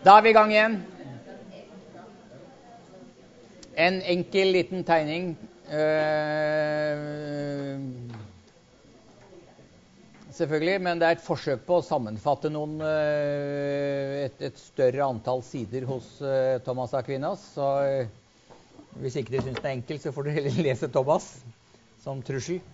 Da 0.00 0.14
er 0.16 0.22
vi 0.24 0.30
i 0.32 0.32
gang 0.32 0.48
igjen. 0.48 0.78
En 3.76 3.98
enkel, 4.08 4.48
liten 4.54 4.80
tegning. 4.88 5.34
Uh, 5.68 7.76
selvfølgelig, 10.32 10.78
men 10.86 11.02
det 11.02 11.04
er 11.04 11.18
et 11.18 11.26
forsøk 11.26 11.66
på 11.68 11.82
å 11.82 11.84
sammenfatte 11.84 12.48
noen, 12.48 12.80
uh, 12.80 14.24
et, 14.24 14.40
et, 14.40 14.56
større 14.72 15.04
antall 15.04 15.44
sider 15.44 15.84
hos 15.90 16.08
uh, 16.24 16.56
Thomas 16.64 16.96
Aquinas. 16.96 17.44
Så 17.52 17.68
hvis 19.04 19.20
ikke 19.20 19.36
dere 19.36 19.50
syns 19.50 19.60
det 19.60 19.68
er 19.68 19.78
enkelt, 19.82 20.00
så 20.00 20.16
får 20.16 20.30
dere 20.30 20.48
heller 20.48 20.70
lese 20.70 20.88
Thomas 20.88 21.28
som 22.00 22.24
trussel. 22.24 22.64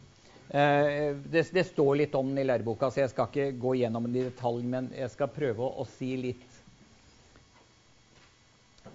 Det, 0.47 1.43
det, 1.51 1.65
står 1.73 1.97
litt 1.99 2.15
om 2.15 2.29
den 2.31 2.39
i 2.39 2.47
læreboka, 2.47 2.93
så 2.95 3.03
jeg 3.03 3.11
skal 3.11 3.33
ikke 3.33 3.57
gå 3.59 3.73
gjennom 3.81 4.07
den 4.07 4.21
i 4.21 4.29
detalj. 4.29 4.63
Men 4.63 4.93
jeg 4.95 5.11
skal 5.11 5.35
prøve 5.35 5.67
å, 5.67 5.83
å 5.83 5.89
si 5.99 6.13
litt 6.23 6.56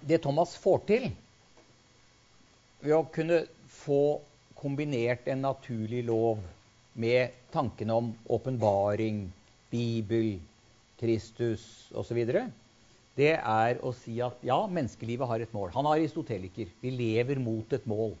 det 0.08 0.22
Thomas 0.24 0.54
får 0.58 0.82
til 0.88 1.10
ved 2.82 2.94
å 2.96 3.04
kunne 3.14 3.44
få 3.70 4.20
kombinert 4.58 5.28
en 5.30 5.44
naturlig 5.44 6.02
lov 6.06 6.40
med 6.98 7.34
tankene 7.54 7.94
om 7.94 8.10
åpenbaring, 8.30 9.24
Bibel, 9.70 10.34
Kristus 11.00 11.64
osv., 11.96 12.18
det 13.12 13.32
er 13.36 13.80
å 13.84 13.92
si 13.92 14.14
at 14.24 14.40
ja, 14.46 14.56
menneskelivet 14.72 15.28
har 15.28 15.42
et 15.44 15.52
mål. 15.52 15.68
Han 15.74 15.84
er 15.84 15.98
aristoteliker. 15.98 16.70
Vi 16.80 16.92
lever 16.96 17.36
mot 17.42 17.74
et 17.76 17.84
mål. 17.84 18.14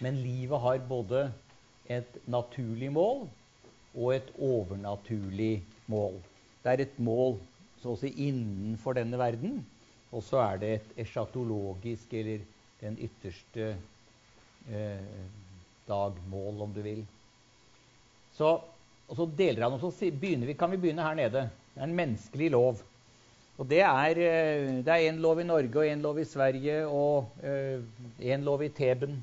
Men 0.00 0.20
livet 0.22 0.62
har 0.62 0.80
både 0.88 1.26
et 1.92 2.16
naturlig 2.24 2.88
mål 2.94 3.26
og 3.98 4.14
et 4.14 4.30
overnaturlig 4.40 5.58
mål. 5.92 6.16
Det 6.62 6.72
er 6.72 6.84
et 6.86 6.96
mål 7.02 7.36
så 7.82 7.92
å 7.92 8.00
si 8.00 8.14
innenfor 8.28 8.96
denne 8.96 9.20
verden, 9.20 9.60
og 10.12 10.24
så 10.24 10.40
er 10.40 10.60
det 10.60 10.72
et 10.74 11.00
eschatologisk, 11.04 12.12
eller 12.16 12.44
den 12.80 12.98
ytterste 13.04 13.70
eh, 14.70 15.22
dagmål, 15.88 16.62
om 16.64 16.74
du 16.74 16.82
vil. 16.84 17.02
Så, 18.36 18.54
og 19.08 19.16
så 19.16 19.26
deler 19.38 19.66
han, 19.66 19.76
og 19.76 19.82
så 19.82 20.10
vi, 20.20 20.54
kan 20.54 20.70
vi 20.70 20.80
begynne 20.80 21.04
her 21.04 21.18
nede. 21.18 21.48
Det 21.74 21.82
er 21.82 21.88
en 21.88 21.98
menneskelig 21.98 22.52
lov. 22.54 22.84
Og 23.58 23.66
det 23.66 23.80
er, 23.82 24.20
eh, 24.22 24.84
det 24.86 25.00
en 25.08 25.18
lov 25.22 25.40
i 25.42 25.48
Norge 25.48 25.80
og 25.80 25.88
en 25.88 26.04
lov 26.04 26.20
i 26.22 26.28
Sverige 26.28 26.84
og 26.86 27.42
eh, 27.42 27.82
en 28.32 28.46
lov 28.46 28.62
i 28.62 28.70
Teben. 28.70 29.18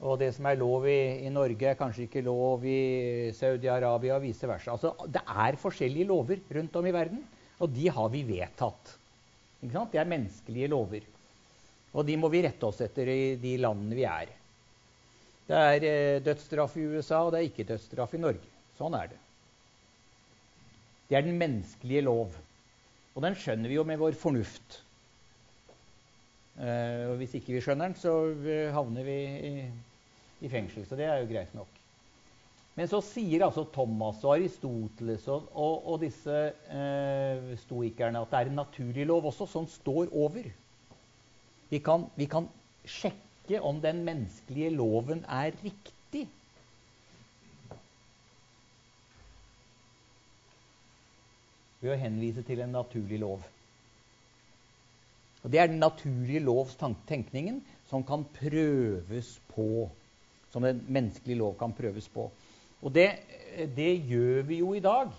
Og 0.00 0.16
det 0.22 0.30
som 0.32 0.46
er 0.48 0.56
lov 0.56 0.86
i, 0.88 1.26
i 1.26 1.32
Norge, 1.32 1.66
er 1.66 1.76
kanskje 1.76 2.06
ikke 2.06 2.22
lov 2.24 2.64
i 2.64 3.32
Saudi-Arabia 3.36 4.14
og 4.16 4.22
vice 4.24 4.48
versa. 4.48 4.72
Altså, 4.72 4.94
det 5.12 5.20
er 5.28 5.58
forskjellige 5.60 6.08
lover 6.08 6.40
rundt 6.56 6.78
om 6.80 6.88
i 6.88 6.94
verden, 6.94 7.20
og 7.60 7.74
de 7.74 7.90
har 7.92 8.08
vi 8.08 8.22
vedtatt. 8.24 8.94
Det 9.60 10.00
er 10.00 10.08
menneskelige 10.08 10.70
lover. 10.72 11.06
Og 11.92 12.06
de 12.06 12.16
må 12.16 12.30
vi 12.32 12.42
rette 12.44 12.66
oss 12.66 12.80
etter 12.84 13.08
i 13.10 13.22
de 13.40 13.56
landene 13.60 13.98
vi 13.98 14.06
er. 14.08 14.30
Det 15.50 15.58
er 15.58 15.86
eh, 15.88 16.20
dødsstraff 16.22 16.76
i 16.78 16.86
USA, 16.86 17.24
og 17.24 17.32
det 17.34 17.40
er 17.40 17.48
ikke 17.48 17.66
dødsstraff 17.72 18.14
i 18.14 18.22
Norge. 18.22 18.52
Sånn 18.78 18.94
er 18.94 19.10
det. 19.10 19.18
Det 21.10 21.18
er 21.18 21.26
den 21.26 21.40
menneskelige 21.40 22.04
lov. 22.06 22.36
Og 23.16 23.24
den 23.24 23.34
skjønner 23.34 23.68
vi 23.68 23.74
jo 23.74 23.84
med 23.88 23.98
vår 23.98 24.14
fornuft. 24.18 24.78
Eh, 26.60 27.10
og 27.10 27.16
hvis 27.18 27.34
ikke 27.40 27.56
vi 27.56 27.64
skjønner 27.64 27.90
den, 27.90 27.98
så 27.98 28.14
eh, 28.46 28.70
havner 28.74 29.06
vi 29.06 29.18
i, 29.50 30.48
fengsel. 30.52 30.86
Så 30.86 30.98
det 30.98 31.10
er 31.10 31.18
jo 31.24 31.30
greit 31.32 31.52
nok. 31.58 31.79
Men 32.78 32.88
så 32.88 33.00
sier 33.02 33.42
altså 33.44 33.64
Thomas 33.74 34.22
og 34.24 34.36
Aristoteles 34.36 35.26
og, 35.28 35.48
og, 35.58 35.86
og 35.90 36.00
disse 36.04 36.36
eh, 36.70 37.50
stoikerne 37.64 38.22
at 38.22 38.30
det 38.30 38.38
er 38.38 38.50
en 38.50 38.60
naturlig 38.62 39.06
lov 39.10 39.26
også, 39.32 39.48
som 39.50 39.66
står 39.68 40.12
over. 40.14 40.46
Vi 41.70 41.78
kan, 41.78 42.06
vi 42.16 42.26
kan 42.30 42.46
sjekke 42.86 43.60
om 43.62 43.80
den 43.82 44.04
menneskelige 44.06 44.70
loven 44.74 45.24
er 45.28 45.50
riktig. 45.64 46.26
Ved 51.80 51.94
å 51.94 51.98
henvise 51.98 52.44
til 52.46 52.62
en 52.62 52.74
naturlig 52.76 53.18
lov. 53.22 53.42
Og 55.42 55.52
Det 55.52 55.58
er 55.60 55.70
den 55.70 55.80
naturlige 55.80 56.42
lovs 56.44 56.76
tenkningen 57.08 57.62
som 57.88 58.04
kan 58.04 58.26
prøves 58.36 59.38
på. 59.54 59.88
Som 60.52 60.66
en 60.66 60.84
menneskelige 60.88 61.38
lov 61.38 61.56
kan 61.58 61.72
prøves 61.72 62.08
på. 62.12 62.28
Og 62.80 62.92
det, 62.94 63.08
det, 63.76 63.90
gjør 64.08 64.42
vi 64.48 64.60
jo 64.62 64.74
i 64.74 64.82
dag 64.84 65.10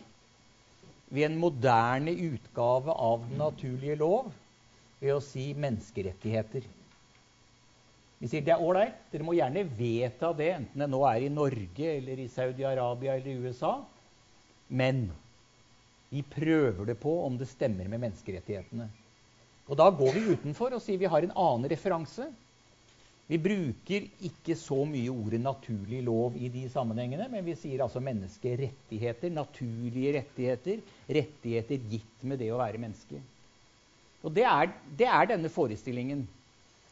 ved 1.12 1.28
en 1.28 1.40
moderne 1.40 2.14
utgave 2.32 2.94
av 2.94 3.26
den 3.28 3.42
naturlige 3.42 3.98
lov 4.00 4.32
ved 5.02 5.16
å 5.16 5.24
si 5.24 5.52
menneskerettigheter. 5.58 6.66
Vi 8.22 8.30
sier 8.30 8.46
det 8.46 8.54
er 8.54 8.62
ålreit, 8.62 8.98
dere 9.10 9.26
må 9.26 9.34
gjerne 9.34 9.66
vedta 9.78 10.30
det, 10.38 10.52
enten 10.54 10.84
det 10.84 10.90
nå 10.90 11.02
er 11.10 11.26
i 11.26 11.34
Norge 11.34 11.96
eller 11.98 12.22
i 12.22 12.30
Saudi-Arabia 12.30 13.16
eller 13.18 13.32
i 13.32 13.48
USA. 13.48 13.74
Men 14.70 15.08
vi 16.12 16.22
prøver 16.22 16.86
det 16.92 17.00
på 17.02 17.16
om 17.26 17.38
det 17.40 17.50
stemmer 17.50 17.90
med 17.90 18.04
menneskerettighetene. 18.04 18.88
Og 19.72 19.78
da 19.80 19.88
går 19.96 20.14
vi 20.18 20.36
utenfor 20.36 20.76
og 20.76 20.84
sier 20.84 21.00
vi 21.02 21.10
har 21.10 21.26
en 21.26 21.34
annen 21.34 21.70
referanse. 21.72 22.28
Vi 23.32 23.38
bruker 23.40 24.10
ikke 24.28 24.58
så 24.60 24.82
mye 24.84 25.08
ordet 25.08 25.40
'naturlig 25.40 26.02
lov' 26.04 26.36
i 26.36 26.50
de 26.52 26.66
sammenhengene, 26.70 27.30
men 27.32 27.46
vi 27.46 27.56
sier 27.56 27.80
altså 27.86 28.02
menneskerettigheter, 28.04 29.32
naturlige 29.32 30.18
rettigheter, 30.18 30.82
rettigheter 31.08 31.86
gitt 31.94 32.26
med 32.28 32.42
det 32.44 32.50
å 32.52 32.60
være 32.60 32.82
menneske. 32.82 33.22
Og 34.24 34.34
Det 34.36 34.44
er, 34.44 34.74
det 35.00 35.08
er 35.08 35.30
denne 35.30 35.50
forestillingen 35.50 36.26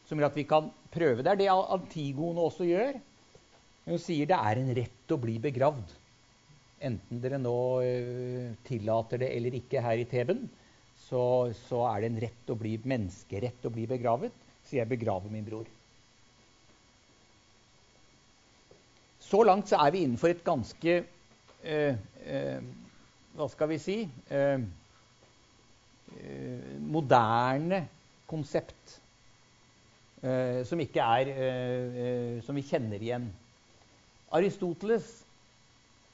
som 0.08 0.18
gjør 0.18 0.30
at 0.30 0.38
vi 0.38 0.46
kan 0.48 0.70
prøve. 0.94 1.22
Det 1.22 1.30
er 1.34 1.40
det 1.42 1.48
Antigone 1.52 2.46
også 2.48 2.64
gjør. 2.64 2.96
Hun 3.84 4.00
sier 4.00 4.30
det 4.30 4.38
er 4.38 4.60
en 4.62 4.72
rett 4.80 5.12
å 5.12 5.18
bli 5.20 5.36
begravd. 5.38 5.92
Enten 6.80 7.20
dere 7.20 7.38
nå 7.38 7.58
uh, 7.84 8.54
tillater 8.64 9.20
det 9.20 9.28
eller 9.36 9.58
ikke 9.60 9.84
her 9.84 10.00
i 10.00 10.08
Teben, 10.08 10.46
så, 11.04 11.52
så 11.68 11.84
er 11.90 12.00
det 12.00 12.10
en 12.10 12.22
rett 12.24 12.54
å 12.54 12.56
bli, 12.56 12.78
menneskerett 12.80 13.68
å 13.68 13.74
bli 13.76 13.84
begravet. 13.92 14.32
Så 14.64 14.80
jeg 14.80 14.88
begraver 14.88 15.28
min 15.28 15.44
bror. 15.44 15.68
Så 19.30 19.42
langt 19.46 19.70
så 19.70 19.78
er 19.78 19.92
vi 19.94 20.02
innenfor 20.02 20.32
et 20.32 20.42
ganske 20.42 20.94
eh, 21.62 21.98
eh, 22.26 22.62
Hva 23.38 23.46
skal 23.52 23.70
vi 23.70 23.78
si 23.78 23.98
eh, 24.02 24.62
eh 26.20 26.78
moderne 26.90 27.84
konsept. 28.26 28.96
Eh, 30.22 30.64
som 30.66 30.80
ikke 30.82 31.00
er 31.00 31.30
eh, 31.30 32.42
Som 32.42 32.58
vi 32.58 32.66
kjenner 32.66 32.98
igjen. 32.98 33.28
Aristoteles 34.34 35.06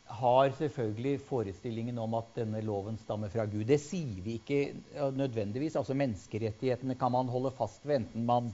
har 0.06 0.52
selvfølgelig 0.58 1.20
forestillingen 1.26 1.98
om 1.98 2.14
at 2.14 2.28
denne 2.36 2.60
loven 2.62 2.98
stammer 3.00 3.32
fra 3.32 3.44
Gud. 3.50 3.64
Det 3.66 3.80
sier 3.82 4.20
vi 4.22 4.36
ikke 4.38 4.60
nødvendigvis. 5.16 5.76
Altså 5.76 5.96
Menneskerettighetene 5.98 6.94
kan 6.94 7.12
man 7.12 7.32
holde 7.32 7.50
fast 7.50 7.82
ved, 7.88 8.04
enten 8.04 8.28
man 8.28 8.52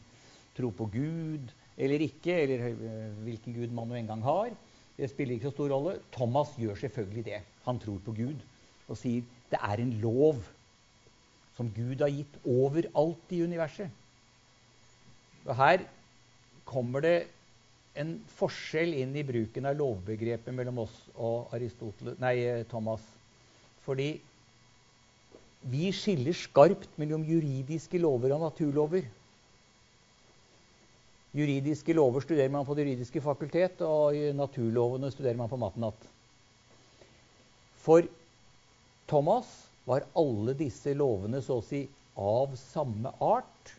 tror 0.57 0.73
på 0.79 0.89
Gud 0.95 1.53
eller 1.77 2.05
ikke, 2.05 2.35
eller 2.45 2.67
eh, 2.73 3.13
hvilken 3.25 3.57
gud 3.57 3.75
man 3.75 3.89
nå 3.89 3.99
engang 3.99 4.23
har. 4.25 4.51
Det 4.97 5.09
spiller 5.11 5.37
ikke 5.37 5.51
så 5.51 5.57
stor 5.57 5.73
rolle. 5.73 5.99
Thomas 6.13 6.53
gjør 6.61 6.81
selvfølgelig 6.83 7.25
det. 7.25 7.41
Han 7.65 7.79
tror 7.81 8.01
på 8.05 8.15
Gud 8.17 8.37
og 8.89 8.99
sier 8.99 9.23
det 9.53 9.61
er 9.61 9.81
en 9.81 9.93
lov 10.03 10.41
som 11.57 11.69
Gud 11.73 12.01
har 12.01 12.13
gitt 12.13 12.39
overalt 12.49 13.33
i 13.33 13.43
universet. 13.45 13.91
Og 15.45 15.57
Her 15.57 15.85
kommer 16.69 17.05
det 17.05 17.17
en 17.99 18.15
forskjell 18.39 18.95
inn 18.97 19.13
i 19.19 19.25
bruken 19.27 19.67
av 19.69 19.77
lovbegrepet 19.77 20.55
mellom 20.57 20.85
oss 20.87 20.95
og 21.21 21.53
nei, 22.23 22.37
Thomas. 22.71 23.03
Fordi 23.85 24.15
vi 25.73 25.91
skiller 25.95 26.35
skarpt 26.35 26.97
mellom 26.99 27.27
juridiske 27.27 28.01
lover 28.01 28.35
og 28.35 28.47
naturlover. 28.47 29.05
Juridiske 31.33 31.95
lover 31.97 32.21
studerer 32.21 32.53
man 32.53 32.67
på 32.69 32.75
Det 32.77 32.85
juridiske 32.85 33.23
fakultet, 33.25 33.81
og 33.81 34.17
naturlovene 34.37 35.11
studerer 35.13 35.39
man 35.39 35.49
på 35.49 35.61
matenatt. 35.61 36.09
For 37.81 38.05
Thomas 39.09 39.49
var 39.89 40.05
alle 40.17 40.55
disse 40.59 40.93
lovene 40.95 41.41
så 41.43 41.59
å 41.59 41.65
si 41.65 41.87
av 42.21 42.53
samme 42.61 43.15
art, 43.25 43.73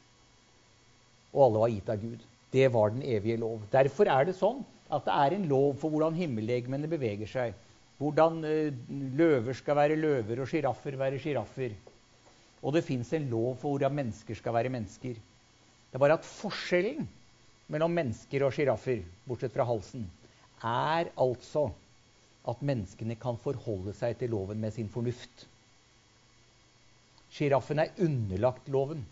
og 1.33 1.45
alle 1.45 1.61
var 1.63 1.73
gitt 1.75 1.93
av 1.93 2.01
Gud. 2.01 2.25
Det 2.53 2.67
var 2.73 2.93
den 2.93 3.05
evige 3.05 3.39
lov. 3.41 3.61
Derfor 3.73 4.09
er 4.09 4.27
det 4.27 4.37
sånn 4.37 4.61
at 4.93 5.05
det 5.05 5.13
er 5.13 5.37
en 5.37 5.47
lov 5.49 5.77
for 5.81 5.93
hvordan 5.93 6.17
himmellegemene 6.17 6.89
beveger 6.89 7.29
seg. 7.29 7.55
Hvordan 8.01 8.43
eh, 8.45 8.75
løver 9.17 9.55
skal 9.57 9.77
være 9.77 9.97
løver, 9.97 10.41
og 10.41 10.49
sjiraffer 10.49 10.97
være 10.99 11.21
sjiraffer. 11.21 11.73
Og 12.63 12.73
det 12.75 12.85
fins 12.85 13.09
en 13.13 13.29
lov 13.31 13.55
for 13.61 13.75
hvordan 13.75 13.93
mennesker 13.93 14.37
skal 14.37 14.57
være 14.57 14.73
mennesker. 14.73 15.17
Det 15.17 15.97
er 15.97 16.01
bare 16.01 16.17
at 16.17 16.25
forskjellen 16.27 17.07
mellom 17.71 17.93
mennesker 17.95 18.43
og 18.45 18.53
sjiraffer, 18.55 19.03
bortsett 19.27 19.53
fra 19.55 19.65
halsen, 19.67 20.05
er 20.63 21.09
altså 21.19 21.69
at 22.49 22.63
menneskene 22.65 23.15
kan 23.19 23.39
forholde 23.39 23.93
seg 23.95 24.17
til 24.19 24.33
loven 24.35 24.59
med 24.59 24.75
sin 24.75 24.89
fornuft. 24.91 25.45
Sjiraffen 27.33 27.81
er 27.81 27.93
underlagt 28.03 28.67
loven. 28.71 29.05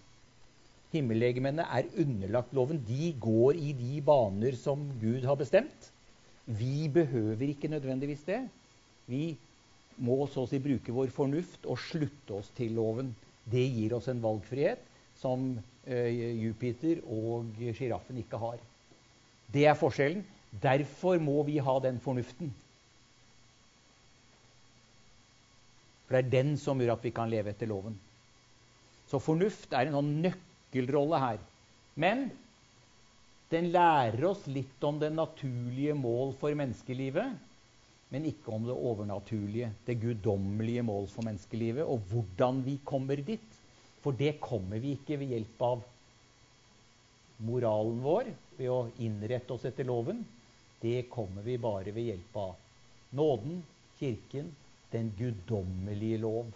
Himmellegemene 0.92 1.63
er 1.71 1.88
underlagt 2.03 2.51
loven. 2.53 2.81
De 2.88 3.13
går 3.24 3.57
i 3.57 3.71
de 3.77 4.01
baner 4.06 4.57
som 4.59 4.83
Gud 5.01 5.24
har 5.25 5.39
bestemt. 5.39 5.88
Vi 6.45 6.89
behøver 6.92 7.48
ikke 7.48 7.71
nødvendigvis 7.71 8.25
det. 8.27 8.42
Vi 9.07 9.38
må 10.01 10.25
så 10.27 10.44
å 10.44 10.50
si 10.50 10.59
bruke 10.62 10.94
vår 10.94 11.12
fornuft 11.15 11.65
og 11.69 11.80
slutte 11.80 12.42
oss 12.42 12.51
til 12.57 12.75
loven. 12.75 13.13
Det 13.48 13.63
gir 13.63 13.95
oss 13.98 14.09
en 14.12 14.21
valgfrihet 14.24 14.83
som 15.21 15.53
Jupiter 15.86 17.00
og 17.10 17.56
sjiraffen 17.74 18.19
ikke 18.22 18.38
har. 18.38 18.60
Det 19.51 19.66
er 19.68 19.78
forskjellen. 19.80 20.22
Derfor 20.51 21.18
må 21.24 21.42
vi 21.48 21.57
ha 21.63 21.78
den 21.80 22.00
fornuften. 22.04 22.51
For 26.06 26.18
det 26.18 26.25
er 26.25 26.33
den 26.44 26.57
som 26.60 26.80
gjør 26.81 26.98
at 26.98 27.06
vi 27.07 27.13
kan 27.16 27.31
leve 27.31 27.54
etter 27.54 27.69
loven. 27.72 27.95
Så 29.07 29.19
fornuft 29.24 29.72
er 29.74 29.88
en 29.88 29.95
sånn 29.95 30.12
nøkkelrolle 30.25 31.19
her. 31.24 31.39
Men 32.00 32.27
den 33.51 33.72
lærer 33.72 34.27
oss 34.30 34.44
litt 34.48 34.84
om 34.88 35.00
det 35.00 35.12
naturlige 35.16 35.95
mål 35.98 36.36
for 36.39 36.56
menneskelivet, 36.56 37.39
men 38.12 38.27
ikke 38.27 38.51
om 38.51 38.68
det 38.68 38.75
overnaturlige, 38.75 39.72
det 39.88 39.98
guddommelige 40.04 40.84
mål 40.84 41.07
for 41.12 41.27
menneskelivet, 41.27 41.84
og 41.88 42.04
hvordan 42.12 42.60
vi 42.68 42.77
kommer 42.88 43.19
dit. 43.24 43.60
For 44.01 44.18
det 44.18 44.39
kommer 44.42 44.81
vi 44.81 44.95
ikke 44.98 45.19
ved 45.21 45.33
hjelp 45.36 45.65
av 45.65 45.83
moralen 47.45 48.00
vår, 48.03 48.31
ved 48.57 48.69
å 48.69 48.88
innrette 49.01 49.53
oss 49.53 49.65
etter 49.69 49.88
loven. 49.88 50.24
Det 50.81 51.03
kommer 51.13 51.45
vi 51.45 51.59
bare 51.62 51.94
ved 51.94 52.12
hjelp 52.12 52.38
av 52.42 52.56
nåden, 53.18 53.62
Kirken, 54.01 54.48
den 54.89 55.12
guddommelige 55.13 56.18
lov, 56.24 56.48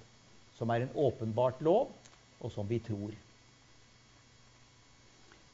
som 0.58 0.72
er 0.74 0.86
en 0.88 0.96
åpenbart 0.98 1.60
lov, 1.62 1.92
og 2.42 2.52
som 2.52 2.66
vi 2.66 2.80
tror. 2.82 3.14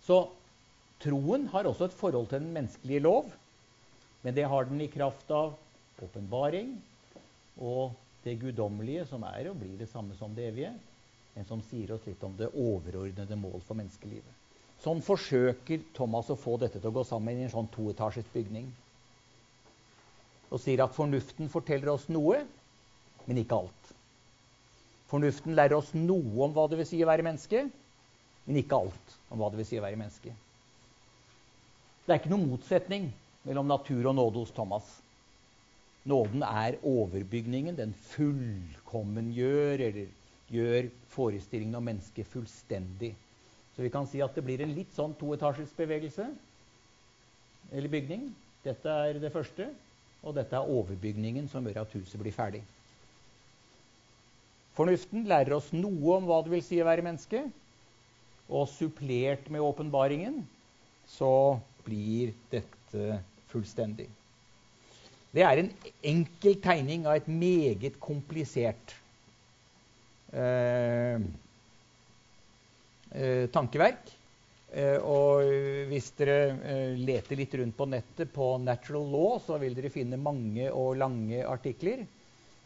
Så 0.05 0.21
troen 1.03 1.49
har 1.51 1.67
også 1.67 1.89
et 1.89 1.97
forhold 1.99 2.29
til 2.31 2.39
den 2.39 2.53
menneskelige 2.55 3.03
lov, 3.03 3.27
men 4.23 4.37
det 4.37 4.47
har 4.47 4.69
den 4.69 4.79
i 4.85 4.89
kraft 4.91 5.29
av 5.35 5.57
åpenbaring 6.01 6.77
og 7.59 7.91
det 8.23 8.37
guddommelige, 8.41 9.05
som 9.09 9.25
er 9.27 9.51
og 9.51 9.59
blir 9.59 9.75
det 9.79 9.89
samme 9.91 10.15
som 10.17 10.33
det 10.37 10.47
evige, 10.53 10.71
men 11.35 11.47
som 11.47 11.63
sier 11.69 11.93
oss 11.95 12.05
litt 12.07 12.23
om 12.23 12.33
det 12.37 12.51
overordnede 12.51 13.37
mål 13.39 13.61
for 13.67 13.79
menneskelivet. 13.79 14.37
Sånn 14.81 15.03
forsøker 15.05 15.83
Thomas 15.95 16.31
å 16.33 16.39
få 16.39 16.57
dette 16.61 16.79
til 16.79 16.89
å 16.89 16.95
gå 16.95 17.03
sammen 17.05 17.37
i 17.37 17.45
en 17.45 17.53
sånn 17.53 17.69
toetasjes 17.73 18.29
bygning. 18.33 18.71
Og 20.51 20.59
sier 20.59 20.81
at 20.83 20.95
fornuften 20.95 21.51
forteller 21.53 21.93
oss 21.93 22.07
noe, 22.11 22.41
men 23.27 23.41
ikke 23.43 23.59
alt. 23.61 23.91
Fornuften 25.11 25.55
lærer 25.55 25.77
oss 25.77 25.91
noe 25.93 26.47
om 26.47 26.55
hva 26.55 26.65
det 26.71 26.79
vil 26.81 26.89
si 26.89 27.01
å 27.03 27.09
være 27.09 27.25
menneske, 27.27 27.67
men 28.47 28.57
ikke 28.63 28.79
alt 28.81 29.15
om 29.29 29.39
hva 29.39 29.51
det 29.51 29.61
vil 29.61 29.69
si 29.69 29.79
å 29.79 29.85
være 29.85 29.99
menneske. 29.99 30.33
Det 32.05 32.15
er 32.15 32.19
ikke 32.19 32.31
noen 32.33 32.49
motsetning 32.49 33.11
mellom 33.45 33.69
natur 33.69 34.09
og 34.09 34.17
nåde 34.17 34.41
hos 34.41 34.53
Thomas. 34.55 34.87
Nåden 36.09 36.41
er 36.47 36.79
overbygningen. 36.81 37.77
Den 37.77 37.93
fullkommengjør 38.09 39.85
eller 39.91 40.09
gjør 40.51 40.89
forestillingen 41.13 41.77
om 41.79 41.85
mennesket 41.87 42.27
fullstendig. 42.31 43.13
Så 43.75 43.85
vi 43.85 43.91
kan 43.93 44.07
si 44.09 44.21
at 44.23 44.35
det 44.35 44.43
blir 44.45 44.63
en 44.63 44.73
litt 44.75 44.91
sånn 44.95 45.15
toetasjesbevegelse 45.19 46.27
eller 47.71 47.93
bygning. 47.93 48.27
Dette 48.65 48.97
er 49.07 49.19
det 49.21 49.31
første, 49.33 49.69
og 50.21 50.35
dette 50.37 50.57
er 50.57 50.69
overbygningen 50.75 51.47
som 51.49 51.65
gjør 51.65 51.81
at 51.85 51.95
huset 51.95 52.19
blir 52.21 52.35
ferdig. 52.35 52.61
Fornuften 54.75 55.25
lærer 55.27 55.55
oss 55.57 55.71
noe 55.75 56.17
om 56.17 56.27
hva 56.29 56.39
det 56.43 56.53
vil 56.53 56.63
si 56.65 56.79
å 56.81 56.87
være 56.87 57.05
menneske. 57.05 57.43
Og 58.51 58.67
supplert 58.67 59.47
med 59.51 59.63
åpenbaringen 59.63 60.41
så 61.07 61.59
blir 61.85 62.33
dette 62.51 63.21
fullstendig. 63.51 64.07
Det 65.31 65.43
er 65.47 65.61
en 65.61 65.69
enkel 66.11 66.57
tegning 66.63 67.05
av 67.07 67.21
et 67.21 67.29
meget 67.31 67.95
komplisert 68.03 68.95
tankeverk. 73.51 74.13
Eh, 74.71 74.95
og 75.03 75.43
hvis 75.91 76.13
dere 76.15 76.37
eh, 76.63 76.93
leter 76.95 77.35
litt 77.35 77.53
rundt 77.59 77.75
på 77.75 77.89
nettet 77.91 78.31
på 78.31 78.53
Natural 78.63 79.03
Law, 79.11 79.35
så 79.43 79.59
vil 79.59 79.75
dere 79.75 79.91
finne 79.91 80.19
mange 80.21 80.69
og 80.71 80.95
lange 81.01 81.43
artikler 81.43 82.05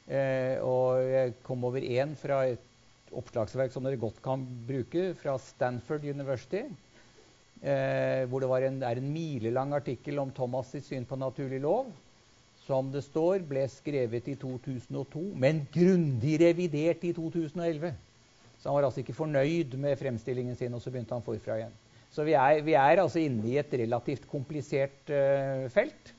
Eh, 0.05 0.61
og 0.61 1.01
jeg 1.01 1.33
kom 1.45 1.63
over 1.65 1.81
én 1.81 2.11
fra 2.19 2.43
et 2.51 3.13
oppslagsverk 3.15 3.71
som 3.73 3.85
dere 3.85 3.97
godt 3.97 4.19
kan 4.25 4.43
bruke, 4.67 5.13
fra 5.17 5.37
Stanford 5.41 6.05
University. 6.05 6.61
Eh, 7.65 8.25
hvor 8.29 8.43
det 8.43 8.67
en, 8.67 8.81
er 8.85 9.01
en 9.01 9.09
milelang 9.13 9.73
artikkel 9.73 10.19
om 10.21 10.33
Thomas' 10.35 10.75
sitt 10.75 10.85
syn 10.85 11.07
på 11.09 11.17
naturlig 11.17 11.61
lov. 11.63 11.89
Som 12.65 12.89
det 12.93 13.03
står, 13.05 13.43
ble 13.45 13.67
skrevet 13.69 14.27
i 14.31 14.35
2002, 14.41 15.21
men 15.37 15.63
grundig 15.73 16.39
revidert 16.41 17.03
i 17.05 17.13
2011. 17.13 17.93
Så 18.57 18.69
han 18.69 18.77
var 18.79 18.87
altså 18.87 19.03
ikke 19.03 19.13
fornøyd 19.13 19.75
med 19.77 19.99
fremstillingen 19.99 20.57
sin, 20.57 20.73
og 20.73 20.81
så 20.81 20.89
begynte 20.89 21.13
han 21.13 21.25
forfra 21.25 21.59
igjen. 21.59 21.75
Så 22.15 22.23
vi 22.25 22.33
er, 22.33 22.61
vi 22.65 22.73
er 22.79 23.01
altså 23.01 23.21
inne 23.21 23.45
i 23.51 23.57
et 23.59 23.73
relativt 23.83 24.25
komplisert 24.31 25.11
uh, 25.11 25.67
felt. 25.73 26.13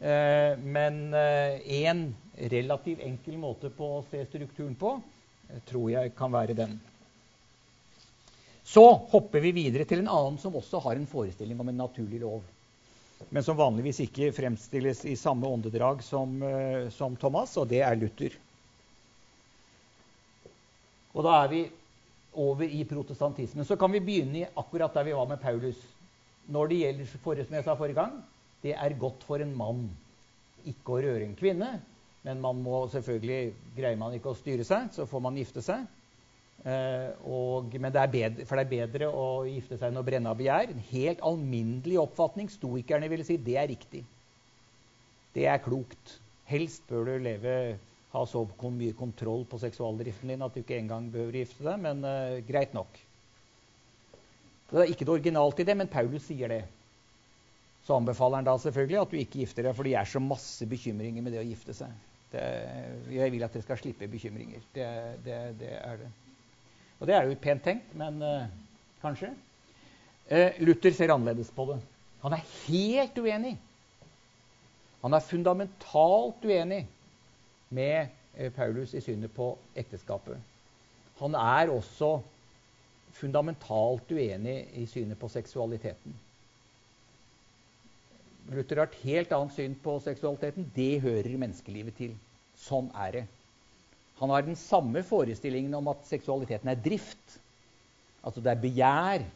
Uh, 0.00 0.58
men 0.58 1.14
én 1.14 2.04
uh, 2.08 2.42
relativt 2.50 3.02
enkel 3.04 3.38
måte 3.38 3.70
på 3.74 3.92
å 3.98 4.04
se 4.10 4.24
strukturen 4.26 4.74
på, 4.78 4.96
tror 5.68 5.90
jeg 5.92 6.14
kan 6.18 6.32
være 6.32 6.56
den. 6.58 6.74
Så 8.68 8.84
hopper 9.12 9.42
vi 9.46 9.54
videre 9.56 9.86
til 9.88 10.02
en 10.02 10.10
annen 10.12 10.36
som 10.40 10.56
også 10.58 10.80
har 10.84 10.98
en 10.98 11.08
forestilling 11.08 11.60
om 11.60 11.70
en 11.70 11.82
naturlig 11.86 12.20
lov. 12.20 12.42
Men 13.28 13.44
som 13.44 13.58
vanligvis 13.58 14.00
ikke 14.06 14.30
fremstilles 14.32 15.04
i 15.08 15.16
samme 15.18 15.48
åndedrag 15.48 16.02
som, 16.06 16.38
uh, 16.42 16.88
som 16.94 17.16
Thomas, 17.20 17.56
og 17.60 17.68
det 17.70 17.82
er 17.84 17.98
Luther. 17.98 18.36
Og 21.16 21.24
da 21.26 21.34
er 21.42 21.52
vi 21.52 21.62
over 22.38 22.64
i 22.64 22.84
protestantismen. 22.86 23.66
Så 23.66 23.76
kan 23.76 23.92
vi 23.92 24.00
begynne 24.04 24.48
akkurat 24.56 24.94
der 24.94 25.08
vi 25.08 25.16
var 25.16 25.26
med 25.26 25.40
Paulus. 25.42 25.78
Når 26.48 26.68
det 26.68 26.80
gjelder 26.82 27.14
for, 27.22 27.42
som 27.44 27.56
jeg 27.58 27.66
sa 27.66 27.74
forrige 27.76 27.98
gang, 27.98 28.20
det 28.62 28.74
er 28.74 28.98
godt 29.00 29.24
for 29.26 29.42
en 29.42 29.56
mann 29.56 29.88
ikke 30.68 30.94
å 30.94 31.00
røre 31.02 31.26
en 31.26 31.36
kvinne, 31.38 31.68
men 32.26 32.40
man 32.42 32.58
må 32.62 32.80
selvfølgelig 32.92 33.52
Greier 33.76 33.98
man 34.00 34.14
ikke 34.16 34.32
å 34.32 34.38
styre 34.38 34.64
seg, 34.66 34.88
så 34.94 35.06
får 35.06 35.22
man 35.22 35.36
gifte 35.38 35.62
seg. 35.64 35.84
Eh, 36.66 37.10
og, 37.30 37.74
men 37.78 37.92
det 37.94 38.00
er 38.02 38.12
bedre, 38.12 38.46
for 38.48 38.58
det 38.58 38.66
er 38.66 38.72
bedre 38.72 39.10
å 39.14 39.26
gifte 39.46 39.78
seg 39.78 39.90
enn 39.90 40.00
å 40.00 40.06
brenne 40.06 40.32
av 40.32 40.38
begjær. 40.40 40.72
En 40.72 40.86
helt 40.90 41.22
alminnelig 41.26 42.00
oppfatning. 42.02 42.50
Stoikerne 42.50 43.10
ville 43.10 43.26
si 43.26 43.38
det 43.42 43.58
er 43.60 43.70
riktig. 43.70 44.02
Det 45.36 45.46
er 45.46 45.62
klokt. 45.62 46.16
Helst 46.48 46.86
bør 46.88 47.12
du 47.12 47.26
leve, 47.26 47.52
ha 48.14 48.24
så 48.26 48.42
mye 48.72 48.96
kontroll 48.96 49.44
på 49.48 49.60
seksualdriften 49.60 50.32
din 50.32 50.42
at 50.42 50.54
du 50.54 50.62
ikke 50.62 50.78
engang 50.80 51.10
behøver 51.12 51.36
å 51.36 51.42
gifte 51.44 51.66
deg, 51.66 51.82
men 51.84 52.00
uh, 52.08 52.38
greit 52.48 52.72
nok. 52.72 52.96
Det 54.70 54.80
er 54.80 54.92
ikke 54.92 55.04
det 55.04 55.14
originalt 55.14 55.60
i 55.60 55.66
det, 55.68 55.76
men 55.76 55.90
Paulus 55.92 56.24
sier 56.28 56.50
det. 56.52 56.62
Så 57.84 57.96
anbefaler 57.96 58.40
han 58.40 58.48
da 58.48 58.56
selvfølgelig 58.60 59.00
at 59.00 59.12
du 59.12 59.18
ikke 59.20 59.42
gifter 59.42 59.68
deg, 59.68 59.76
for 59.76 59.88
det 59.88 59.94
er 59.96 60.08
så 60.08 60.20
masse 60.24 60.66
bekymringer 60.68 61.24
med 61.24 61.36
det 61.36 61.42
å 61.42 61.46
gifte 61.46 61.76
seg. 61.76 61.92
Det, 62.32 62.42
jeg 63.12 63.32
vil 63.32 63.44
at 63.46 63.54
dere 63.54 63.64
skal 63.64 63.80
slippe 63.80 64.08
bekymringer. 64.12 64.64
Det, 64.74 64.88
det, 65.24 65.38
det, 65.60 65.70
er 65.78 66.02
det. 66.02 66.10
Og 66.98 67.06
det 67.06 67.14
er 67.14 67.26
jo 67.28 67.38
pent 67.42 67.64
tenkt, 67.64 67.94
men 67.98 68.22
uh, 68.22 68.48
kanskje. 69.02 69.30
Uh, 70.30 70.50
Luther 70.64 70.92
ser 70.94 71.14
annerledes 71.14 71.50
på 71.54 71.68
det. 71.70 71.78
Han 72.24 72.34
er 72.34 72.46
helt 72.66 73.18
uenig. 73.18 73.54
Han 75.02 75.14
er 75.14 75.24
fundamentalt 75.24 76.44
uenig 76.44 76.82
med 77.70 78.10
uh, 78.38 78.48
Paulus 78.56 78.94
i 78.98 79.02
synet 79.04 79.30
på 79.34 79.52
ekteskapet. 79.78 80.40
Han 81.22 81.34
er 81.38 81.70
også 81.70 82.18
fundamentalt 83.18 84.10
uenig 84.10 84.58
i 84.78 84.86
synet 84.86 85.18
på 85.18 85.30
seksualiteten. 85.30 86.14
Luther 88.48 88.80
har 88.80 88.88
et 88.88 89.02
helt 89.04 89.32
annet 89.32 89.52
syn 89.52 89.74
på 89.82 89.98
seksualiteten. 90.00 90.70
Det 90.76 91.00
hører 91.04 91.36
menneskelivet 91.36 91.98
til. 91.98 92.14
Sånn 92.58 92.88
er 92.96 93.12
det. 93.12 93.24
Han 94.18 94.30
har 94.30 94.42
den 94.42 94.56
samme 94.58 95.02
forestillingen 95.06 95.74
om 95.78 95.90
at 95.92 96.06
seksualiteten 96.08 96.70
er 96.72 96.80
drift. 96.82 97.38
Altså 98.26 98.42
det 98.42 98.52
er 98.52 98.62
begjær. 98.62 99.26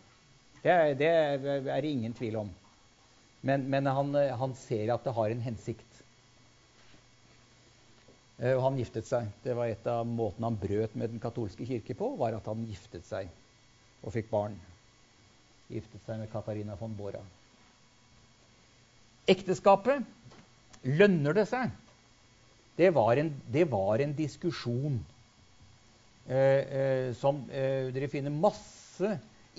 Det, 0.63 0.75
det 0.99 1.11
er 1.11 1.81
det 1.83 1.91
ingen 1.91 2.15
tvil 2.15 2.41
om. 2.43 2.51
Men, 3.43 3.67
men 3.71 3.87
han, 3.87 4.15
han, 4.15 4.55
ser 4.55 4.93
at 4.95 5.05
det 5.07 5.15
har 5.17 5.31
en 5.31 5.43
hensikt. 5.43 6.03
Eh, 8.39 8.55
og 8.55 8.63
han 8.69 8.79
giftet 8.79 9.07
seg. 9.09 9.31
Det 9.43 9.55
var 9.59 9.71
et 9.71 9.87
av 9.91 10.07
måtene 10.07 10.51
han 10.51 10.59
brøt 10.63 10.95
med 10.99 11.15
den 11.15 11.23
katolske 11.23 11.67
kirke 11.67 11.97
på, 11.99 12.13
var 12.19 12.39
at 12.39 12.47
han 12.51 12.67
giftet 12.67 13.07
seg 13.07 13.31
og 14.03 14.15
fikk 14.15 14.31
barn. 14.31 14.59
Giftet 15.71 16.03
seg 16.07 16.23
med 16.23 16.31
Katarina 16.31 16.77
von 16.79 16.95
Bora. 16.99 17.23
Ekteskapet 19.31 20.03
lønner 20.83 21.39
det 21.39 21.47
seg? 21.51 21.71
Det 22.79 22.89
var 22.97 23.21
en, 23.21 23.33
det 23.53 23.67
var 23.71 24.01
en 24.01 24.15
diskusjon 24.17 25.01
som 27.19 27.41
Dere 27.51 28.07
finner 28.09 28.31
masse 28.31 29.09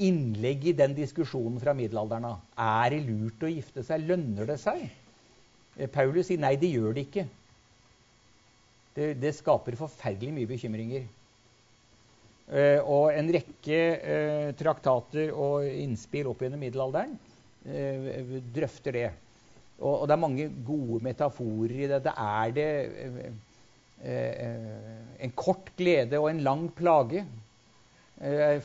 innlegg 0.01 0.69
i 0.71 0.73
den 0.77 0.95
diskusjonen 0.95 1.59
fra 1.61 1.73
middelalderen 1.77 2.29
av. 2.29 2.37
Er 2.55 2.93
det 2.95 3.01
lurt 3.03 3.43
å 3.43 3.51
gifte 3.51 3.83
seg? 3.85 4.05
Lønner 4.07 4.47
det 4.47 4.55
seg? 4.61 4.85
Paulus 5.93 6.29
sier 6.29 6.39
nei, 6.41 6.55
det 6.61 6.71
gjør 6.71 6.95
det 6.95 7.03
ikke. 7.09 7.25
Det, 8.95 9.09
det 9.19 9.33
skaper 9.35 9.77
forferdelig 9.77 10.33
mye 10.37 10.49
bekymringer. 10.49 11.05
Eh, 12.53 12.79
og 12.83 13.13
en 13.15 13.29
rekke 13.31 13.77
eh, 13.95 14.49
traktater 14.59 15.31
og 15.31 15.63
innspill 15.65 16.27
opp 16.27 16.41
gjennom 16.43 16.59
middelalderen 16.61 17.15
eh, 17.65 18.39
drøfter 18.53 18.97
det. 18.97 19.05
Og, 19.79 20.01
og, 20.01 20.07
det 20.07 20.15
er 20.15 20.21
mange 20.21 20.49
gode 20.67 21.03
metaforer 21.03 21.73
i 21.75 21.87
dette. 21.91 22.09
Det 22.09 22.13
er 22.17 22.51
det 22.57 22.67
en 25.23 25.31
kort 25.35 25.71
glede 25.79 26.19
og 26.19 26.29
en 26.29 26.43
lang 26.43 26.67
plage 26.75 27.25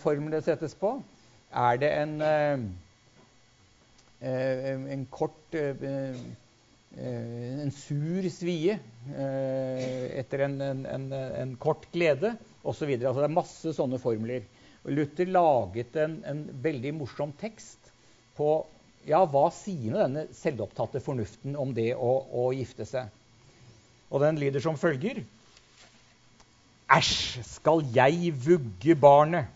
formelen 0.02 0.32
det 0.34 0.44
settes 0.46 0.74
på. 0.78 1.02
Er 1.54 1.76
det 1.80 1.90
en, 2.02 2.22
en 4.20 5.06
kort 5.10 5.54
en 6.98 7.70
sur 7.74 8.28
svie 8.34 8.78
etter 9.08 10.44
en, 10.48 10.60
en, 10.62 11.12
en 11.12 11.56
kort 11.60 11.86
glede? 11.94 12.34
osv. 12.68 12.90
Altså, 12.98 13.20
det 13.20 13.28
er 13.28 13.36
masse 13.36 13.74
sånne 13.76 14.00
formler. 14.02 14.46
Luther 14.88 15.30
laget 15.30 15.96
en, 16.00 16.44
veldig 16.64 16.94
morsom 17.00 17.34
tekst 17.40 17.92
på 18.38 18.60
ja, 19.06 19.20
hva 19.28 19.48
sier 19.54 19.92
nå 19.92 20.00
denne 20.02 20.24
selvopptatte 20.36 21.02
fornuften 21.04 21.56
om 21.60 21.74
det 21.76 21.92
å, 21.94 22.10
å 22.42 22.48
gifte 22.56 22.86
seg. 22.88 23.12
Og 24.08 24.24
den 24.24 24.40
lyder 24.40 24.64
som 24.64 24.78
følger. 24.80 25.22
Æsj, 26.88 27.44
skal 27.44 27.84
jeg 27.94 28.32
vugge 28.42 28.96
barnet, 28.96 29.52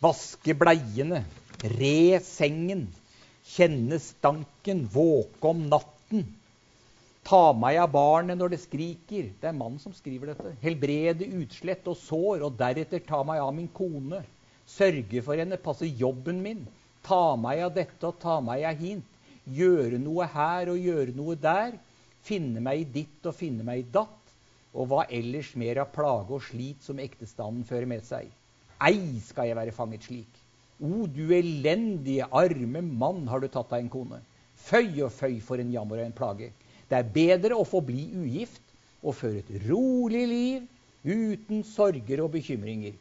vaske 0.00 0.54
bleiene, 0.56 1.24
re 1.76 2.20
sengen, 2.24 2.86
kjenne 3.50 3.98
stanken, 4.00 4.84
våke 4.94 5.50
om 5.50 5.66
natten, 5.68 6.28
Ta 7.26 7.52
meg 7.54 7.76
av 7.78 7.92
barnet 7.92 8.38
når 8.38 8.54
det 8.54 8.62
skriker. 8.62 9.28
Det 9.40 9.48
er 9.50 9.56
mannen 9.56 9.80
som 9.82 9.92
skriver 9.94 10.32
dette. 10.32 10.54
Helbrede 10.64 11.28
utslett 11.38 11.86
og 11.90 11.98
sår, 12.00 12.44
og 12.46 12.56
deretter 12.58 13.02
ta 13.06 13.20
meg 13.26 13.42
av 13.42 13.52
min 13.54 13.68
kone. 13.70 14.22
Sørge 14.70 15.22
for 15.26 15.38
henne, 15.38 15.58
passe 15.60 15.86
jobben 15.86 16.40
min. 16.42 16.64
Ta 17.06 17.36
meg 17.40 17.62
av 17.64 17.74
dette 17.76 18.06
og 18.06 18.18
ta 18.22 18.38
meg 18.44 18.64
av 18.68 18.80
hint. 18.80 19.06
Gjøre 19.50 19.98
noe 20.02 20.26
her 20.30 20.70
og 20.72 20.80
gjøre 20.80 21.14
noe 21.16 21.36
der. 21.40 21.76
Finne 22.26 22.62
meg 22.62 22.82
i 22.82 22.90
ditt 23.00 23.26
og 23.26 23.36
finne 23.36 23.66
meg 23.66 23.82
i 23.82 23.88
datt. 23.94 24.16
Og 24.76 24.86
hva 24.90 25.06
ellers 25.10 25.54
mer 25.58 25.80
av 25.82 25.90
plage 25.94 26.36
og 26.36 26.44
slit 26.46 26.84
som 26.86 27.00
ektestanden 27.02 27.64
fører 27.66 27.88
med 27.90 28.04
seg. 28.06 28.28
Ei 28.80 29.18
skal 29.24 29.50
jeg 29.50 29.58
være 29.58 29.74
fanget 29.76 30.06
slik. 30.06 30.30
O, 30.80 31.04
du 31.04 31.34
elendige, 31.36 32.24
arme 32.32 32.80
mann, 32.80 33.26
har 33.28 33.42
du 33.42 33.48
tatt 33.52 33.68
deg 33.72 33.84
en 33.84 33.92
kone. 33.92 34.20
Føy 34.56 35.02
og 35.04 35.12
føy 35.12 35.40
for 35.44 35.60
en 35.60 35.72
jammer 35.74 36.00
og 36.00 36.06
en 36.06 36.16
plage. 36.16 36.52
Det 36.88 36.96
er 36.96 37.12
bedre 37.14 37.58
å 37.58 37.66
forbli 37.68 38.06
ugift 38.16 38.64
og 39.02 39.16
føre 39.18 39.42
et 39.42 39.68
rolig 39.68 40.24
liv 40.30 40.68
uten 41.04 41.62
sorger 41.64 42.24
og 42.24 42.32
bekymringer. 42.34 42.96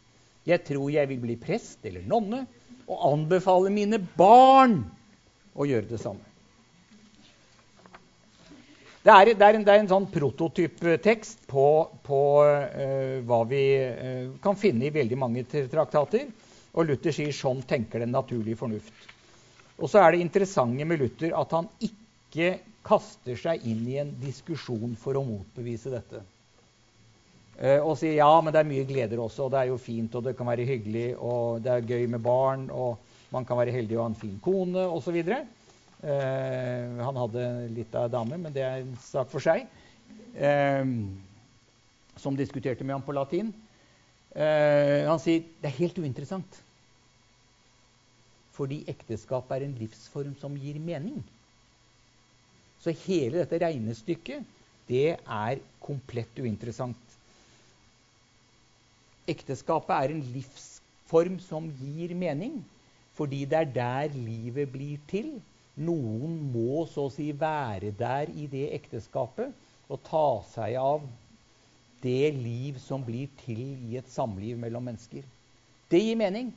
Jeg 0.47 0.63
tror 0.67 0.89
jeg 0.91 1.09
vil 1.11 1.21
bli 1.23 1.35
prest 1.39 1.83
eller 1.87 2.05
nonne 2.07 2.45
og 2.89 3.05
anbefale 3.13 3.69
mine 3.73 3.99
barn 4.17 4.81
å 5.53 5.67
gjøre 5.69 5.89
det 5.91 6.01
samme. 6.01 6.25
Det 8.99 9.13
er, 9.13 9.29
det 9.31 9.45
er, 9.45 9.55
en, 9.55 9.63
det 9.63 9.73
er 9.73 9.81
en, 9.81 9.89
sånn 9.89 10.09
prototyptekst 10.11 11.45
på, 11.49 11.67
på 12.03 12.21
uh, 12.43 13.21
hva 13.25 13.39
vi 13.47 13.61
uh, 13.79 14.33
kan 14.43 14.57
finne 14.59 14.89
i 14.89 14.93
veldig 14.93 15.17
mange 15.17 15.45
traktater. 15.47 16.27
Og 16.75 16.85
Luther 16.85 17.15
sier 17.15 17.31
sånn 17.33 17.63
tenker 17.65 18.03
den 18.03 18.11
naturlige 18.13 18.59
fornuft. 18.59 19.07
Og 19.79 19.87
så 19.89 20.03
er 20.03 20.13
det 20.13 20.25
interessante 20.25 20.85
med 20.85 20.99
Luther 20.99 21.31
at 21.39 21.55
han 21.55 21.69
ikke 21.79 22.57
kaster 22.85 23.39
seg 23.39 23.63
inn 23.67 23.87
i 23.87 23.97
en 24.01 24.11
diskusjon 24.19 24.97
for 24.99 25.17
å 25.17 25.23
motbevise 25.25 25.93
dette. 25.93 26.21
Eh, 27.59 27.81
og 27.83 27.97
sier 27.99 28.15
ja, 28.21 28.31
men 28.39 28.55
det 28.55 28.61
er 28.61 28.69
mye 28.69 28.87
gleder 28.87 29.19
også, 29.19 29.45
og 29.45 29.53
det 29.53 29.61
er 29.61 29.71
jo 29.73 29.79
fint, 29.83 30.13
og 30.15 30.23
det 30.23 30.35
kan 30.37 30.47
være 30.47 30.67
hyggelig, 30.67 31.09
og 31.19 31.59
det 31.63 31.73
er 31.73 31.87
gøy 31.89 32.05
med 32.07 32.23
barn, 32.23 32.69
og 32.71 32.99
man 33.33 33.45
kan 33.45 33.59
være 33.59 33.73
heldig 33.75 33.97
å 33.97 34.05
ha 34.05 34.11
en 34.13 34.19
fin 34.19 34.37
kone, 34.43 34.85
osv. 34.87 35.17
Eh, 35.19 37.01
han 37.03 37.19
hadde 37.19 37.47
litt 37.75 37.97
av 37.99 38.07
dame, 38.13 38.39
men 38.39 38.55
det 38.55 38.63
er 38.63 38.79
en 38.79 38.93
sak 39.03 39.27
for 39.33 39.43
seg. 39.43 39.67
Eh, 40.39 40.85
som 42.19 42.39
diskuterte 42.39 42.85
med 42.87 42.97
ham 42.97 43.03
på 43.03 43.15
latin. 43.15 43.51
Eh, 44.35 45.07
han 45.07 45.19
sier 45.19 45.43
det 45.59 45.71
er 45.71 45.79
helt 45.81 45.99
uinteressant. 45.99 46.61
Fordi 48.55 48.81
ekteskap 48.91 49.51
er 49.55 49.65
en 49.65 49.75
livsform 49.79 50.35
som 50.39 50.55
gir 50.59 50.79
mening. 50.83 51.19
Så 52.79 52.95
hele 53.05 53.41
dette 53.41 53.59
regnestykket, 53.59 54.47
det 54.87 55.17
er 55.19 55.61
komplett 55.83 56.39
uinteressant. 56.39 57.08
Ekteskapet 59.29 59.93
er 59.95 60.13
en 60.13 60.25
livsform 60.33 61.37
som 61.43 61.69
gir 61.79 62.15
mening, 62.17 62.59
fordi 63.17 63.43
det 63.49 63.59
er 63.59 63.73
der 63.75 64.15
livet 64.15 64.71
blir 64.73 64.99
til. 65.09 65.35
Noen 65.79 66.37
må 66.51 66.83
så 66.89 67.05
å 67.07 67.13
si 67.13 67.29
være 67.31 67.93
der 67.95 68.31
i 68.35 68.47
det 68.51 68.67
ekteskapet 68.75 69.53
og 69.89 70.01
ta 70.07 70.27
seg 70.51 70.75
av 70.81 71.05
det 72.03 72.31
liv 72.35 72.79
som 72.83 73.03
blir 73.03 73.29
til 73.43 73.61
i 73.89 73.97
et 73.99 74.09
samliv 74.11 74.57
mellom 74.59 74.85
mennesker. 74.89 75.23
Det 75.91 76.01
gir 76.01 76.19
mening. 76.19 76.51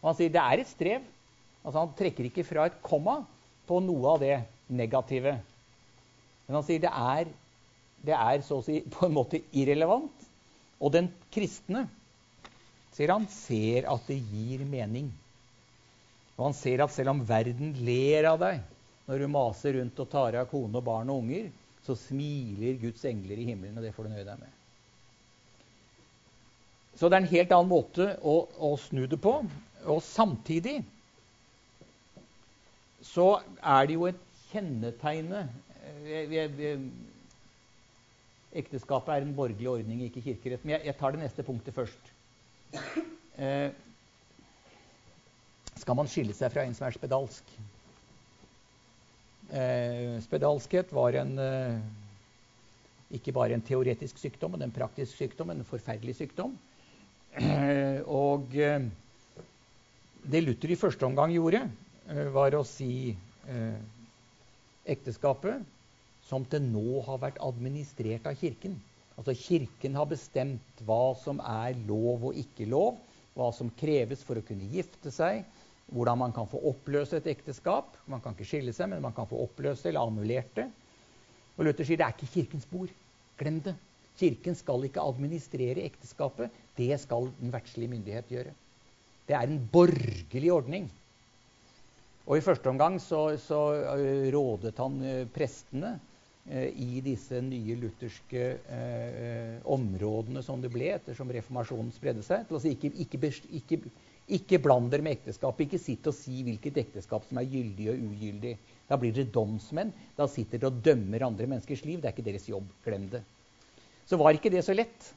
Og 0.00 0.10
han 0.10 0.18
sier 0.18 0.32
det 0.32 0.42
er 0.42 0.62
et 0.62 0.70
strev. 0.70 1.06
Altså 1.62 1.78
Han 1.78 1.94
trekker 1.98 2.28
ikke 2.28 2.46
fra 2.46 2.66
et 2.68 2.78
komma 2.84 3.20
på 3.68 3.78
noe 3.84 4.14
av 4.14 4.22
det 4.22 4.36
negative. 4.72 5.36
Men 6.46 6.58
han 6.58 6.66
sier 6.66 6.82
det 6.82 6.90
er, 6.90 7.30
det 8.02 8.16
er 8.18 8.44
så 8.46 8.58
å 8.58 8.66
si 8.66 8.80
på 8.90 9.06
en 9.06 9.16
måte 9.16 9.42
irrelevant. 9.52 10.31
Og 10.82 10.92
den 10.94 11.08
kristne 11.32 11.86
sier 12.92 13.14
han, 13.14 13.28
ser 13.30 13.86
at 13.88 14.08
det 14.10 14.18
gir 14.18 14.64
mening. 14.68 15.08
Og 16.36 16.48
han 16.48 16.56
ser 16.56 16.82
at 16.84 16.92
selv 16.92 17.14
om 17.14 17.22
verden 17.28 17.76
ler 17.86 18.28
av 18.32 18.40
deg 18.42 18.62
når 19.06 19.22
du 19.22 19.28
maser 19.30 19.76
rundt 19.78 20.00
og 20.02 20.10
tar 20.12 20.38
av 20.40 20.48
kone 20.50 20.78
og 20.78 20.86
barn 20.86 21.10
og 21.12 21.22
unger, 21.24 21.48
så 21.82 21.96
smiler 21.98 22.78
Guds 22.82 23.02
engler 23.08 23.40
i 23.42 23.46
himmelen, 23.48 23.76
og 23.78 23.84
det 23.84 23.94
får 23.94 24.06
du 24.06 24.12
nøye 24.12 24.26
deg 24.26 24.38
med. 24.38 24.58
Så 26.98 27.08
det 27.08 27.16
er 27.16 27.24
en 27.24 27.32
helt 27.32 27.54
annen 27.56 27.72
måte 27.72 28.08
å, 28.22 28.34
å 28.62 28.74
snu 28.78 29.06
det 29.10 29.18
på. 29.22 29.34
Og 29.90 30.02
samtidig 30.06 30.76
så 33.02 33.40
er 33.58 33.88
det 33.88 33.96
jo 33.96 34.06
et 34.06 34.20
kjennetegne 34.52 35.46
Ekteskapet 38.52 39.14
er 39.14 39.24
en 39.24 39.34
borgerlig 39.36 39.68
ordning, 39.70 40.02
ikke 40.06 40.22
kirkerett. 40.24 40.64
Men 40.64 40.76
jeg, 40.76 40.86
jeg 40.90 40.98
tar 41.00 41.14
det 41.14 41.22
neste 41.22 41.44
punktet 41.46 41.76
først. 41.76 42.12
Eh, 43.40 43.70
skal 45.80 45.96
man 45.98 46.10
skille 46.10 46.34
seg 46.36 46.52
fra 46.52 46.66
en 46.66 46.74
som 46.76 46.84
er 46.86 46.94
spedalsk? 46.94 47.54
Eh, 49.52 50.18
spedalskhet 50.24 50.92
var 50.94 51.16
en, 51.22 51.32
eh, 51.40 53.16
ikke 53.16 53.34
bare 53.36 53.56
en 53.56 53.64
teoretisk 53.64 54.20
sykdom, 54.20 54.54
men 54.54 54.68
en 54.68 54.74
praktisk 54.76 55.16
sykdom, 55.16 55.50
en 55.52 55.64
forferdelig 55.68 56.18
sykdom. 56.20 56.54
Eh, 57.32 58.00
og 58.12 58.52
eh, 58.60 58.84
det 60.28 60.42
Luther 60.44 60.72
i 60.74 60.76
første 60.76 61.08
omgang 61.08 61.32
gjorde, 61.32 61.64
eh, 62.12 62.26
var 62.34 62.56
å 62.56 62.64
si 62.68 63.16
ekteskapet 64.86 65.64
som 66.28 66.44
til 66.48 66.64
nå 66.64 67.02
har 67.06 67.20
vært 67.22 67.40
administrert 67.42 68.26
av 68.28 68.38
Kirken. 68.40 68.78
Altså 69.18 69.34
Kirken 69.36 69.96
har 69.98 70.08
bestemt 70.08 70.84
hva 70.86 71.14
som 71.20 71.42
er 71.44 71.76
lov 71.88 72.30
og 72.30 72.38
ikke 72.38 72.68
lov, 72.70 73.00
hva 73.36 73.50
som 73.54 73.72
kreves 73.80 74.22
for 74.26 74.38
å 74.38 74.44
kunne 74.46 74.68
gifte 74.72 75.12
seg, 75.12 75.42
hvordan 75.92 76.20
man 76.22 76.34
kan 76.36 76.48
få 76.48 76.60
oppløse 76.70 77.18
et 77.18 77.28
ekteskap. 77.32 77.96
Man 78.08 78.22
kan 78.24 78.36
ikke 78.36 78.48
skille 78.48 78.72
seg, 78.76 78.88
men 78.92 79.04
man 79.04 79.14
kan 79.16 79.28
få 79.28 79.42
oppløse 79.44 79.90
eller 79.90 80.06
annullert 80.06 80.52
det. 80.56 80.68
Og 81.58 81.66
Luther 81.66 81.86
sier 81.86 82.00
det 82.00 82.06
er 82.06 82.16
ikke 82.16 82.32
Kirkens 82.32 82.68
bord. 82.70 82.92
Glem 83.40 83.60
det. 83.64 83.74
Kirken 84.20 84.56
skal 84.56 84.84
ikke 84.86 85.04
administrere 85.04 85.84
ekteskapet. 85.84 86.52
Det 86.76 86.92
skal 87.00 87.28
den 87.40 87.52
verdslige 87.52 87.92
myndighet 87.92 88.32
gjøre. 88.32 88.54
Det 89.28 89.36
er 89.36 89.48
en 89.48 89.60
borgerlig 89.72 90.52
ordning. 90.52 90.88
Og 92.26 92.38
I 92.38 92.44
første 92.44 92.70
omgang 92.70 92.98
så, 93.02 93.24
så 93.40 93.60
eh, 93.96 94.28
rådet 94.32 94.78
han 94.78 94.98
eh, 95.04 95.24
prestene 95.32 95.96
i 96.50 97.00
disse 97.04 97.38
nye 97.44 97.76
lutherske 97.78 98.46
eh, 98.66 99.58
områdene 99.70 100.42
som 100.42 100.62
det 100.62 100.72
ble 100.74 100.88
ettersom 100.96 101.30
reformasjonen 101.30 101.92
spredde 101.94 102.24
seg, 102.26 102.48
Altså 102.50 102.72
ikke, 102.72 102.90
ikke, 103.04 103.30
ikke, 103.60 103.78
ikke 104.38 104.58
bland 104.64 104.90
dere 104.90 105.06
med 105.06 105.20
ekteskapet. 105.20 105.68
Ikke 105.68 105.82
sitt 105.82 106.08
og 106.10 106.16
si 106.18 106.42
hvilket 106.42 106.82
ekteskap 106.82 107.28
som 107.28 107.38
er 107.38 107.46
gyldig 107.46 107.88
og 107.92 108.04
ugyldig. 108.10 108.56
Da 108.90 108.98
blir 108.98 109.14
dere 109.14 109.30
domsmenn. 109.30 109.94
Da 110.18 110.26
sitter 110.26 110.58
dere 110.58 110.72
og 110.72 110.82
dømmer 110.82 111.28
andre 111.28 111.46
menneskers 111.54 111.86
liv. 111.86 112.02
Det 112.02 112.10
er 112.10 112.16
ikke 112.16 112.26
deres 112.32 112.50
jobb. 112.50 112.66
Glem 112.84 113.06
det. 113.14 113.22
Så 114.10 114.18
var 114.18 114.34
ikke 114.34 114.50
det 114.52 114.64
så 114.66 114.74
lett. 114.74 115.12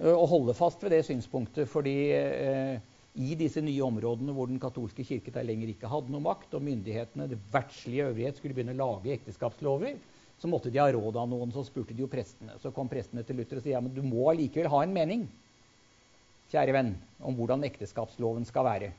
å 0.00 0.24
holde 0.26 0.54
fast 0.56 0.82
ved 0.82 0.94
det 0.96 1.04
synspunktet. 1.04 1.68
fordi 1.68 1.96
eh, 2.16 2.78
i 3.18 3.34
disse 3.34 3.60
nye 3.60 3.82
områdene 3.82 4.32
hvor 4.32 4.46
den 4.46 4.60
katolske 4.62 5.04
kirke 5.04 5.32
der 5.34 5.44
lenger 5.46 5.72
ikke 5.72 5.90
hadde 5.90 6.12
noe 6.12 6.22
makt, 6.22 6.54
og 6.54 6.62
myndighetene, 6.62 7.26
det 7.28 7.38
verdslige 7.52 8.06
øvrighet, 8.06 8.38
skulle 8.38 8.54
begynne 8.54 8.76
å 8.76 8.80
lage 8.80 9.12
ekteskapslover, 9.16 9.98
så 10.40 10.48
måtte 10.48 10.72
de 10.72 10.80
ha 10.80 10.88
råd 10.92 11.18
av 11.20 11.28
noen. 11.28 11.52
Så 11.52 11.66
spurte 11.68 11.94
de 11.94 12.04
jo 12.04 12.08
prestene. 12.10 12.56
Så 12.62 12.72
kom 12.74 12.88
prestene 12.88 13.24
til 13.26 13.36
Luther 13.40 13.60
og 13.60 13.64
sa 13.64 13.74
ja, 13.74 13.82
men 13.84 13.92
du 13.94 14.00
må 14.04 14.30
allikevel 14.32 14.70
ha 14.72 14.82
en 14.86 14.96
mening 14.96 15.28
kjære 16.50 16.74
venn, 16.74 16.94
om 17.22 17.36
hvordan 17.38 17.62
ekteskapsloven 17.68 18.46
skal 18.48 18.66
være. 18.66 18.90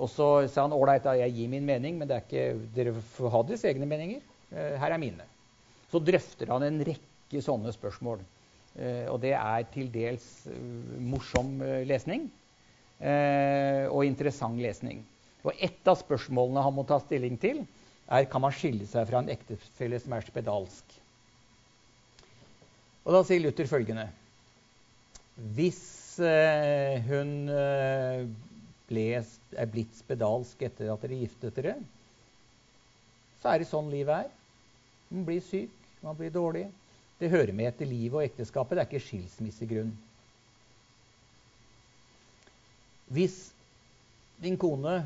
Og 0.00 0.08
så 0.10 0.28
sa 0.50 0.64
han 0.64 0.74
ålreit, 0.74 1.06
jeg 1.20 1.34
gir 1.36 1.50
min 1.52 1.66
mening, 1.68 1.98
men 2.00 2.10
ikke, 2.16 2.46
dere 2.74 2.94
får 3.14 3.32
ha 3.34 3.42
deres 3.46 3.64
egne 3.68 3.88
meninger. 3.88 4.22
Eh, 4.50 4.76
her 4.80 4.94
er 4.94 5.00
mine. 5.00 5.26
Så 5.92 6.00
drøfter 6.02 6.50
han 6.52 6.64
en 6.66 6.80
rekke 6.88 7.42
sånne 7.44 7.72
spørsmål. 7.74 8.22
Eh, 8.74 9.04
og 9.12 9.20
det 9.22 9.34
er 9.36 9.68
til 9.72 9.90
dels 9.92 10.26
eh, 10.48 10.62
morsom 10.98 11.60
lesning 11.88 12.30
og 13.02 14.04
interessant 14.06 14.60
lesning. 14.62 15.00
Og 15.42 15.58
ett 15.58 15.88
av 15.90 15.96
spørsmålene 15.98 16.62
han 16.62 16.74
må 16.76 16.84
ta 16.86 17.00
stilling 17.02 17.34
til, 17.42 17.64
er 18.12 18.28
kan 18.30 18.44
man 18.44 18.54
skille 18.54 18.86
seg 18.88 19.08
fra 19.08 19.22
en 19.22 19.30
ektefelle 19.32 20.00
som 20.02 20.14
er 20.16 20.26
spedalsk. 20.26 20.98
Og 23.02 23.16
da 23.16 23.22
sier 23.26 23.42
Luther 23.42 23.66
følgende 23.66 24.06
Hvis 25.56 25.80
hun 27.08 27.32
ble, 28.90 29.06
er 29.16 29.72
blitt 29.72 29.96
spedalsk 29.96 30.60
etter 30.68 30.92
at 30.92 31.02
dere 31.06 31.22
giftet 31.22 31.56
dere, 31.56 31.78
så 33.40 33.54
er 33.54 33.62
det 33.62 33.70
sånn 33.70 33.88
livet 33.90 34.26
er. 34.26 34.28
Man 35.12 35.24
blir 35.26 35.40
syk, 35.44 35.72
man 36.04 36.18
blir 36.18 36.30
dårlig. 36.34 36.66
Det 37.18 37.30
hører 37.32 37.54
med 37.56 37.70
etter 37.70 37.88
livet 37.88 38.18
og 38.18 38.26
ekteskapet. 38.26 38.76
Det 38.76 38.82
er 38.84 38.90
ikke 38.90 39.06
skilsmissegrunn. 39.06 39.90
Hvis 43.12 43.36
din 44.42 44.56
kone 44.60 45.00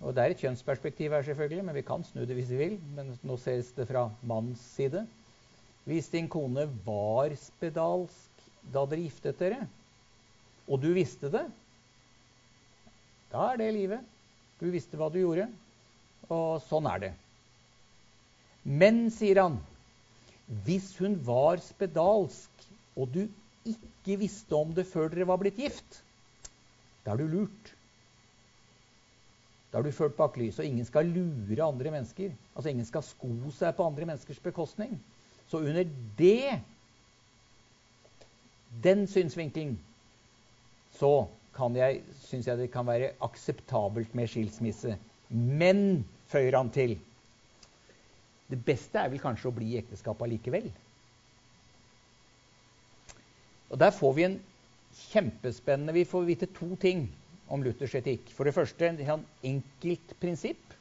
og 0.00 0.14
Det 0.16 0.22
er 0.22 0.32
et 0.32 0.40
kjønnsperspektiv 0.40 1.12
her, 1.12 1.22
selvfølgelig, 1.22 1.64
men 1.64 1.76
vi 1.76 1.82
kan 1.84 2.04
snu 2.04 2.22
det 2.24 2.36
hvis 2.38 2.50
vi 2.54 2.56
vil. 2.56 2.76
Men 2.96 3.12
nå 3.22 3.36
ses 3.36 3.72
det 3.76 3.84
fra 3.90 4.06
mannens 4.24 4.62
side. 4.76 5.04
Hvis 5.84 6.08
din 6.08 6.28
kone 6.28 6.64
var 6.86 7.34
spedalsk 7.36 8.44
da 8.72 8.84
dere 8.88 9.04
giftet 9.04 9.40
dere, 9.40 9.66
og 10.68 10.80
du 10.80 10.92
visste 10.94 11.30
det, 11.32 11.44
da 13.32 13.50
er 13.50 13.60
det 13.60 13.72
livet. 13.74 14.06
Du 14.60 14.68
visste 14.72 14.98
hva 15.00 15.08
du 15.12 15.18
gjorde, 15.20 15.46
og 16.28 16.60
sånn 16.66 16.88
er 16.90 17.04
det. 17.04 17.10
Men, 18.64 19.06
sier 19.12 19.40
han, 19.40 19.56
hvis 20.66 20.92
hun 21.00 21.16
var 21.24 21.62
spedalsk, 21.64 22.66
og 22.96 23.12
du 23.14 23.22
ikke 23.68 24.18
visste 24.20 24.56
om 24.56 24.72
det 24.76 24.86
før 24.88 25.12
dere 25.12 25.28
var 25.28 25.40
blitt 25.40 25.60
gift, 25.60 26.00
da 27.04 27.14
er 27.14 27.22
du 27.22 27.28
lurt. 27.32 27.72
Da 29.70 29.78
er 29.78 29.86
du 29.86 29.94
ført 29.94 30.16
bak 30.18 30.36
lyset, 30.36 30.64
og 30.64 30.66
ingen 30.66 30.86
skal 30.86 31.06
lure 31.14 31.62
andre 31.62 31.92
mennesker. 31.94 32.32
Altså 32.56 32.72
ingen 32.72 32.86
skal 32.88 33.04
sko 33.06 33.30
seg 33.54 33.76
på 33.76 33.86
andre 33.86 34.08
menneskers 34.08 34.42
bekostning. 34.42 34.96
Så 35.50 35.60
under 35.62 35.86
det, 36.18 36.58
den 38.82 39.06
synsvinkelen, 39.10 39.76
så 40.98 41.28
kan 41.54 41.76
jeg, 41.76 42.02
syns 42.26 42.48
jeg 42.48 42.58
det 42.58 42.70
kan 42.72 42.86
være 42.86 43.12
akseptabelt 43.22 44.14
med 44.14 44.30
skilsmisse. 44.30 44.96
Men, 45.30 46.04
føyer 46.30 46.56
han 46.58 46.70
til, 46.74 46.96
det 48.50 48.58
beste 48.66 48.98
er 48.98 49.10
vel 49.10 49.22
kanskje 49.22 49.50
å 49.50 49.54
bli 49.54 49.72
i 49.72 49.78
ekteskap 49.78 50.22
allikevel. 50.26 50.66
Og 53.70 53.78
Der 53.78 53.94
får 53.94 54.14
vi 54.16 54.26
en 54.26 54.40
kjempespennende 55.10 55.94
Vi 55.94 56.02
får 56.04 56.24
vite 56.26 56.46
to 56.50 56.74
ting 56.82 57.04
om 57.50 57.64
Luthers 57.64 57.94
etikk. 57.98 58.30
For 58.36 58.46
det 58.46 58.54
første 58.56 58.92
en 58.92 59.24
enkelt 59.42 60.14
prinsipp. 60.22 60.76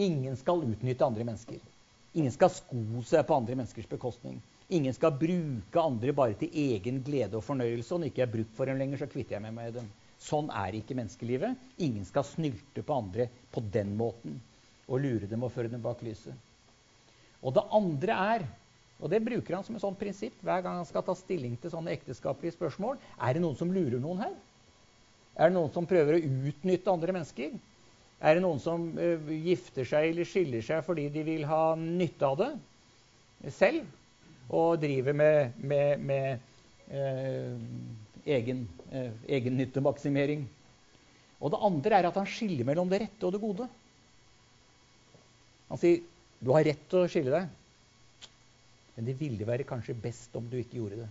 Ingen 0.00 0.36
skal 0.40 0.64
utnytte 0.64 1.04
andre 1.04 1.26
mennesker. 1.28 1.60
Ingen 2.16 2.32
skal 2.32 2.52
sko 2.52 3.02
seg 3.08 3.26
på 3.28 3.36
andre 3.36 3.56
menneskers 3.58 3.88
bekostning. 3.88 4.40
Ingen 4.72 4.94
skal 4.96 5.12
bruke 5.20 5.80
andre 5.80 6.14
bare 6.16 6.36
til 6.40 6.54
egen 6.56 7.02
glede 7.04 7.36
og 7.36 7.44
fornøyelse. 7.44 7.92
Og 7.92 8.00
når 8.00 8.08
jeg 8.08 8.14
ikke 8.14 8.24
er 8.24 8.32
brukt 8.36 8.56
for 8.56 8.68
dem 8.68 8.80
lenger, 8.80 9.02
så 9.02 9.10
kvitter 9.10 9.36
jeg 9.36 9.44
meg 9.44 9.56
med 9.56 9.76
dem. 9.76 9.90
Sånn 10.22 10.48
er 10.54 10.78
ikke 10.78 10.96
menneskelivet. 10.96 11.60
Ingen 11.82 12.06
skal 12.08 12.24
snylte 12.24 12.84
på 12.86 12.96
andre 12.96 13.28
på 13.52 13.64
den 13.74 13.92
måten 13.98 14.38
og 14.88 15.00
lure 15.02 15.28
dem 15.28 15.44
og 15.44 15.52
føre 15.54 15.70
dem 15.72 15.82
bak 15.84 16.00
lyset. 16.04 16.32
Og 17.42 17.54
det 17.56 17.64
andre 17.74 18.16
er, 18.36 18.46
og 19.02 19.10
det 19.10 19.22
bruker 19.24 19.56
han 19.56 19.66
som 19.66 19.76
et 19.76 19.82
sånt 19.82 19.98
prinsipp 19.98 20.40
hver 20.46 20.62
gang 20.62 20.78
han 20.78 20.88
skal 20.88 21.04
ta 21.06 21.14
stilling 21.18 21.56
til 21.58 21.72
sånne 21.72 21.92
ekteskapelige 21.96 22.54
spørsmål, 22.54 23.00
er 23.18 23.34
det 23.34 23.42
noen 23.42 23.58
som 23.58 23.72
lurer 23.74 23.98
noen 24.02 24.22
her? 24.22 24.36
Er 25.36 25.48
det 25.48 25.56
noen 25.56 25.72
som 25.72 25.88
prøver 25.88 26.18
å 26.18 26.24
utnytte 26.50 26.92
andre 26.92 27.14
mennesker? 27.16 27.54
Er 28.22 28.36
det 28.36 28.44
noen 28.44 28.60
som 28.62 28.90
uh, 28.98 29.32
gifter 29.32 29.86
seg 29.88 30.10
eller 30.12 30.28
skiller 30.28 30.62
seg 30.64 30.84
fordi 30.86 31.08
de 31.14 31.24
vil 31.26 31.46
ha 31.48 31.72
nytte 31.78 32.28
av 32.28 32.38
det 32.42 32.52
selv? 33.56 33.86
og 34.52 34.80
driver 34.82 35.12
med, 35.16 35.52
med, 35.56 35.98
med 35.98 36.38
eh, 36.92 37.54
egen, 38.36 38.66
eh, 38.92 39.12
egennyttemaksimering. 39.28 40.44
Og 41.40 41.50
det 41.54 41.62
andre 41.68 41.98
er 41.98 42.08
at 42.10 42.18
han 42.20 42.28
skiller 42.28 42.66
mellom 42.68 42.90
det 42.90 43.02
rette 43.06 43.26
og 43.26 43.32
det 43.34 43.40
gode. 43.42 43.68
Han 45.70 45.80
sier 45.80 46.02
du 46.42 46.50
har 46.52 46.66
rett 46.66 46.84
til 46.90 47.04
å 47.04 47.08
skille 47.10 47.32
deg, 47.32 48.28
men 48.96 49.06
det 49.06 49.14
ville 49.20 49.46
være 49.46 49.66
kanskje 49.66 49.94
best 49.94 50.34
om 50.36 50.48
du 50.50 50.58
ikke 50.58 50.80
gjorde 50.80 51.04
det. 51.04 51.10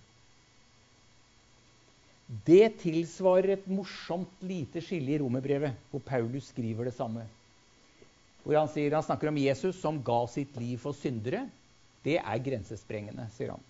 Det 2.32 2.78
tilsvarer 2.80 3.58
et 3.58 3.65
morsomt 3.67 4.44
lite 4.48 4.80
skille 4.84 5.12
i 5.12 5.20
romerbrevet, 5.20 5.76
hvor 5.91 6.04
Paulus 6.06 6.48
skriver 6.54 6.88
det 6.88 6.96
samme. 6.96 7.26
Hvor 8.46 8.56
han, 8.56 8.70
sier, 8.72 8.94
han 8.96 9.04
snakker 9.04 9.30
om 9.30 9.39
Jesus 9.41 9.82
som 9.82 10.00
ga 10.06 10.22
sitt 10.32 10.56
liv 10.58 10.80
for 10.82 10.96
syndere 10.98 11.44
det 12.06 12.17
er 12.17 12.41
grensesprengende, 12.41 13.28
sier 13.36 13.54
han. 13.54 13.65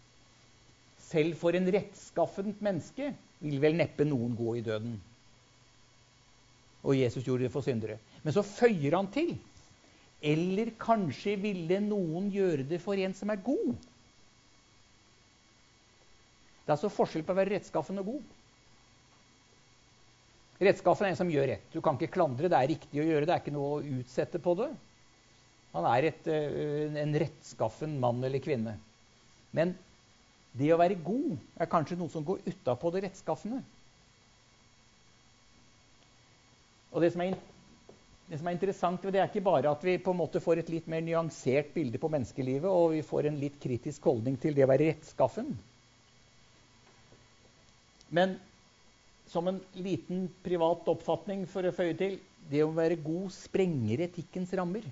Selv 1.02 1.36
for 1.40 1.56
en 1.58 1.68
rettskaffent 1.74 2.62
menneske 2.64 3.10
vil 3.42 3.58
vel 3.60 3.76
neppe 3.76 4.06
noen 4.08 4.36
gå 4.38 4.56
i 4.56 4.64
døden. 4.64 4.94
Og 6.82 6.96
Jesus 6.96 7.26
gjorde 7.26 7.46
det 7.46 7.54
for 7.54 7.66
syndere. 7.66 7.98
Men 8.24 8.36
så 8.36 8.46
føyer 8.46 8.96
han 8.96 9.10
til. 9.12 9.34
Eller 10.22 10.72
kanskje 10.80 11.36
ville 11.42 11.82
noen 11.84 12.30
gjøre 12.32 12.64
det 12.70 12.80
for 12.82 12.96
en 13.02 13.14
som 13.18 13.34
er 13.34 13.42
god. 13.44 13.74
Det 16.62 16.70
er 16.70 16.78
altså 16.78 16.94
forskjell 16.94 17.26
på 17.26 17.34
å 17.34 17.40
være 17.42 17.58
rettskaffen 17.58 18.00
og 18.00 18.14
god. 18.14 18.24
Rettskaffen 20.62 21.08
er 21.08 21.16
en 21.16 21.18
som 21.18 21.30
gjør 21.32 21.48
rett. 21.56 21.70
Du 21.74 21.82
kan 21.82 21.98
ikke 21.98 22.14
klandre. 22.20 22.50
Det 22.52 22.58
er 22.58 22.70
riktig 22.70 23.02
å 23.02 23.06
gjøre. 23.08 23.26
Det 23.26 23.34
er 23.34 23.42
ikke 23.42 23.54
noe 23.56 23.78
å 23.80 24.00
utsette 24.00 24.42
på 24.44 24.54
det. 24.60 24.70
Han 25.72 25.88
er 25.90 26.10
et, 26.12 26.28
eh, 26.28 26.98
en 27.02 27.16
rettskaffen 27.24 27.96
mann 28.00 28.24
eller 28.24 28.44
kvinne. 28.44 28.76
Men 29.52 29.74
det 30.54 30.74
å 30.74 30.80
være 30.80 31.00
god 31.02 31.38
er 31.58 31.72
kanskje 31.72 31.98
noe 31.98 32.12
som 32.12 32.26
går 32.28 32.44
utapå 32.46 32.92
det 32.92 33.06
rettskaffende. 33.08 33.62
Og 36.92 37.02
det 37.02 37.14
som, 37.14 37.24
er, 37.24 37.38
det 38.28 38.38
som, 38.38 38.48
er, 38.48 38.58
interessant 38.58 39.02
det 39.08 39.22
er 39.22 39.30
ikke 39.30 39.46
bare 39.46 39.72
at 39.72 39.84
vi 39.88 39.96
på 40.04 40.12
en 40.12 40.20
måte 40.20 40.44
får 40.44 40.60
et 40.60 40.72
litt 40.74 40.90
mer 40.92 41.04
nyansert 41.06 41.72
bilde 41.74 42.02
på 42.02 42.12
menneskelivet, 42.12 42.68
og 42.68 42.98
vi 42.98 43.02
får 43.08 43.30
en 43.30 43.40
litt 43.40 43.56
kritisk 43.64 44.04
holdning 44.12 44.36
til 44.38 44.58
det 44.58 44.68
å 44.68 44.72
være 44.74 44.92
rettskaffen. 44.92 45.54
Men 48.12 48.36
som 49.32 49.48
en 49.48 49.62
liten 49.80 50.26
privat 50.44 50.88
oppfatning 50.92 51.46
for 51.48 51.64
å 51.64 51.72
føye 51.76 51.96
til 51.96 52.18
det 52.52 52.66
å 52.66 52.74
være 52.76 53.00
god 53.00 53.32
sprenger 53.32 54.04
etikkens 54.10 54.52
rammer. 54.60 54.84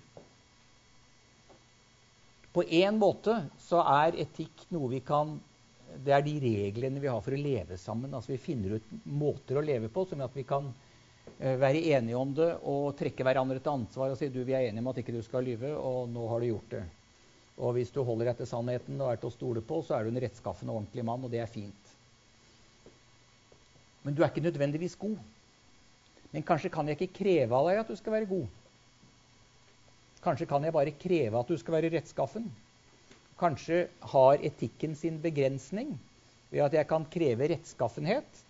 På 2.56 2.64
én 2.64 2.96
måte 2.98 3.36
så 3.62 3.82
er 3.84 4.16
etikk 4.24 4.70
noe 4.74 4.90
vi 4.96 5.04
kan 5.06 5.38
Det 6.06 6.14
er 6.14 6.22
de 6.22 6.36
reglene 6.38 7.02
vi 7.02 7.10
har 7.10 7.22
for 7.26 7.34
å 7.34 7.40
leve 7.42 7.76
sammen. 7.82 8.12
Altså 8.14 8.32
Vi 8.32 8.38
finner 8.42 8.76
ut 8.78 8.92
måter 9.10 9.58
å 9.58 9.64
leve 9.66 9.90
på 9.90 10.04
som 10.06 10.22
at 10.22 10.36
vi 10.38 10.44
kan 10.46 10.68
eh, 11.40 11.56
være 11.58 11.82
enige 11.96 12.20
om 12.20 12.34
det 12.38 12.50
og 12.62 12.94
trekke 13.00 13.26
hverandre 13.26 13.58
til 13.58 13.74
ansvar 13.74 14.14
og 14.14 14.20
si 14.20 14.30
du, 14.30 14.44
vi 14.46 14.54
er 14.54 14.68
enige 14.68 14.84
om 14.86 14.92
at 14.92 15.02
ikke 15.02 15.16
du 15.18 15.24
skal 15.26 15.50
lyve, 15.50 15.74
og 15.74 16.12
nå 16.14 16.28
har 16.30 16.46
du 16.46 16.52
gjort 16.52 16.76
det. 16.76 16.84
Og 17.58 17.74
hvis 17.76 17.90
du 17.92 18.04
holder 18.06 18.30
deg 18.30 18.38
til 18.44 18.52
sannheten 18.54 19.02
og 19.02 19.10
er 19.10 19.18
til 19.20 19.32
å 19.32 19.36
stole 19.36 19.66
på, 19.66 19.82
så 19.82 19.98
er 19.98 20.06
du 20.06 20.14
en 20.14 20.22
rettskaffen 20.22 20.70
og 20.70 20.84
ordentlig 20.84 21.08
mann, 21.10 21.26
og 21.26 21.34
det 21.34 21.42
er 21.42 21.50
fint. 21.50 21.98
Men 24.04 24.16
du 24.16 24.24
er 24.24 24.32
ikke 24.32 24.46
nødvendigvis 24.46 24.96
god. 25.00 25.18
Men 26.32 26.46
kanskje 26.46 26.72
kan 26.74 26.88
jeg 26.88 27.00
ikke 27.02 27.20
kreve 27.24 27.56
av 27.56 27.70
deg 27.70 27.82
at 27.82 27.90
du 27.90 27.98
skal 27.98 28.16
være 28.16 28.30
god. 28.30 28.48
Kanskje 30.24 30.48
kan 30.50 30.64
jeg 30.64 30.76
bare 30.76 30.96
kreve 31.00 31.40
at 31.40 31.50
du 31.50 31.58
skal 31.58 31.78
være 31.78 31.92
rettskaffen. 31.96 32.50
Kanskje 33.40 33.88
har 34.14 34.44
etikken 34.44 34.96
sin 35.00 35.22
begrensning 35.24 35.96
ved 36.52 36.66
at 36.66 36.76
jeg 36.76 36.88
kan 36.90 37.06
kreve 37.12 37.50
rettskaffenhet, 37.54 38.44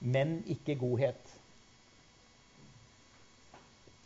men 0.00 0.38
ikke 0.50 0.78
godhet. 0.80 1.32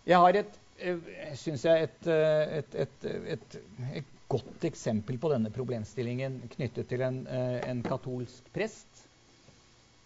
Jeg 0.09 0.19
har 0.19 0.39
et, 0.41 0.61
eh, 0.79 0.99
synes 1.37 1.65
jeg, 1.65 1.83
et, 1.83 2.07
et, 2.07 2.75
et, 2.75 3.59
et, 3.97 4.15
godt 4.29 4.65
eksempel 4.65 5.17
på 5.17 5.31
denne 5.33 5.49
problemstillingen 5.49 6.43
knyttet 6.53 6.89
til 6.89 7.01
en, 7.01 7.23
eh, 7.33 7.71
en 7.71 7.79
katolsk 7.83 8.51
prest 8.53 9.08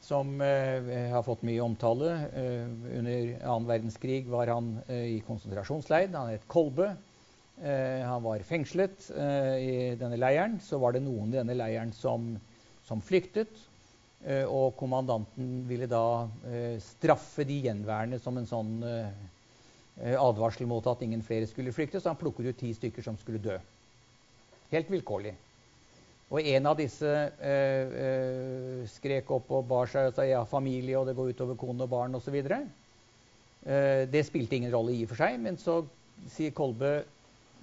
som 0.02 0.40
eh, 0.40 1.10
har 1.12 1.22
fått 1.22 1.44
mye 1.46 1.62
omtale. 1.62 2.12
Eh, 2.34 2.66
under 2.98 3.18
annen 3.46 3.68
verdenskrig 3.68 4.26
var 4.30 4.50
han 4.50 4.74
eh, 4.88 5.16
i 5.16 5.18
konsentrasjonsleir. 5.26 6.10
Han 6.14 6.32
het 6.34 6.48
Kolbe. 6.50 6.94
Han 7.62 8.24
var 8.24 8.42
fengslet 8.42 9.04
i 9.12 9.92
denne 10.00 10.16
leiren. 10.18 10.56
Så 10.64 10.80
var 10.82 10.96
det 10.96 11.02
noen 11.04 11.28
i 11.30 11.36
denne 11.36 11.54
leiren 11.54 11.92
som, 11.94 12.32
som 12.88 12.98
flyktet. 13.04 13.52
Og 14.50 14.72
kommandanten 14.80 15.60
ville 15.68 15.86
da 15.86 16.24
straffe 16.82 17.44
de 17.46 17.60
gjenværende 17.68 18.18
som 18.24 18.40
en 18.40 18.48
sånn 18.50 18.72
advarsel 20.00 20.66
mot 20.66 20.88
at 20.90 21.04
ingen 21.06 21.22
flere 21.22 21.46
skulle 21.46 21.76
flykte. 21.76 22.00
Så 22.00 22.10
han 22.10 22.18
plukket 22.18 22.50
ut 22.50 22.60
ti 22.64 22.72
stykker 22.80 23.06
som 23.06 23.20
skulle 23.20 23.44
dø. 23.44 23.60
Helt 24.72 24.90
vilkårlig. 24.90 25.36
Og 26.32 26.46
en 26.48 26.66
av 26.70 26.78
disse 26.78 27.08
eh, 27.44 27.96
eh, 28.04 28.84
skrek 28.88 29.28
opp 29.36 29.50
og 29.52 29.66
bar 29.68 29.90
seg 29.92 30.08
og 30.08 30.14
sa 30.16 30.24
ja, 30.24 30.40
familie, 30.48 30.96
og 30.96 31.08
det 31.08 31.16
går 31.18 31.34
utover 31.34 31.58
kone 31.60 31.84
og 31.84 31.90
barn 31.92 32.16
osv. 32.16 32.38
Eh, 32.40 34.04
det 34.08 34.22
spilte 34.24 34.56
ingen 34.56 34.72
rolle 34.72 34.94
i 34.96 35.02
og 35.04 35.12
for 35.12 35.20
seg, 35.20 35.36
men 35.42 35.60
så 35.60 35.82
sier 36.32 36.54
Kolbe, 36.56 37.02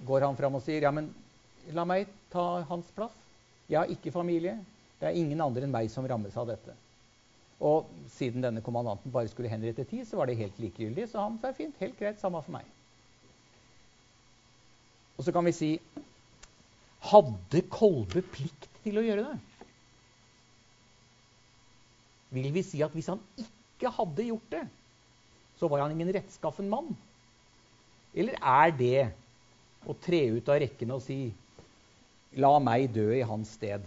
går 0.06 0.28
han 0.28 0.38
fram 0.38 0.60
og 0.60 0.62
sier 0.62 0.86
ja, 0.86 0.92
men 0.94 1.10
la 1.74 1.82
meg 1.88 2.06
ta 2.30 2.62
hans 2.68 2.86
plass. 2.94 3.16
Jeg 3.70 3.80
har 3.80 3.90
ikke 3.90 4.14
familie. 4.14 4.54
Det 5.00 5.08
er 5.08 5.18
ingen 5.18 5.42
andre 5.42 5.66
enn 5.66 5.74
meg 5.74 5.90
som 5.90 6.06
rammes 6.06 6.36
av 6.38 6.46
dette. 6.52 6.76
Og 7.60 7.90
siden 8.14 8.44
denne 8.44 8.62
kommandanten 8.64 9.12
bare 9.12 9.28
skulle 9.28 9.50
henrette 9.50 9.84
ti, 9.90 10.04
så 10.06 10.20
var 10.20 10.30
det 10.30 10.38
helt 10.38 10.62
likegyldig. 10.62 11.08
Så 11.10 11.20
han 11.20 11.40
sa 11.42 11.50
fint, 11.56 11.74
helt 11.82 11.98
greit, 11.98 12.22
samme 12.22 12.40
for 12.44 12.54
meg. 12.54 12.70
Og 15.18 15.26
så 15.26 15.34
kan 15.34 15.44
vi 15.44 15.52
si 15.52 15.70
hadde 17.10 17.62
Kolbe 17.72 18.22
plikt 18.34 18.68
til 18.84 18.98
å 19.00 19.04
gjøre 19.04 19.26
det? 19.28 19.38
Vil 22.36 22.50
vi 22.54 22.62
si 22.62 22.82
at 22.86 22.94
hvis 22.94 23.10
han 23.10 23.22
ikke 23.40 23.90
hadde 23.96 24.28
gjort 24.28 24.52
det, 24.52 24.64
så 25.58 25.68
var 25.68 25.82
han 25.84 25.94
ingen 25.94 26.12
rettskaffen 26.14 26.70
mann? 26.70 26.92
Eller 28.14 28.38
er 28.38 28.74
det 28.74 29.08
å 29.88 29.96
tre 29.98 30.22
ut 30.34 30.48
av 30.50 30.60
rekkene 30.62 30.96
og 30.96 31.02
si 31.04 31.32
'la 32.38 32.52
meg 32.62 32.92
dø 32.94 33.10
i 33.16 33.26
hans 33.26 33.56
sted'? 33.58 33.86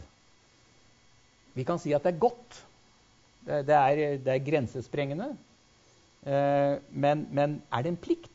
Vi 1.53 1.63
kan 1.63 1.79
si 1.79 1.93
at 1.93 2.03
det 2.03 2.15
er 2.15 2.19
godt. 2.19 2.59
Det, 3.45 3.75
er, 3.75 4.17
det 4.17 4.31
er, 4.31 4.45
grensesprengende. 4.45 5.29
Eh, 6.25 6.79
men, 6.89 7.27
men 7.31 7.61
er 7.71 7.83
det 7.83 7.91
en 7.93 7.99
plikt? 7.99 8.32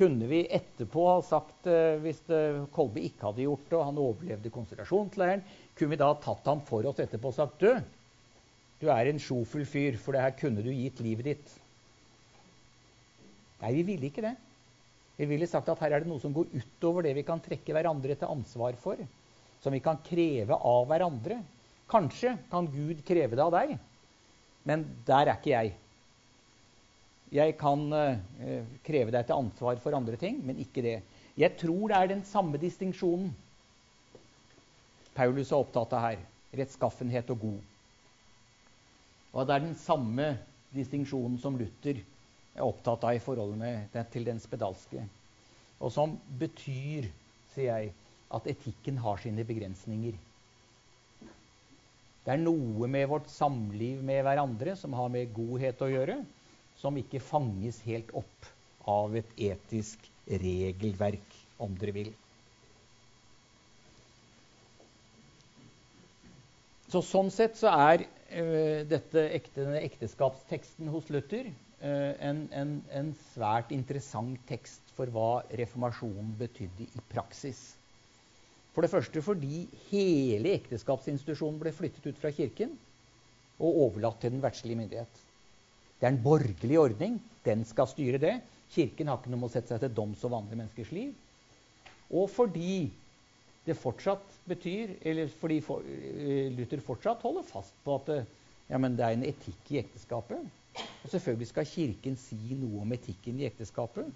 Kunne 0.00 0.28
vi 0.30 0.46
etterpå 0.48 1.06
ha 1.10 1.20
sagt, 1.24 1.66
eh, 1.68 1.98
hvis 2.00 2.22
eh, 2.32 2.62
Kolbe 2.72 3.02
ikke 3.04 3.26
hadde 3.28 3.44
gjort 3.44 3.66
det, 3.68 3.76
og 3.76 3.86
han 3.90 3.98
overlevde 4.00 4.52
konsentrasjonsleiren, 4.54 5.42
kunne 5.76 5.92
vi 5.92 6.00
da 6.00 6.08
tatt 6.24 6.46
ham 6.48 6.62
for 6.64 6.88
oss 6.88 7.02
etterpå 7.04 7.28
og 7.28 7.36
sagt 7.36 7.60
du, 7.60 7.74
du 8.80 8.86
er 8.88 9.10
en 9.10 9.20
sjofull 9.20 9.66
fyr, 9.68 9.98
for 10.00 10.16
det 10.16 10.22
her 10.24 10.36
kunne 10.38 10.64
du 10.64 10.70
gitt 10.72 11.02
livet 11.04 11.28
ditt. 11.28 11.52
Nei, 13.60 13.74
vi 13.76 13.84
ville 13.90 14.08
ikke 14.08 14.24
det. 14.24 14.32
Vi 15.20 15.28
ville 15.28 15.48
sagt 15.50 15.68
at 15.68 15.82
her 15.84 15.92
er 15.92 16.00
det 16.00 16.08
noe 16.08 16.22
som 16.22 16.32
går 16.32 16.48
utover 16.54 17.04
det 17.04 17.12
vi 17.18 17.26
kan 17.28 17.42
trekke 17.44 17.74
hverandre 17.76 18.16
til 18.16 18.32
ansvar 18.32 18.78
for. 18.80 19.02
Som 19.60 19.76
vi 19.76 19.82
kan 19.84 20.00
kreve 20.06 20.56
av 20.56 20.86
hverandre. 20.88 21.42
Kanskje 21.92 22.38
kan 22.48 22.70
Gud 22.72 23.02
kreve 23.04 23.36
det 23.36 23.44
av 23.44 23.52
deg, 23.52 23.74
men 24.64 24.86
der 25.04 25.26
er 25.26 25.36
ikke 25.36 25.52
jeg. 25.52 25.74
Jeg 27.30 27.54
kan 27.60 27.84
uh, 27.94 28.64
kreve 28.86 29.14
deg 29.14 29.26
til 29.26 29.38
ansvar 29.38 29.78
for 29.82 29.94
andre 29.94 30.18
ting, 30.18 30.40
men 30.42 30.58
ikke 30.58 30.82
det. 30.82 30.96
Jeg 31.38 31.54
tror 31.60 31.90
det 31.90 31.98
er 31.98 32.10
den 32.10 32.24
samme 32.26 32.58
distinksjonen 32.60 33.30
Paulus 35.14 35.50
er 35.50 35.60
opptatt 35.60 35.92
av 35.96 36.04
her. 36.04 36.20
Rettskaffenhet 36.56 37.30
og 37.34 37.42
god. 37.42 37.58
Og 39.34 39.46
det 39.46 39.54
er 39.54 39.64
den 39.66 39.76
samme 39.78 40.26
distinksjonen 40.74 41.36
som 41.42 41.58
Luther 41.58 42.00
er 42.54 42.66
opptatt 42.66 43.04
av 43.06 43.14
i 43.14 43.22
forholdet 43.22 44.08
til 44.14 44.26
den 44.26 44.40
spedalske. 44.42 45.04
Og 45.80 45.92
som 45.94 46.16
betyr, 46.40 47.08
sier 47.54 47.68
jeg, 47.68 47.92
at 48.30 48.46
etikken 48.50 48.98
har 49.02 49.20
sine 49.22 49.44
begrensninger. 49.46 50.18
Det 52.24 52.34
er 52.34 52.42
noe 52.42 52.88
med 52.90 53.08
vårt 53.10 53.30
samliv 53.32 54.02
med 54.06 54.22
hverandre 54.26 54.76
som 54.78 54.94
har 54.98 55.08
med 55.12 55.32
godhet 55.34 55.82
å 55.82 55.90
gjøre 55.90 56.20
som 56.80 56.96
ikke 56.96 57.20
fanges 57.22 57.82
helt 57.84 58.10
opp 58.16 58.50
av 58.88 59.14
et 59.20 59.30
etisk 59.50 60.06
regelverk, 60.40 61.38
om 61.60 61.74
dere 61.76 61.94
vil. 61.94 62.12
Så 66.90 67.02
Sånn 67.06 67.28
sett 67.30 67.58
så 67.60 67.70
er 67.70 68.02
uh, 68.02 68.80
dette 68.90 69.26
ekte, 69.36 69.60
denne 69.60 69.82
ekteskapsteksten 69.86 70.88
hos 70.90 71.10
Luther 71.14 71.46
uh, 71.46 72.14
en, 72.18 72.46
en, 72.50 72.72
en, 72.90 73.12
svært 73.30 73.70
interessant 73.76 74.40
tekst 74.48 74.90
for 74.96 75.12
hva 75.14 75.44
reformasjonen 75.60 76.32
betydde 76.40 76.88
i 76.88 77.04
praksis. 77.12 77.60
For 78.74 78.82
det 78.82 78.90
første 78.90 79.22
fordi 79.22 79.66
hele 79.90 80.56
ekteskapsinstitusjonen 80.56 81.60
ble 81.62 81.74
flyttet 81.74 82.10
ut 82.10 82.18
fra 82.18 82.32
kirken 82.34 82.74
og 83.60 83.82
overlatt 83.86 84.22
til 84.24 84.34
den 84.34 84.42
verdslige 84.42 84.78
myndighet. 84.80 85.22
Det 86.00 86.08
er 86.08 86.14
en 86.14 86.22
borgerlig 86.24 86.78
ordning. 86.80 87.18
Den 87.44 87.64
skal 87.68 87.88
styre 87.90 88.20
det. 88.22 88.38
Kirken 88.72 89.10
har 89.10 89.20
ikke 89.20 89.32
noe 89.32 89.42
med 89.42 89.50
å 89.50 89.52
sette 89.52 89.74
seg 89.74 89.82
til 89.82 89.92
doms 89.94 90.22
over 90.24 90.38
vanlige 90.38 90.60
menneskers 90.62 90.92
liv. 90.96 91.12
Og 92.10 92.30
fordi 92.32 92.88
det 93.66 93.76
fortsatt 93.78 94.38
betyr, 94.48 94.96
eller 95.06 95.28
fordi 95.40 95.60
eh, 95.60 96.48
Luther 96.56 96.80
fortsatt 96.82 97.22
holder 97.26 97.44
fast 97.46 97.76
på 97.84 97.98
at 98.00 98.12
ja, 98.70 98.78
det 98.78 99.04
er 99.04 99.16
en 99.16 99.26
etikk 99.26 99.74
i 99.74 99.80
ekteskapet. 99.82 100.48
Og 100.80 101.08
selvfølgelig 101.12 101.50
skal 101.50 101.68
Kirken 101.68 102.16
si 102.18 102.38
noe 102.56 102.84
om 102.84 102.94
etikken 102.96 103.40
i 103.42 103.48
ekteskapet. 103.50 104.08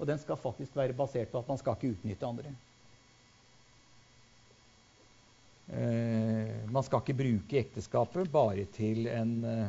Og 0.00 0.08
den 0.08 0.20
skal 0.20 0.40
faktisk 0.40 0.76
være 0.76 0.96
basert 0.96 1.30
på 1.32 1.40
at 1.40 1.48
man 1.48 1.60
skal 1.60 1.76
ikke 1.76 1.94
utnytte 1.94 2.28
andre. 2.28 2.52
Eh, 5.70 6.66
man 6.72 6.82
skal 6.82 7.04
ikke 7.04 7.18
bruke 7.20 7.60
ekteskapet 7.62 8.30
bare 8.32 8.64
til 8.74 9.06
en 9.12 9.36
eh, 9.46 9.68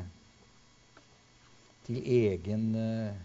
til 1.87 2.01
egen 2.01 2.67
uh, 2.75 3.17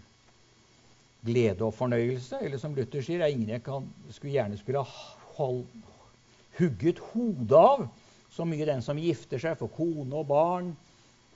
glede 1.25 1.65
og 1.65 1.73
fornøyelse. 1.77 2.39
Eller 2.41 2.61
som 2.61 2.75
Luther 2.75 3.03
sier, 3.03 3.21
det 3.21 3.29
er 3.29 3.35
ingen 3.35 3.55
jeg 3.55 3.63
kan, 3.65 3.87
skulle 4.09 4.35
gjerne 4.35 4.59
skulle 4.59 4.83
ha 4.83 5.49
hugget 6.57 7.01
hodet 7.11 7.61
av. 7.61 7.87
Så 8.33 8.45
mye 8.45 8.67
den 8.69 8.83
som 8.85 8.99
gifter 9.01 9.41
seg, 9.41 9.57
for 9.57 9.71
kone 9.73 10.13
og 10.13 10.27
barn, 10.29 10.73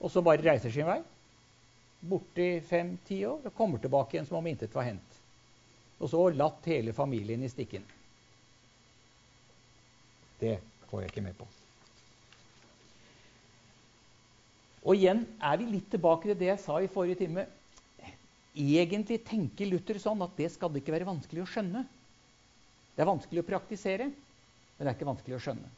og 0.02 0.10
så 0.12 0.22
bare 0.22 0.42
reiser 0.44 0.70
sin 0.70 0.86
vei. 0.86 1.00
Borte 2.02 2.44
i 2.56 2.60
fem-ti 2.66 3.22
år 3.26 3.46
og 3.46 3.56
kommer 3.56 3.82
tilbake 3.82 4.16
igjen 4.16 4.26
som 4.28 4.40
om 4.40 4.46
intet 4.50 4.74
var 4.74 4.88
hendt. 4.88 5.18
Og 6.02 6.10
så 6.10 6.22
latt 6.34 6.66
hele 6.66 6.94
familien 6.94 7.42
i 7.46 7.50
stikken. 7.50 7.84
Det 10.40 10.56
får 10.90 11.04
jeg 11.04 11.12
ikke 11.12 11.26
med 11.28 11.38
på. 11.38 11.46
Og 14.82 14.98
igjen 14.98 15.22
er 15.38 15.58
vi 15.60 15.68
litt 15.70 15.90
tilbake 15.92 16.28
til 16.28 16.38
det 16.38 16.48
jeg 16.50 16.62
sa 16.62 16.80
i 16.82 16.90
forrige 16.90 17.22
time. 17.22 17.46
Egentlig 18.52 19.20
tenker 19.24 19.70
Luther 19.70 20.00
sånn 20.02 20.22
at 20.24 20.34
det 20.36 20.50
skal 20.52 20.72
det 20.72 20.82
ikke 20.82 20.94
være 20.96 21.08
vanskelig 21.08 21.44
å 21.44 21.48
skjønne. 21.48 21.84
Det 22.92 23.04
er 23.04 23.08
vanskelig 23.08 23.40
å 23.40 23.48
praktisere, 23.48 24.10
men 24.10 24.82
det 24.82 24.90
er 24.90 24.96
ikke 24.98 25.08
vanskelig 25.08 25.38
å 25.38 25.42
skjønne. 25.46 25.70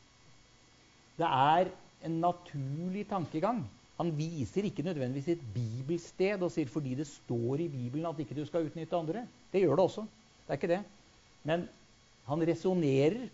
Det 1.20 1.28
er 1.28 1.70
en 2.08 2.18
naturlig 2.24 3.04
tankegang. 3.12 3.62
Han 4.00 4.10
viser 4.18 4.66
ikke 4.66 4.82
nødvendigvis 4.82 5.36
et 5.36 5.44
bibelsted 5.54 6.42
og 6.42 6.50
sier 6.50 6.70
fordi 6.70 6.96
det 6.98 7.06
står 7.06 7.62
i 7.62 7.70
Bibelen 7.70 8.08
at 8.08 8.18
ikke 8.18 8.34
du 8.34 8.42
skal 8.48 8.66
utnytte 8.66 8.98
andre. 8.98 9.22
Det 9.52 9.62
gjør 9.62 9.78
det 9.78 9.84
også. 9.84 10.08
Det 10.42 10.50
er 10.50 10.58
ikke 10.58 10.72
det. 10.72 10.82
Men 11.46 11.68
han 12.26 12.42
resonnerer 12.48 13.28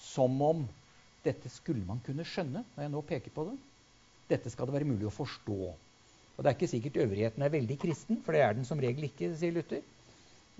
som 0.00 0.40
om 0.40 0.64
dette 1.26 1.50
skulle 1.52 1.84
man 1.84 2.00
kunne 2.06 2.24
skjønne, 2.24 2.62
når 2.76 2.86
jeg 2.86 2.94
nå 2.94 3.02
peker 3.04 3.34
på 3.34 3.50
det. 3.50 3.56
Dette 4.30 4.50
skal 4.50 4.68
det 4.68 4.76
være 4.76 4.88
mulig 4.88 5.06
å 5.08 5.14
forstå. 5.14 5.58
Og 6.36 6.44
Det 6.44 6.50
er 6.50 6.56
ikke 6.56 6.68
sikkert 6.68 7.02
øvrigheten 7.04 7.42
er 7.42 7.52
veldig 7.52 7.78
kristen, 7.80 8.20
for 8.24 8.36
det 8.36 8.42
er 8.44 8.56
den 8.56 8.66
som 8.68 8.80
regel 8.80 9.08
ikke, 9.08 9.32
sier 9.38 9.54
Luther. 9.56 9.84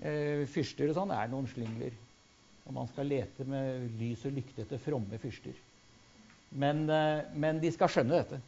Eh, 0.01 0.45
fyrster 0.49 0.89
og 0.89 0.97
sånn 0.97 1.13
er 1.13 1.29
noen 1.29 1.49
slyngler. 1.51 1.93
Og 2.67 2.73
man 2.75 2.89
skal 2.91 3.09
lete 3.09 3.45
med 3.47 3.99
lys 3.99 4.25
og 4.27 4.33
lykte 4.35 4.65
etter 4.65 4.81
fromme 4.81 5.19
fyrster. 5.21 5.53
Men, 6.51 6.89
eh, 6.89 7.27
men 7.35 7.61
de 7.61 7.71
skal 7.71 7.91
skjønne 7.91 8.23
dette. 8.23 8.41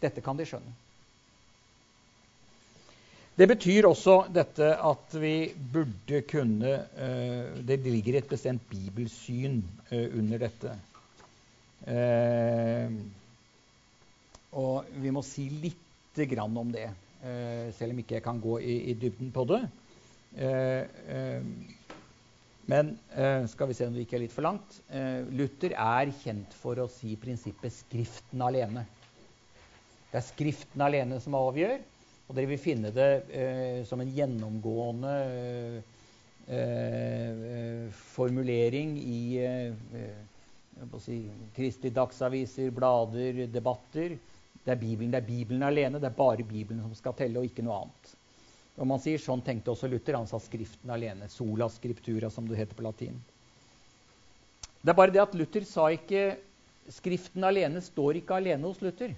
Dette 0.00 0.22
kan 0.24 0.38
de 0.38 0.46
skjønne. 0.48 0.72
Det 3.40 3.46
betyr 3.48 3.86
også 3.88 4.26
dette 4.34 4.66
at 4.84 5.14
vi 5.16 5.52
burde 5.72 6.18
kunne 6.28 6.72
eh, 7.00 7.60
Det 7.64 7.78
ligger 7.86 8.18
et 8.18 8.28
bestemt 8.28 8.66
bibelsyn 8.68 9.62
eh, 9.90 10.10
under 10.18 10.42
dette. 10.42 10.74
Eh, 11.88 12.90
og 14.58 14.88
vi 14.98 15.12
må 15.14 15.22
si 15.26 15.46
lite 15.52 16.26
grann 16.30 16.56
om 16.58 16.70
det, 16.74 16.88
eh, 17.22 17.70
selv 17.76 17.94
om 17.94 18.00
ikke 18.02 18.18
jeg 18.18 18.24
kan 18.24 18.40
gå 18.42 18.58
i, 18.58 18.76
i 18.90 18.94
dybden 18.98 19.30
på 19.34 19.44
det. 19.50 19.60
Eh, 20.36 20.82
eh, 21.16 21.42
Men 22.70 22.92
skal 23.50 23.66
vi 23.66 23.74
se 23.74 23.86
om 23.88 23.94
det 23.96 24.04
ikke 24.04 24.14
er 24.14 24.22
litt 24.22 24.34
for 24.34 24.46
langt. 24.46 24.76
Luther 25.34 25.72
er 25.74 26.12
kjent 26.20 26.52
for 26.54 26.78
å 26.78 26.84
si 26.92 27.16
prinsippet 27.18 27.72
'Skriften 27.72 28.44
alene'. 28.46 28.84
Det 30.12 30.20
er 30.20 30.26
Skriften 30.28 30.84
alene 30.86 31.18
som 31.18 31.34
avgjør. 31.34 31.80
Og 32.28 32.36
dere 32.36 32.46
vil 32.46 32.62
finne 32.62 32.92
det 32.94 33.88
som 33.88 33.98
en 33.98 34.12
gjennomgående 34.14 35.16
formulering 38.14 38.94
i 39.02 39.18
si, 41.02 41.18
kristelige 41.56 41.96
dagsaviser, 41.98 42.70
blader, 42.70 43.46
debatter. 43.50 44.14
Det 44.64 44.74
er, 44.74 44.80
Bibelen, 44.80 45.10
det 45.12 45.22
er 45.22 45.26
Bibelen 45.26 45.62
alene. 45.64 46.00
Det 46.00 46.10
er 46.10 46.16
bare 46.16 46.44
Bibelen 46.44 46.82
som 46.84 46.94
skal 46.94 47.16
telle, 47.16 47.40
og 47.40 47.48
ikke 47.48 47.64
noe 47.64 47.78
annet. 47.82 48.12
Og 48.76 48.88
man 48.88 49.00
sier, 49.02 49.20
Sånn 49.20 49.42
tenkte 49.44 49.72
også 49.72 49.88
Luther. 49.88 50.16
Han 50.16 50.28
sa 50.28 50.38
'Skriften 50.38 50.90
alene'. 50.90 51.28
Sola 51.28 51.68
scriptura, 51.68 52.30
som 52.30 52.46
det 52.48 52.58
heter 52.58 52.76
på 52.76 52.84
latin. 52.84 53.20
Det 54.82 54.90
er 54.90 54.96
bare 54.96 55.12
det 55.12 55.22
at 55.22 55.34
Luther 55.34 55.64
sa 55.64 55.88
ikke 55.88 56.38
'Skriften 56.88 57.44
alene' 57.44 57.82
står 57.82 58.20
ikke 58.20 58.36
alene 58.36 58.66
hos 58.66 58.80
Luther. 58.80 59.14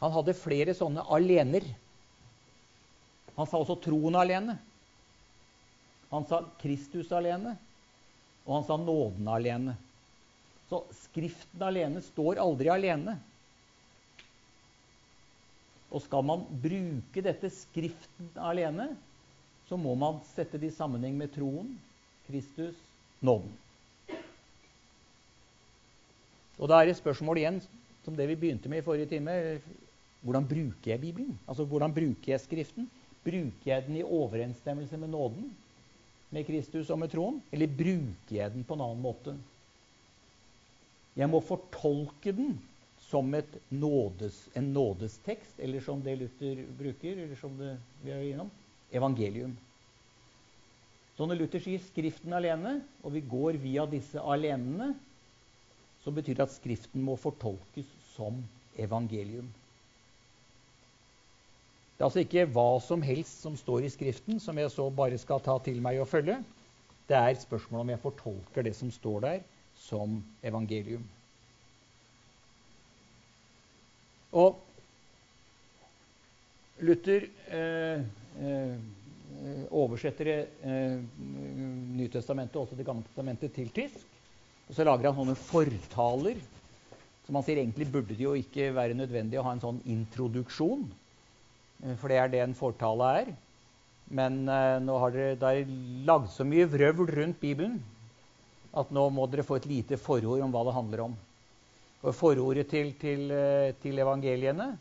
Han 0.00 0.12
hadde 0.12 0.34
flere 0.34 0.74
sånne 0.74 1.04
alener. 1.08 1.64
Han 3.36 3.46
sa 3.46 3.58
også 3.58 3.80
'troen 3.82 4.14
alene'. 4.14 4.58
Han 6.10 6.26
sa 6.26 6.44
'Kristus 6.58 7.10
alene'. 7.10 7.56
Og 8.46 8.54
han 8.54 8.64
sa 8.64 8.76
'nåden 8.76 9.28
alene'. 9.28 9.76
Så 10.68 10.84
Skriften 10.92 11.62
alene 11.62 12.02
står 12.02 12.38
aldri 12.38 12.68
alene. 12.68 13.18
Og 15.94 16.02
skal 16.02 16.26
man 16.26 16.42
bruke 16.62 17.22
dette 17.22 17.50
Skriften 17.54 18.32
alene, 18.42 18.88
så 19.68 19.78
må 19.78 19.94
man 19.96 20.18
sette 20.34 20.58
det 20.58 20.72
i 20.72 20.74
sammenheng 20.74 21.14
med 21.16 21.30
troen, 21.36 21.70
Kristus, 22.26 22.74
nåden. 23.24 23.52
Og 26.58 26.70
da 26.70 26.80
er 26.80 26.90
det 26.90 26.98
spørsmål 26.98 27.40
igjen, 27.40 27.62
som 28.04 28.16
det 28.18 28.26
vi 28.30 28.38
begynte 28.38 28.70
med 28.70 28.82
i 28.82 28.86
forrige 28.86 29.10
time. 29.14 29.32
Hvordan 30.24 30.46
bruker 30.48 30.90
jeg 30.92 31.00
Bibelen? 31.00 31.38
Altså, 31.48 31.64
Hvordan 31.64 31.94
bruker 31.94 32.32
jeg 32.32 32.40
Skriften? 32.40 32.90
Bruker 33.24 33.70
jeg 33.70 33.86
den 33.86 33.96
i 33.96 34.04
overensstemmelse 34.04 34.96
med 35.00 35.08
nåden, 35.14 35.50
med 36.30 36.44
Kristus 36.44 36.90
og 36.90 36.98
med 36.98 37.10
troen? 37.12 37.42
Eller 37.52 37.70
bruker 37.70 38.36
jeg 38.36 38.52
den 38.52 38.64
på 38.64 38.74
en 38.74 38.84
annen 38.84 39.02
måte? 39.02 39.36
Jeg 41.16 41.30
må 41.30 41.40
fortolke 41.40 42.32
den 42.34 42.56
som 43.14 43.30
nådes, 43.68 44.48
en 44.58 44.72
nådestekst, 44.74 45.60
eller 45.62 45.80
som 45.80 46.02
det 46.02 46.16
Luther 46.18 46.64
bruker, 46.78 47.16
eller 47.22 47.36
som 47.38 47.54
det 47.58 47.76
vi 48.02 48.10
er 48.10 48.24
innom, 48.32 48.50
evangelium. 48.90 49.52
Så 51.14 51.26
når 51.26 51.38
Luther 51.38 51.62
sier 51.62 51.78
'Skriften 51.78 52.34
alene', 52.34 52.80
og 53.04 53.14
vi 53.14 53.20
går 53.20 53.60
via 53.62 53.86
disse 53.86 54.18
alenene, 54.18 54.96
så 56.02 56.10
betyr 56.10 56.34
det 56.34 56.48
at 56.48 56.56
Skriften 56.56 57.02
må 57.02 57.14
fortolkes 57.16 57.86
som 58.16 58.42
evangelium. 58.76 59.46
Det 61.94 62.02
er 62.02 62.10
altså 62.10 62.24
ikke 62.26 62.50
hva 62.50 62.80
som 62.82 63.02
helst 63.02 63.46
som 63.46 63.56
står 63.56 63.86
i 63.86 63.94
Skriften, 63.94 64.40
som 64.40 64.58
jeg 64.58 64.70
så 64.70 64.90
bare 64.90 65.18
skal 65.18 65.40
ta 65.40 65.58
til 65.62 65.78
meg 65.80 66.00
og 66.02 66.08
følge. 66.10 66.42
Det 67.08 67.16
er 67.16 67.34
spørsmål 67.38 67.80
om 67.80 67.90
jeg 67.94 68.02
fortolker 68.02 68.62
det 68.62 68.74
som 68.74 68.90
står 68.90 69.20
der, 69.20 69.44
som 69.78 70.24
evangelium. 70.42 71.06
Og 74.34 74.58
Luther 76.84 77.28
eh, 77.54 78.00
eh, 78.42 78.74
oversetter 79.70 80.30
eh, 80.34 80.96
Nytestamentet, 81.94 82.58
også 82.58 82.76
Det 82.78 82.86
gamle 82.86 83.06
testamentet, 83.06 83.54
til 83.54 83.70
tysk. 83.74 84.02
Og 84.68 84.74
så 84.74 84.86
lager 84.86 85.10
han 85.10 85.20
sånne 85.20 85.38
fortaler. 85.38 86.40
Som 87.24 87.38
han 87.38 87.46
sier 87.46 87.62
egentlig 87.62 87.88
burde 87.92 88.16
det 88.16 88.26
jo 88.26 88.34
ikke 88.36 88.72
være 88.76 88.96
nødvendig 88.98 89.38
å 89.40 89.46
ha 89.46 89.54
en 89.54 89.62
sånn 89.62 89.80
introduksjon. 89.88 90.84
Eh, 91.84 91.96
for 92.00 92.10
det 92.10 92.20
er 92.20 92.32
det 92.32 92.42
en 92.44 92.58
fortale 92.58 93.10
er. 93.22 93.34
Men 94.14 94.42
eh, 94.50 94.78
nå 94.84 94.98
har 95.00 95.14
dere, 95.14 95.38
det 95.40 95.52
er 95.52 95.76
lagd 96.10 96.32
så 96.34 96.46
mye 96.48 96.66
vrøvl 96.68 97.14
rundt 97.14 97.40
Bibelen 97.40 97.78
at 98.74 98.90
nå 98.90 99.06
må 99.14 99.28
dere 99.30 99.46
få 99.46 99.60
et 99.60 99.70
lite 99.70 99.96
forord 100.00 100.42
om 100.42 100.52
hva 100.52 100.64
det 100.66 100.74
handler 100.74 101.04
om. 101.06 101.14
Forordet 102.12 102.68
til, 102.68 102.92
til, 103.00 103.30
eh, 103.32 103.72
til, 103.80 103.98
evangeliene 104.02 104.74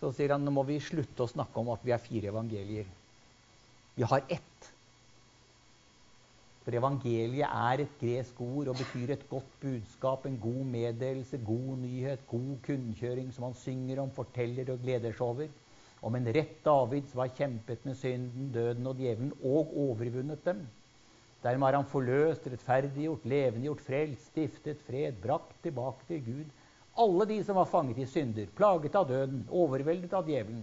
så 0.00 0.08
sier 0.16 0.32
han 0.32 0.44
nå 0.44 0.52
må 0.54 0.62
vi 0.64 0.78
slutte 0.80 1.24
å 1.24 1.28
snakke 1.28 1.60
om 1.60 1.68
at 1.74 1.82
vi 1.84 1.92
har 1.92 2.00
fire 2.00 2.30
evangelier. 2.30 2.86
Vi 3.94 4.06
har 4.08 4.24
ett. 4.32 4.70
For 6.64 6.72
evangeliet 6.72 7.44
er 7.44 7.82
et 7.84 7.98
gresk 8.00 8.40
ord 8.40 8.70
og 8.72 8.78
betyr 8.80 9.12
et 9.12 9.26
godt 9.28 9.50
budskap, 9.60 10.24
en 10.24 10.38
god 10.40 10.62
meddelelse, 10.72 11.40
god 11.44 11.74
nyhet, 11.82 12.24
god 12.30 12.54
kunnkjøring 12.64 13.28
som 13.36 13.50
han 13.50 13.58
synger 13.60 14.00
om, 14.00 14.14
forteller 14.16 14.72
og 14.72 14.80
gleder 14.86 15.12
seg 15.12 15.26
over. 15.26 15.52
Om 16.04 16.16
en 16.16 16.32
rett 16.36 16.56
David 16.64 17.12
som 17.12 17.20
har 17.20 17.36
kjempet 17.36 17.84
med 17.84 18.00
synden, 18.00 18.48
døden 18.56 18.88
og 18.88 19.04
djevelen 19.04 19.36
og 19.42 19.76
overvunnet 19.84 20.40
dem. 20.48 20.64
Dermed 21.44 21.68
har 21.68 21.76
han 21.76 21.88
forløst, 21.90 22.46
rettferdiggjort, 22.48 23.26
levendegjort, 23.28 23.82
frelst, 23.84 24.30
stiftet 24.32 24.80
fred, 24.86 25.18
brakt 25.22 25.58
tilbake 25.62 26.08
til 26.08 26.22
Gud 26.24 26.52
alle 26.96 27.26
de 27.26 27.40
som 27.44 27.58
var 27.58 27.70
fanget 27.70 27.98
i 27.98 28.06
synder, 28.06 28.46
plaget 28.56 28.94
av 28.94 29.08
døden, 29.08 29.42
overveldet 29.50 30.12
av 30.14 30.28
djevelen. 30.30 30.62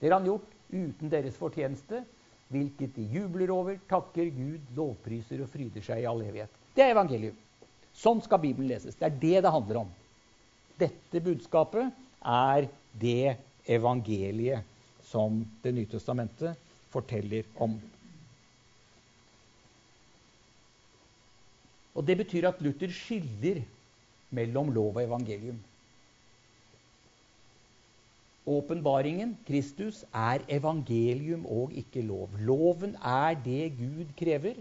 Det 0.00 0.10
har 0.10 0.18
han 0.18 0.28
gjort 0.28 0.50
uten 0.72 1.12
deres 1.12 1.38
fortjeneste, 1.40 2.02
hvilket 2.52 2.92
de 2.98 3.06
jubler 3.14 3.50
over, 3.54 3.78
takker 3.88 4.28
Gud, 4.34 4.60
lovpriser 4.76 5.40
og 5.42 5.48
fryder 5.52 5.84
seg 5.84 6.02
i 6.02 6.08
all 6.08 6.20
evighet. 6.22 6.52
Det 6.76 6.84
er 6.84 6.92
evangelium. 6.92 7.38
Sånn 7.94 8.20
skal 8.24 8.42
Bibelen 8.42 8.68
leses. 8.68 8.98
Det 8.98 9.08
er 9.08 9.16
det 9.22 9.42
det 9.46 9.54
handler 9.54 9.84
om. 9.84 9.90
Dette 10.78 11.22
budskapet 11.24 11.94
er 12.20 12.68
det 13.00 13.36
evangeliet 13.70 14.70
som 15.04 15.44
Det 15.62 15.70
nye 15.72 15.86
testamentet 15.86 16.58
forteller 16.90 17.46
om. 17.62 17.76
Og 21.94 22.06
Det 22.06 22.16
betyr 22.18 22.48
at 22.48 22.60
Luther 22.60 22.90
skiller 22.90 23.62
mellom 24.34 24.72
lov 24.74 24.96
og 24.96 25.04
evangelium. 25.04 25.60
Åpenbaringen, 28.46 29.38
Kristus, 29.46 30.04
er 30.12 30.42
evangelium 30.48 31.46
og 31.46 31.72
ikke 31.72 32.02
lov. 32.02 32.30
Loven 32.38 32.96
er 32.96 33.38
det 33.44 33.72
Gud 33.78 34.10
krever. 34.18 34.58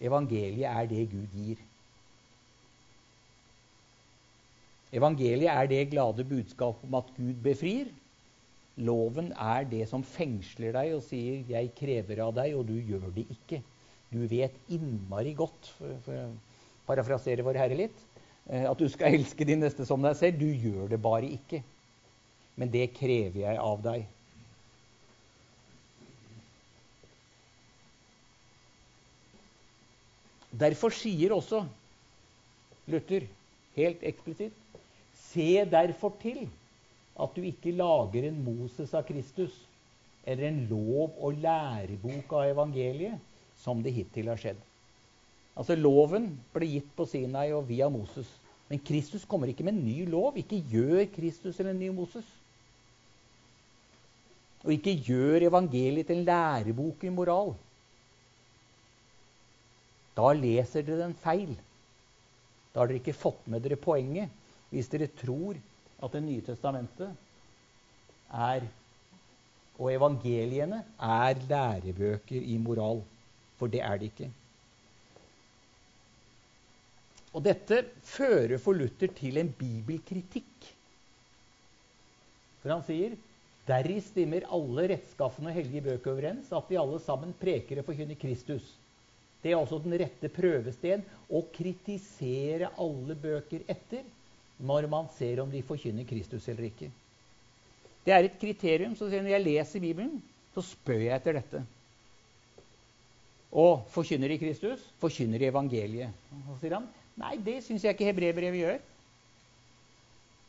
Evangeliet 0.00 0.68
er 0.68 0.86
det 0.86 1.08
Gud 1.10 1.26
gir. 1.34 1.56
Evangeliet 4.92 5.50
er 5.50 5.66
det 5.66 5.90
glade 5.90 6.24
budskap 6.24 6.84
om 6.84 6.94
at 6.94 7.10
Gud 7.16 7.34
befrir. 7.42 7.90
Loven 8.76 9.32
er 9.32 9.66
det 9.70 9.88
som 9.90 10.04
fengsler 10.06 10.72
deg 10.72 10.94
og 10.94 11.02
sier 11.02 11.44
'jeg 11.48 11.74
krever 11.74 12.22
av 12.22 12.34
deg', 12.34 12.56
og 12.56 12.66
du 12.68 12.74
gjør 12.74 13.10
det 13.14 13.26
ikke. 13.30 13.62
Du 14.10 14.22
vet 14.26 14.54
innmari 14.72 15.34
godt, 15.38 15.70
for 15.78 16.14
å 16.14 16.28
parafrasere 16.88 17.44
Vår 17.46 17.58
Herre 17.60 17.76
litt, 17.78 17.98
eh, 18.50 18.66
at 18.66 18.78
du 18.80 18.88
skal 18.90 19.14
elske 19.18 19.46
din 19.46 19.62
neste 19.62 19.86
som 19.86 20.02
deg 20.02 20.16
selv. 20.18 20.40
Du 20.40 20.48
gjør 20.50 20.90
det 20.90 21.00
bare 21.02 21.30
ikke. 21.30 21.62
Men 22.58 22.72
det 22.72 22.90
krever 22.96 23.44
jeg 23.44 23.60
av 23.62 23.84
deg. 23.84 24.08
Derfor 30.60 30.92
sier 30.92 31.30
også 31.32 31.62
Luther 32.90 33.22
helt 33.76 34.02
eksplisitt 34.02 34.56
Se 35.30 35.64
derfor 35.70 36.16
til 36.18 36.42
at 37.20 37.36
du 37.36 37.44
ikke 37.46 37.70
lager 37.76 38.26
en 38.26 38.40
Moses 38.42 38.90
av 38.98 39.04
Kristus 39.06 39.54
eller 40.26 40.48
en 40.48 40.60
lov- 40.70 41.18
og 41.22 41.38
lærebok 41.42 42.32
av 42.34 42.48
evangeliet, 42.50 43.18
som 43.60 43.82
det 43.84 43.94
hittil 43.94 44.30
har 44.32 44.40
skjedd. 44.40 44.60
Altså 45.58 45.76
Loven 45.76 46.30
ble 46.54 46.68
gitt 46.70 46.90
på 46.96 47.06
Sinai 47.08 47.50
og 47.52 47.66
via 47.68 47.90
Moses. 47.92 48.28
Men 48.70 48.82
Kristus 48.86 49.26
kommer 49.28 49.50
ikke 49.50 49.66
med 49.66 49.76
en 49.76 49.84
ny 49.84 50.04
lov. 50.08 50.38
Ikke 50.38 50.60
gjør 50.70 51.04
Kristus 51.14 51.58
eller 51.58 51.74
en 51.74 51.82
ny 51.82 51.90
Moses. 51.94 52.26
Og 54.64 54.74
ikke 54.76 54.94
gjør 55.08 55.48
evangeliet 55.48 56.08
til 56.08 56.20
en 56.20 56.28
lærebok 56.28 57.04
i 57.04 57.12
moral. 57.12 57.54
Da 60.16 60.32
leser 60.36 60.84
dere 60.84 61.02
den 61.04 61.16
feil. 61.18 61.56
Da 62.70 62.82
har 62.82 62.90
dere 62.90 63.00
ikke 63.00 63.16
fått 63.16 63.48
med 63.50 63.64
dere 63.64 63.80
poenget 63.80 64.30
hvis 64.70 64.90
dere 64.92 65.10
tror 65.18 65.58
at 66.00 66.12
Det 66.14 66.22
nye 66.24 66.40
testamentet 66.40 67.10
er, 68.32 68.62
og 69.76 69.90
evangeliene 69.92 70.78
er 70.96 71.42
lærebøker 71.48 72.40
i 72.40 72.56
moral. 72.56 73.02
For 73.60 73.70
det 73.72 73.84
er 73.84 74.00
det 74.00 74.10
ikke. 74.10 74.30
Og 77.36 77.44
dette 77.46 77.84
fører 78.10 78.58
for 78.58 78.74
Luther 78.74 79.12
til 79.14 79.38
en 79.38 79.50
bibelkritikk. 79.54 80.70
For 82.60 82.74
han 82.74 82.86
sier 82.88 83.18
Deri 83.68 84.00
stimmer 84.02 84.48
alle 84.50 84.88
rettskaffende 84.90 85.52
og 85.52 85.58
hellige 85.60 85.84
bøker 85.84 86.14
overens, 86.16 86.48
at 86.50 86.70
de 86.70 86.78
alle 86.80 86.98
sammen 87.04 87.34
preker 87.38 87.78
og 87.78 87.86
forkynner 87.86 88.18
Kristus. 88.18 88.64
Det 89.44 89.52
er 89.52 89.60
også 89.60 89.78
den 89.84 89.94
rette 90.00 90.30
prøvesten 90.32 91.04
å 91.30 91.44
kritisere 91.54 92.72
alle 92.82 93.14
bøker 93.20 93.62
etter 93.70 94.02
når 94.60 94.88
man 94.92 95.06
ser 95.16 95.40
om 95.44 95.52
de 95.52 95.62
forkynner 95.64 96.08
Kristus 96.08 96.48
eller 96.50 96.66
ikke. 96.68 96.90
Det 98.04 98.12
er 98.16 98.26
et 98.26 98.40
kriterium. 98.40 98.96
så 98.96 99.06
Når 99.08 99.30
jeg 99.36 99.44
leser 99.44 99.80
Bibelen, 99.80 100.18
så 100.54 100.64
spør 100.64 101.04
jeg 101.06 101.14
etter 101.16 101.38
dette. 101.38 101.62
Og 103.50 103.86
forkynner 103.90 104.30
i 104.30 104.38
Kristus? 104.38 104.82
Forkynner 105.02 105.42
i 105.42 105.48
evangeliet? 105.50 106.14
Og 106.36 106.52
så 106.52 106.60
sier 106.62 106.78
han, 106.78 106.88
Nei, 107.20 107.34
det 107.42 107.58
syns 107.66 107.82
jeg 107.84 107.96
ikke 107.96 108.06
hebreerbrevet 108.08 108.62
gjør. 108.62 108.78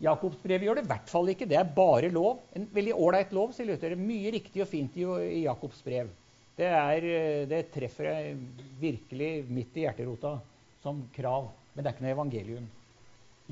Jakobsbrevet 0.01 0.65
gjør 0.65 0.79
det 0.79 0.85
i 0.85 0.89
hvert 0.89 1.09
fall 1.11 1.29
ikke. 1.33 1.47
Det 1.49 1.57
er 1.59 1.73
bare 1.75 2.09
lov. 2.13 2.39
En 2.57 2.67
veldig 2.73 2.93
ålreit 2.95 3.33
lov, 3.35 3.51
sier 3.53 3.67
Luther. 3.69 3.93
Mye 3.99 4.31
riktig 4.33 4.63
og 4.63 4.69
fint 4.69 4.95
i, 4.97 5.05
Jakobs 5.43 5.81
brev. 5.85 6.09
Det, 6.57 6.67
er, 6.67 7.07
eh, 7.07 7.41
det 7.49 7.63
treffer 7.73 8.09
jeg 8.09 8.37
virkelig 8.81 9.31
midt 9.49 9.77
i 9.77 9.85
hjerterota 9.85 10.35
som 10.83 11.03
krav. 11.15 11.51
Men 11.73 11.83
det 11.83 11.91
er 11.91 11.97
ikke 11.97 12.05
noe 12.07 12.15
evangelium. 12.15 12.69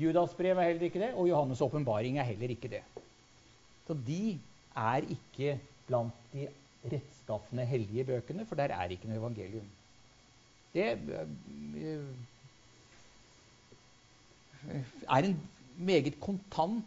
Judas 0.00 0.34
brev 0.38 0.56
er 0.56 0.70
heller 0.70 0.88
ikke 0.88 1.02
det, 1.02 1.12
og 1.14 1.28
Johannes' 1.28 1.62
åpenbaring 1.64 2.18
er 2.18 2.28
heller 2.30 2.54
ikke 2.54 2.70
det. 2.72 2.82
Så 3.86 3.94
de 4.06 4.38
er 4.76 5.06
ikke 5.12 5.58
blant 5.88 6.16
de 6.32 6.48
rettskaffende 6.84 7.64
hellige 7.68 8.04
bøkene, 8.08 8.46
for 8.46 8.56
der 8.56 8.72
er 8.74 8.92
ikke 8.94 9.08
noe 9.10 9.20
evangelium. 9.20 9.66
Det 10.74 10.86
eh, 10.86 12.06
er 15.08 15.26
en 15.26 15.36
meget 15.78 16.20
kontant 16.20 16.84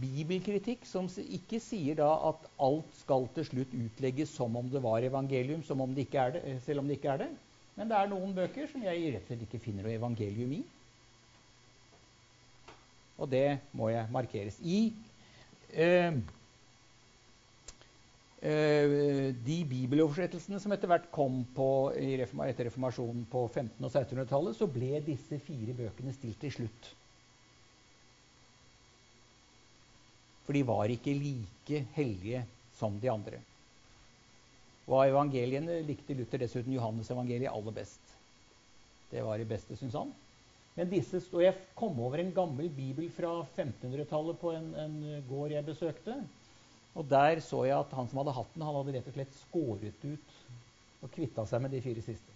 bibelkritikk 0.00 0.86
som 0.88 1.08
ikke 1.22 1.60
sier 1.62 1.98
da 1.98 2.08
at 2.30 2.46
alt 2.66 2.94
skal 3.02 3.26
til 3.36 3.46
slutt 3.50 3.74
utlegges 3.78 4.32
som 4.34 4.56
om 4.56 4.70
det 4.72 4.82
var 4.82 5.04
evangelium, 5.06 5.62
om 5.80 5.94
det 5.94 6.08
det, 6.10 6.42
eh, 6.44 6.60
selv 6.62 6.80
om 6.80 6.88
det 6.88 6.98
ikke 6.98 7.08
er 7.08 7.16
det. 7.24 7.30
Men 7.76 7.90
det 7.90 7.96
er 7.98 8.08
noen 8.10 8.34
bøker 8.34 8.70
som 8.70 8.82
jeg 8.82 9.12
rett 9.14 9.22
og 9.22 9.26
slett 9.28 9.42
ikke 9.48 9.58
finner 9.62 9.82
noe 9.82 9.98
evangelium 9.98 10.52
i. 10.52 10.62
Og 13.18 13.30
det 13.30 13.58
må 13.72 13.88
jeg 13.90 14.10
markeres. 14.10 14.58
I 14.62 14.92
eh, 15.72 16.14
de 18.44 19.54
bibeloversettelsene 19.64 20.58
som 20.60 20.74
etter 20.74 20.90
hvert 20.90 21.06
kom 21.14 21.38
på, 21.56 21.68
etter 21.96 22.66
reformasjonen 22.68 23.22
på 23.32 23.46
1500- 23.46 23.86
og 23.86 23.88
1600-tallet, 23.88 24.58
så 24.58 24.68
ble 24.68 25.00
disse 25.06 25.38
fire 25.46 25.72
bøkene 25.78 26.12
stilt 26.12 26.42
til 26.42 26.52
slutt. 26.58 26.90
For 30.44 30.52
de 30.52 30.64
var 30.68 30.92
ikke 30.92 31.16
like 31.16 31.84
hellige 31.96 32.44
som 32.76 32.98
de 33.00 33.08
andre. 33.08 33.40
Og 34.84 34.98
av 34.98 35.06
evangeliene 35.08 35.80
likte 35.88 36.16
Luther 36.16 36.42
dessuten 36.44 36.74
Johannes 36.74 37.08
evangeliet 37.12 37.52
aller 37.52 37.76
best. 37.80 38.12
Det 39.08 39.22
var 39.24 39.40
det 39.40 39.48
beste, 39.48 39.76
syns 39.78 39.96
han. 39.96 40.12
Men 40.74 40.90
disse, 40.90 41.20
og 41.32 41.42
Jeg 41.42 41.54
kom 41.78 42.00
over 42.02 42.18
en 42.18 42.32
gammel 42.34 42.68
bibel 42.68 43.08
fra 43.14 43.44
1500-tallet 43.56 44.40
på 44.40 44.52
en, 44.52 44.72
en, 44.74 44.96
gård 45.28 45.54
jeg 45.54 45.64
besøkte. 45.64 46.16
Og 46.94 47.06
Der 47.10 47.40
så 47.42 47.64
jeg 47.66 47.76
at 47.76 47.92
han 47.96 48.08
som 48.08 48.20
hadde 48.22 48.36
hatt 48.36 48.54
den, 48.54 48.62
han 48.62 48.76
hadde 48.78 48.94
rett 48.96 49.08
og 49.10 49.16
slett 49.16 49.38
skåret 49.40 50.04
ut 50.04 50.34
og 51.04 51.10
kvitta 51.12 51.44
seg 51.48 51.62
med 51.64 51.74
de 51.74 51.82
fire 51.84 52.02
siste. 52.04 52.34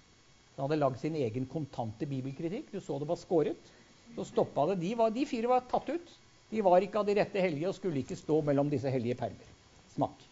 Han 0.56 0.66
hadde 0.66 0.80
lagd 0.80 0.98
sin 0.98 1.14
egen 1.14 1.46
kontante 1.46 2.06
bibelkritikk. 2.10 2.72
Du 2.72 2.80
så 2.82 2.98
det 2.98 3.06
var 3.08 3.20
skåret. 3.20 3.70
Så 4.16 4.26
stoppa 4.26 4.66
det. 4.72 4.80
De, 4.82 4.94
var, 4.98 5.12
de 5.14 5.26
fire 5.28 5.50
var 5.50 5.62
tatt 5.70 5.88
ut. 5.92 6.10
De 6.50 6.64
var 6.64 6.82
ikke 6.82 6.98
av 6.98 7.06
de 7.06 7.14
rette 7.20 7.44
hellige 7.44 7.70
og 7.70 7.76
skulle 7.76 8.02
ikke 8.02 8.18
stå 8.18 8.40
mellom 8.42 8.70
disse 8.72 8.90
hellige 8.90 9.16
permer. 9.20 9.54
Smak. 9.94 10.24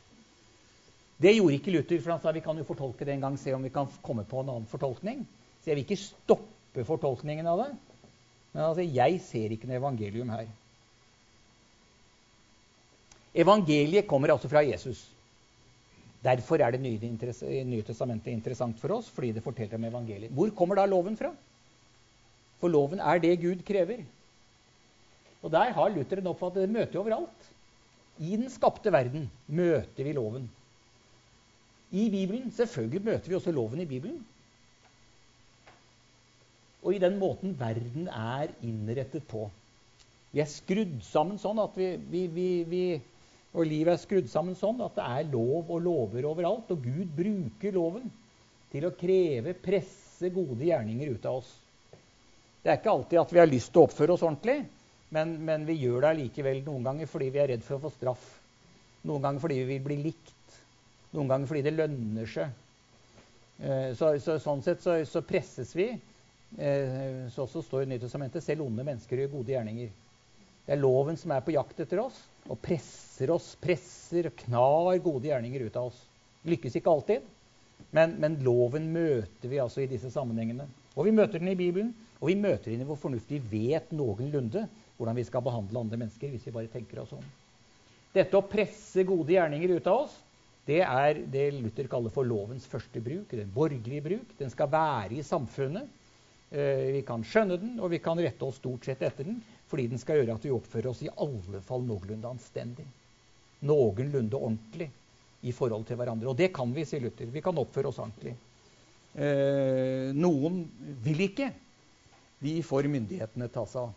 Det 1.22 1.32
gjorde 1.36 1.56
ikke 1.56 1.72
Luther, 1.72 2.00
for 2.02 2.12
han 2.12 2.20
sa 2.20 2.34
vi 2.34 2.42
kan 2.44 2.58
jo 2.58 2.66
fortolke 2.68 3.06
det 3.06 3.14
en 3.14 3.24
gang, 3.24 3.38
se 3.40 3.54
om 3.56 3.62
vi 3.64 3.72
kan 3.72 3.88
komme 4.04 4.26
på 4.28 4.42
en 4.42 4.50
annen 4.52 4.68
fortolkning. 4.68 5.22
Så 5.62 5.70
jeg 5.70 5.78
vil 5.78 5.86
ikke 5.86 6.02
stoppe 6.02 6.84
fortolkningen 6.84 7.46
av 7.48 7.62
det. 7.62 7.70
Men 8.52 8.64
altså, 8.66 8.84
jeg 8.84 9.20
ser 9.24 9.54
ikke 9.54 9.70
noe 9.70 9.78
evangelium 9.78 10.34
her. 10.34 10.50
Evangeliet 13.36 14.06
kommer 14.08 14.32
altså 14.32 14.48
fra 14.48 14.64
Jesus. 14.64 15.04
Derfor 16.24 16.56
er 16.56 16.72
Det 16.72 16.80
nye 16.80 17.82
testamentet 17.82 18.32
interessant 18.32 18.78
for 18.80 18.96
oss, 18.96 19.10
fordi 19.10 19.32
det 19.32 19.42
forteller 19.44 19.76
om 19.76 19.84
evangeliet. 19.84 20.32
Hvor 20.32 20.50
kommer 20.50 20.76
da 20.76 20.86
loven 20.86 21.16
fra? 21.16 21.30
For 22.58 22.68
loven 22.68 23.00
er 23.00 23.18
det 23.18 23.40
Gud 23.40 23.62
krever. 23.62 24.04
Og 25.42 25.52
der 25.52 25.72
har 25.72 25.88
Luther 25.92 26.18
en 26.18 26.26
oppfatning 26.32 26.66
det 26.66 26.72
møter 26.72 26.98
overalt. 26.98 27.50
I 28.18 28.36
den 28.36 28.48
skapte 28.50 28.92
verden 28.92 29.30
møter 29.46 30.04
vi 30.04 30.12
loven. 30.16 30.48
I 31.92 32.08
Bibelen 32.10 32.50
selvfølgelig 32.50 33.04
møter 33.04 33.28
vi 33.28 33.36
også 33.36 33.52
loven 33.52 33.80
i 33.80 33.86
Bibelen. 33.86 34.24
Og 36.82 36.94
i 36.94 36.98
den 36.98 37.18
måten 37.18 37.54
verden 37.60 38.08
er 38.08 38.48
innrettet 38.62 39.28
på. 39.28 39.50
Vi 40.32 40.40
er 40.40 40.50
skrudd 40.50 40.98
sammen 41.06 41.38
sånn 41.38 41.60
at 41.62 41.76
vi, 41.76 41.92
vi, 42.10 42.26
vi, 42.32 42.48
vi 42.68 42.82
og 43.56 43.64
livet 43.64 43.94
er 43.94 44.00
skrudd 44.02 44.26
sammen 44.28 44.56
sånn 44.58 44.82
at 44.84 44.98
det 44.98 45.04
er 45.04 45.28
lov 45.32 45.70
og 45.72 45.80
lover 45.80 46.28
overalt. 46.28 46.72
Og 46.74 46.82
Gud 46.84 47.12
bruker 47.16 47.72
loven 47.72 48.10
til 48.72 48.84
å 48.84 48.92
kreve, 48.98 49.54
presse 49.56 50.28
gode 50.34 50.66
gjerninger 50.68 51.14
ut 51.14 51.28
av 51.28 51.40
oss. 51.40 51.52
Det 52.60 52.72
er 52.72 52.80
ikke 52.80 52.92
alltid 52.92 53.20
at 53.22 53.32
vi 53.32 53.40
har 53.40 53.48
lyst 53.48 53.72
til 53.72 53.80
å 53.80 53.86
oppføre 53.88 54.16
oss 54.16 54.24
ordentlig. 54.26 54.58
Men, 55.14 55.36
men, 55.46 55.64
vi 55.68 55.78
gjør 55.78 56.02
det 56.02 56.10
allikevel 56.10 56.64
noen 56.66 56.84
ganger 56.84 57.08
fordi 57.08 57.30
vi 57.32 57.40
er 57.40 57.52
redd 57.54 57.64
for 57.64 57.78
å 57.78 57.84
få 57.86 57.94
straff. 57.94 58.24
Noen 59.06 59.22
ganger 59.24 59.44
fordi 59.44 59.60
vi 59.62 59.68
vil 59.70 59.84
bli 59.86 59.98
likt. 60.08 60.56
Noen 61.14 61.30
ganger 61.30 61.48
fordi 61.48 61.62
det 61.64 61.76
lønner 61.76 62.28
seg. 62.28 62.62
Eh, 63.62 63.92
så, 63.96 64.10
så, 64.20 64.36
sånn 64.42 64.64
sett 64.66 64.82
så, 64.84 64.98
så 65.08 65.22
presses 65.24 65.72
vi. 65.78 65.92
Eh, 66.58 67.22
så 67.32 67.46
også 67.46 67.62
står 67.64 67.86
i 67.86 67.92
Nytestamentet 67.94 68.44
selv 68.44 68.66
onde 68.66 68.84
mennesker 68.84 69.22
gjør 69.22 69.38
gode 69.38 69.54
gjerninger. 69.54 69.94
Det 70.66 70.74
er 70.74 70.82
loven 70.82 71.18
som 71.18 71.30
er 71.30 71.44
på 71.46 71.54
jakt 71.54 71.78
etter 71.84 72.02
oss 72.02 72.18
og 72.50 72.58
presser 72.62 73.30
oss, 73.34 73.52
presser 73.62 74.28
og 74.30 74.36
knar 74.44 74.98
gode 75.02 75.28
gjerninger 75.28 75.66
ut 75.66 75.78
av 75.78 75.92
oss. 75.92 76.00
Lykkes 76.46 76.78
ikke 76.78 76.92
alltid, 76.92 77.28
men, 77.94 78.16
men 78.22 78.38
loven 78.46 78.90
møter 78.94 79.50
vi 79.50 79.62
altså 79.62 79.82
i 79.82 79.88
disse 79.90 80.10
sammenhengene. 80.14 80.66
Og 80.96 81.06
vi 81.06 81.14
møter 81.14 81.42
den 81.42 81.52
i 81.52 81.58
Bibelen, 81.58 81.92
og 82.20 82.30
vi 82.30 82.36
møter 82.38 82.72
den 82.72 82.82
i 82.82 82.88
hvor 82.88 82.98
fornuftig 82.98 83.42
Vi 83.50 83.68
vet 83.70 83.90
noenlunde 83.94 84.66
hvordan 84.96 85.18
vi 85.18 85.26
skal 85.28 85.44
behandle 85.44 85.82
andre 85.82 85.98
mennesker 86.00 86.30
hvis 86.32 86.46
vi 86.48 86.54
bare 86.54 86.72
tenker 86.72 87.02
oss 87.02 87.12
om. 87.14 87.24
Dette 88.16 88.38
å 88.38 88.46
presse 88.48 89.04
gode 89.06 89.34
gjerninger 89.34 89.76
ut 89.76 89.90
av 89.92 90.06
oss, 90.06 90.14
det 90.66 90.80
er 90.82 91.20
det 91.30 91.50
Luther 91.54 91.86
kaller 91.90 92.10
for 92.10 92.26
lovens 92.26 92.66
første 92.66 93.02
bruk, 93.04 93.30
den 93.30 93.52
borgerlige 93.54 94.02
bruk. 94.02 94.32
Den 94.38 94.50
skal 94.50 94.70
være 94.72 95.14
i 95.14 95.26
samfunnet. 95.26 95.86
Eh, 96.50 96.92
vi 96.98 97.02
kan 97.06 97.24
skjønne 97.26 97.58
den, 97.60 97.74
og 97.80 97.90
vi 97.90 98.00
kan 98.02 98.18
rette 98.22 98.46
oss 98.46 98.60
stort 98.60 98.86
sett 98.86 99.02
etter 99.02 99.26
den, 99.26 99.40
fordi 99.66 99.88
den 99.90 100.02
skal 100.02 100.20
gjøre 100.20 100.36
at 100.38 100.46
vi 100.46 100.54
oppfører 100.54 100.92
oss 100.92 101.02
i 101.02 101.10
alle 101.10 101.60
fall 101.66 101.84
noenlunde 101.86 102.30
anstendig. 102.30 102.86
Noenlunde 103.66 104.38
ordentlig 104.38 104.90
i 105.46 105.52
forhold 105.54 105.86
til 105.88 105.98
hverandre. 105.98 106.30
Og 106.30 106.38
det 106.38 106.52
kan 106.54 106.70
vi, 106.74 106.86
sier 106.86 107.02
Luther. 107.02 107.30
Vi 107.32 107.42
kan 107.44 107.58
oppføre 107.58 107.90
oss 107.90 108.00
ordentlig. 108.02 108.36
Eh, 109.16 110.12
noen 110.14 110.64
vil 111.04 111.26
ikke. 111.28 111.50
De 112.42 112.58
får 112.62 112.90
myndighetene 112.92 113.48
ta 113.50 113.64
seg 113.66 113.86
av 113.88 113.94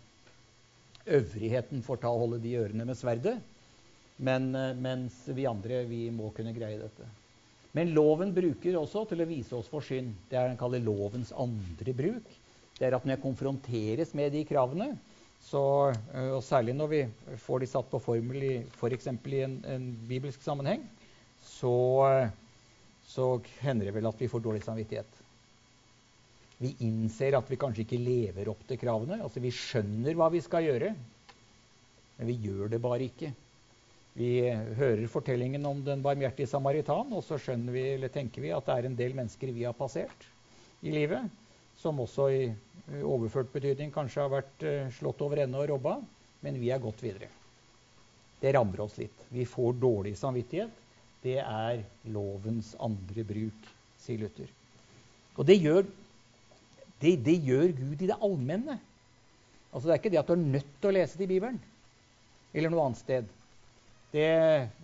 øvrigheten 1.09 1.83
får 1.85 2.01
ta 2.03 2.11
og 2.13 2.25
holde 2.25 2.41
de 2.43 2.57
ørene 2.59 2.85
med 2.87 2.97
sverdet. 2.97 3.37
Men, 4.17 4.53
eh, 4.55 4.75
mens 4.75 5.23
vi 5.27 5.47
andre 5.47 5.83
vi 5.87 6.09
må 6.11 6.33
kunne 6.35 6.53
greie 6.53 6.79
dette. 6.79 7.07
Men 7.73 7.93
loven 7.93 8.33
bruker 8.33 8.75
også 8.75 9.07
til 9.09 9.21
å 9.21 9.29
vise 9.29 9.55
oss 9.55 9.69
for 9.69 9.85
synd. 9.85 10.13
Det 10.29 10.37
er 10.37 10.49
den 10.49 10.57
kaller 10.57 10.81
lovens 10.83 11.31
andre 11.31 11.93
bruk. 11.93 12.38
Det 12.79 12.87
er 12.87 12.95
at 12.95 13.05
når 13.05 13.17
jeg 13.17 13.23
konfronteres 13.23 14.13
med 14.15 14.31
de 14.33 14.45
kravene, 14.47 14.93
så, 15.43 15.61
eh, 16.13 16.31
og 16.35 16.43
særlig 16.43 16.75
når 16.75 16.91
vi 16.91 17.01
får 17.45 17.63
de 17.63 17.71
satt 17.71 17.89
på 17.91 18.01
formel 18.03 18.45
f.eks. 18.75 19.07
I 19.07 19.41
en, 19.45 19.57
en, 19.67 19.87
bibelsk 20.07 20.43
sammenheng, 20.43 20.83
så, 21.43 21.73
så 23.07 23.31
hender 23.63 23.89
det 23.89 23.95
vel 23.95 24.09
at 24.09 24.19
vi 24.19 24.31
får 24.31 24.43
dårlig 24.43 24.63
samvittighet. 24.65 25.19
Vi 26.59 26.73
innser 26.83 27.37
at 27.37 27.47
vi 27.47 27.59
kanskje 27.59 27.85
ikke 27.85 28.01
lever 28.03 28.49
opp 28.51 28.65
til 28.67 28.79
kravene. 28.81 29.21
Altså 29.23 29.39
Vi 29.39 29.51
skjønner 29.55 30.17
hva 30.19 30.27
vi 30.33 30.41
skal 30.43 30.65
gjøre, 30.67 30.89
men 32.17 32.27
vi 32.27 32.35
gjør 32.43 32.73
det 32.73 32.81
bare 32.83 33.07
ikke. 33.07 33.31
Vi 34.19 34.31
hører 34.75 35.05
fortellingen 35.07 35.63
om 35.69 35.79
den 35.85 36.01
barmhjertige 36.03 36.49
samaritan, 36.51 37.13
og 37.15 37.23
så 37.23 37.37
skjønner 37.39 37.71
vi, 37.71 37.85
eller 37.93 38.11
tenker 38.11 38.43
vi 38.43 38.51
at 38.51 38.65
det 38.67 38.75
er 38.75 38.87
en 38.89 38.97
del 38.99 39.15
mennesker 39.15 39.53
vi 39.55 39.63
har 39.63 39.77
passert 39.77 40.25
i 40.83 40.91
livet, 40.91 41.29
som 41.79 42.01
også 42.03 42.25
i 42.35 42.41
overført 43.05 43.51
betydning 43.53 43.91
kanskje 43.93 44.23
har 44.23 44.31
vært 44.33 44.65
eh, 44.65 44.89
slått 44.97 45.21
over 45.25 45.43
ende 45.43 45.59
og 45.61 45.69
robba, 45.71 45.97
men 46.45 46.59
vi 46.61 46.71
er 46.73 46.81
gått 46.81 47.03
videre. 47.03 47.29
Det 48.39 48.53
rammer 48.55 48.85
oss 48.85 48.97
litt. 48.99 49.25
Vi 49.33 49.45
får 49.47 49.75
dårlig 49.81 50.15
samvittighet. 50.17 50.71
Det 51.23 51.37
er 51.43 51.81
lovens 52.13 52.71
andre 52.79 53.25
bruk, 53.27 53.67
sier 53.99 54.21
Luther. 54.21 54.47
Og 55.35 55.47
det 55.47 55.59
gjør 55.59 55.83
det, 56.99 57.15
det, 57.23 57.35
gjør 57.47 57.73
Gud 57.75 58.01
i 58.01 58.09
det 58.09 58.17
allmenne. 58.19 58.79
Altså 59.71 59.87
Det 59.87 59.93
er 59.93 60.01
ikke 60.01 60.13
det 60.13 60.21
at 60.21 60.31
du 60.31 60.35
er 60.35 60.47
nødt 60.55 60.71
til 60.79 60.89
å 60.89 60.95
lese 60.95 61.19
det 61.19 61.27
i 61.27 61.33
Bibelen 61.35 61.59
eller 62.49 62.73
noe 62.73 62.87
annet 62.87 62.97
sted. 62.97 63.27
Det, 64.09 64.25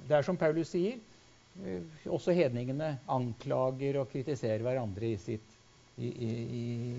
det 0.05 0.13
er 0.13 0.25
som 0.27 0.37
Paulus 0.37 0.69
sier, 0.69 0.99
eh, 1.65 2.05
også 2.05 2.35
hedningene 2.37 2.91
anklager 3.09 3.97
og 4.03 4.11
kritiserer 4.11 4.61
hverandre 4.61 5.09
i 5.15 5.17
sitt 5.17 5.51
i, 5.97 6.11
i, 6.11 6.31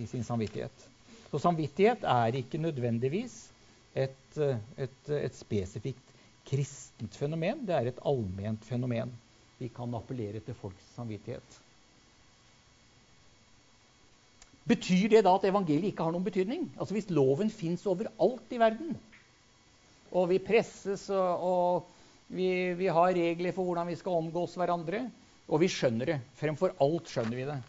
i 0.03 0.07
sin 0.11 0.25
samvittighet. 0.25 0.89
Så 1.37 1.43
samvittighet 1.45 2.05
er 2.09 2.33
ikke 2.39 2.57
nødvendigvis 2.57 3.35
et, 3.93 4.39
et, 4.81 5.09
et 5.13 5.35
spesifikt 5.37 6.15
kristent 6.49 7.19
fenomen. 7.21 7.67
Det 7.69 7.75
er 7.77 7.91
et 7.91 7.99
allment 8.09 8.65
fenomen. 8.65 9.13
Vi 9.59 9.69
kan 9.69 9.93
appellere 9.99 10.41
til 10.41 10.57
folks 10.57 10.87
samvittighet. 10.95 11.59
Betyr 14.65 15.13
det 15.13 15.23
da 15.29 15.37
at 15.37 15.45
evangeliet 15.51 15.93
ikke 15.93 16.09
har 16.09 16.17
noen 16.17 16.25
betydning? 16.25 16.65
Altså 16.81 16.97
Hvis 16.97 17.13
loven 17.13 17.53
fins 17.53 17.85
overalt 17.85 18.57
i 18.57 18.65
verden, 18.65 18.97
og 20.17 20.31
vi 20.33 20.41
presses 20.41 21.05
og, 21.13 21.45
og 21.53 22.33
vi, 22.33 22.49
vi, 22.81 22.89
har 22.89 23.13
regler 23.13 23.53
for 23.53 23.69
hvordan 23.69 23.93
vi 23.93 24.01
skal 24.01 24.23
omgås 24.25 24.57
hverandre, 24.57 25.05
og 25.53 25.61
vi 25.61 25.69
skjønner 25.69 26.15
det 26.15 26.21
Fremfor 26.41 26.73
alt 26.81 27.13
skjønner 27.13 27.37
vi 27.37 27.51
det. 27.53 27.61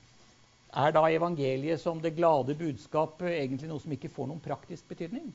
Er 0.77 0.93
da 0.93 1.01
evangeliet 1.09 1.81
som 1.81 1.97
det 2.01 2.13
glade 2.17 2.53
budskapet 2.57 3.31
egentlig 3.31 3.69
noe 3.69 3.81
som 3.81 3.93
ikke 3.95 4.11
får 4.13 4.27
noen 4.29 4.43
praktisk 4.43 4.85
betydning? 4.91 5.31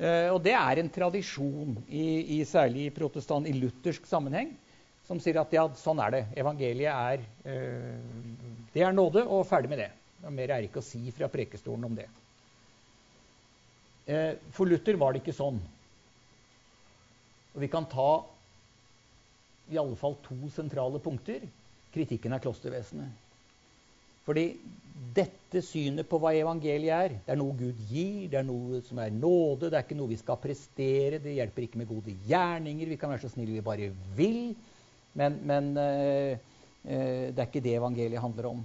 Uh, 0.00 0.32
og 0.32 0.40
det 0.42 0.54
er 0.56 0.80
en 0.80 0.90
tradisjon, 0.90 1.76
i, 1.86 2.38
i 2.38 2.44
særlig 2.48 2.88
i 2.88 2.94
protestant, 2.94 3.46
i 3.46 3.54
luthersk 3.54 4.06
sammenheng, 4.08 4.54
som 5.06 5.20
sier 5.20 5.38
at 5.42 5.52
ja, 5.54 5.66
sånn 5.76 6.00
er 6.02 6.14
det. 6.14 6.22
Evangeliet 6.40 6.90
er, 6.90 7.22
uh, 7.44 8.64
det 8.74 8.86
er 8.86 8.96
nåde, 8.96 9.26
og 9.28 9.46
ferdig 9.50 9.70
med 9.70 9.82
det. 9.84 9.90
Og 10.24 10.34
mer 10.34 10.56
er 10.56 10.66
ikke 10.66 10.82
å 10.82 10.88
si 10.88 11.04
fra 11.14 11.30
prekestolen 11.32 11.86
om 11.86 12.00
det. 12.00 12.08
Uh, 14.08 14.34
for 14.56 14.66
Luther 14.66 14.98
var 14.98 15.14
det 15.14 15.22
ikke 15.22 15.36
sånn. 15.36 15.60
Og 17.54 17.62
vi 17.62 17.70
kan 17.70 17.86
ta 17.90 18.10
i 19.70 19.78
alle 19.78 19.98
fall 20.00 20.16
to 20.24 20.48
sentrale 20.54 20.98
punkter. 21.02 21.44
Kritikken 21.94 22.34
av 22.34 22.42
klostervesenet. 22.42 23.29
Fordi 24.26 24.44
dette 25.16 25.62
synet 25.64 26.06
på 26.08 26.20
hva 26.22 26.32
evangeliet 26.36 26.94
er, 26.94 27.14
det 27.24 27.32
er 27.34 27.38
noe 27.40 27.56
Gud 27.58 27.78
gir, 27.90 28.28
det 28.30 28.38
er 28.40 28.46
noe 28.46 28.80
som 28.86 29.00
er 29.02 29.14
nåde, 29.14 29.70
det 29.70 29.78
er 29.78 29.86
ikke 29.86 29.98
noe 29.98 30.12
vi 30.12 30.18
skal 30.20 30.38
prestere, 30.42 31.18
det 31.22 31.34
hjelper 31.38 31.66
ikke 31.66 31.80
med 31.80 31.90
gode 31.90 32.14
gjerninger, 32.28 32.90
vi 32.92 32.98
kan 33.00 33.10
være 33.12 33.24
så 33.24 33.32
snille 33.32 33.56
vi 33.56 33.64
bare 33.66 33.90
vil. 34.18 34.52
Men, 35.18 35.40
men 35.46 35.72
uh, 35.74 36.36
uh, 36.36 37.26
det 37.30 37.34
er 37.34 37.48
ikke 37.48 37.64
det 37.64 37.74
evangeliet 37.80 38.22
handler 38.22 38.52
om. 38.52 38.60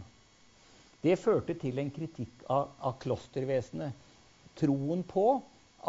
Det 1.06 1.18
førte 1.22 1.56
til 1.62 1.80
en 1.82 1.92
kritikk 1.94 2.46
av, 2.50 2.70
av 2.82 2.98
klostervesenet. 3.02 4.06
Troen 4.58 5.02
på 5.06 5.26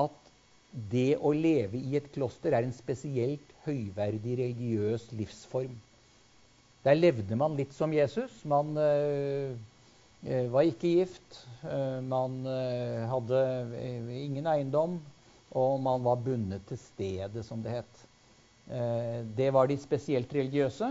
at 0.01 0.33
det 0.93 1.17
å 1.25 1.33
leve 1.33 1.79
i 1.79 1.97
et 1.97 2.09
kloster 2.13 2.53
er 2.53 2.67
en 2.67 2.75
spesielt 2.77 3.53
høyverdig 3.65 4.37
religiøs 4.41 5.09
livsform. 5.17 5.77
Der 6.87 6.95
levde 6.95 7.35
man 7.35 7.57
litt 7.59 7.73
som 7.75 7.91
Jesus. 7.91 8.45
Man 8.47 8.77
øh, 8.79 9.57
var 10.53 10.69
ikke 10.69 10.93
gift. 11.01 11.41
Øh, 11.67 11.99
man 12.07 12.45
hadde 13.11 13.41
ingen 14.15 14.47
eiendom. 14.47 15.01
Og 15.57 15.81
man 15.83 16.05
var 16.05 16.21
bundet 16.23 16.63
til 16.69 16.79
stedet, 16.79 17.43
som 17.47 17.63
det 17.65 17.79
het. 17.79 18.03
det 19.39 19.47
var 19.55 19.67
de 19.67 19.77
spesielt 19.79 20.33
religiøse. 20.35 20.89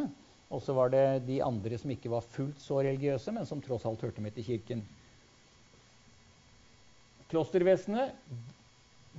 Og 0.49 0.61
så 0.63 0.73
var 0.73 0.89
det 0.89 1.27
de 1.27 1.41
andre 1.43 1.77
som 1.77 1.91
ikke 1.91 2.09
var 2.09 2.23
fullt 2.23 2.61
så 2.63 2.79
religiøse, 2.79 3.31
men 3.35 3.45
som 3.45 3.61
tross 3.61 3.85
alt 3.85 4.01
hørte 4.01 4.23
med 4.23 4.31
til 4.31 4.47
kirken. 4.47 4.83
Klostervesenet 7.29 8.15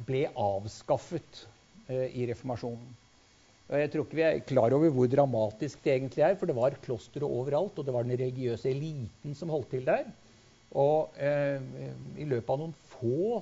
ble 0.08 0.24
avskaffet 0.32 1.44
i 1.88 2.26
reformasjonen. 2.32 2.96
Og 3.66 3.80
Jeg 3.80 3.90
tror 3.90 4.04
ikke 4.06 4.18
vi 4.20 4.22
er 4.22 4.44
klar 4.46 4.74
over 4.76 4.92
hvor 4.94 5.08
dramatisk 5.10 5.80
det 5.82 5.96
egentlig 5.96 6.22
er, 6.22 6.36
for 6.38 6.46
det 6.46 6.54
var 6.54 6.76
klostre 6.84 7.26
overalt, 7.26 7.78
og 7.78 7.86
det 7.86 7.94
var 7.94 8.06
den 8.06 8.14
religiøse 8.14 8.70
eliten 8.70 9.34
som 9.34 9.50
holdt 9.50 9.72
til 9.74 9.86
der. 9.86 10.06
Og 10.76 11.16
eh, 11.18 11.58
i 12.20 12.26
løpet 12.28 12.52
av 12.52 12.60
noen 12.60 12.76
få 12.92 13.40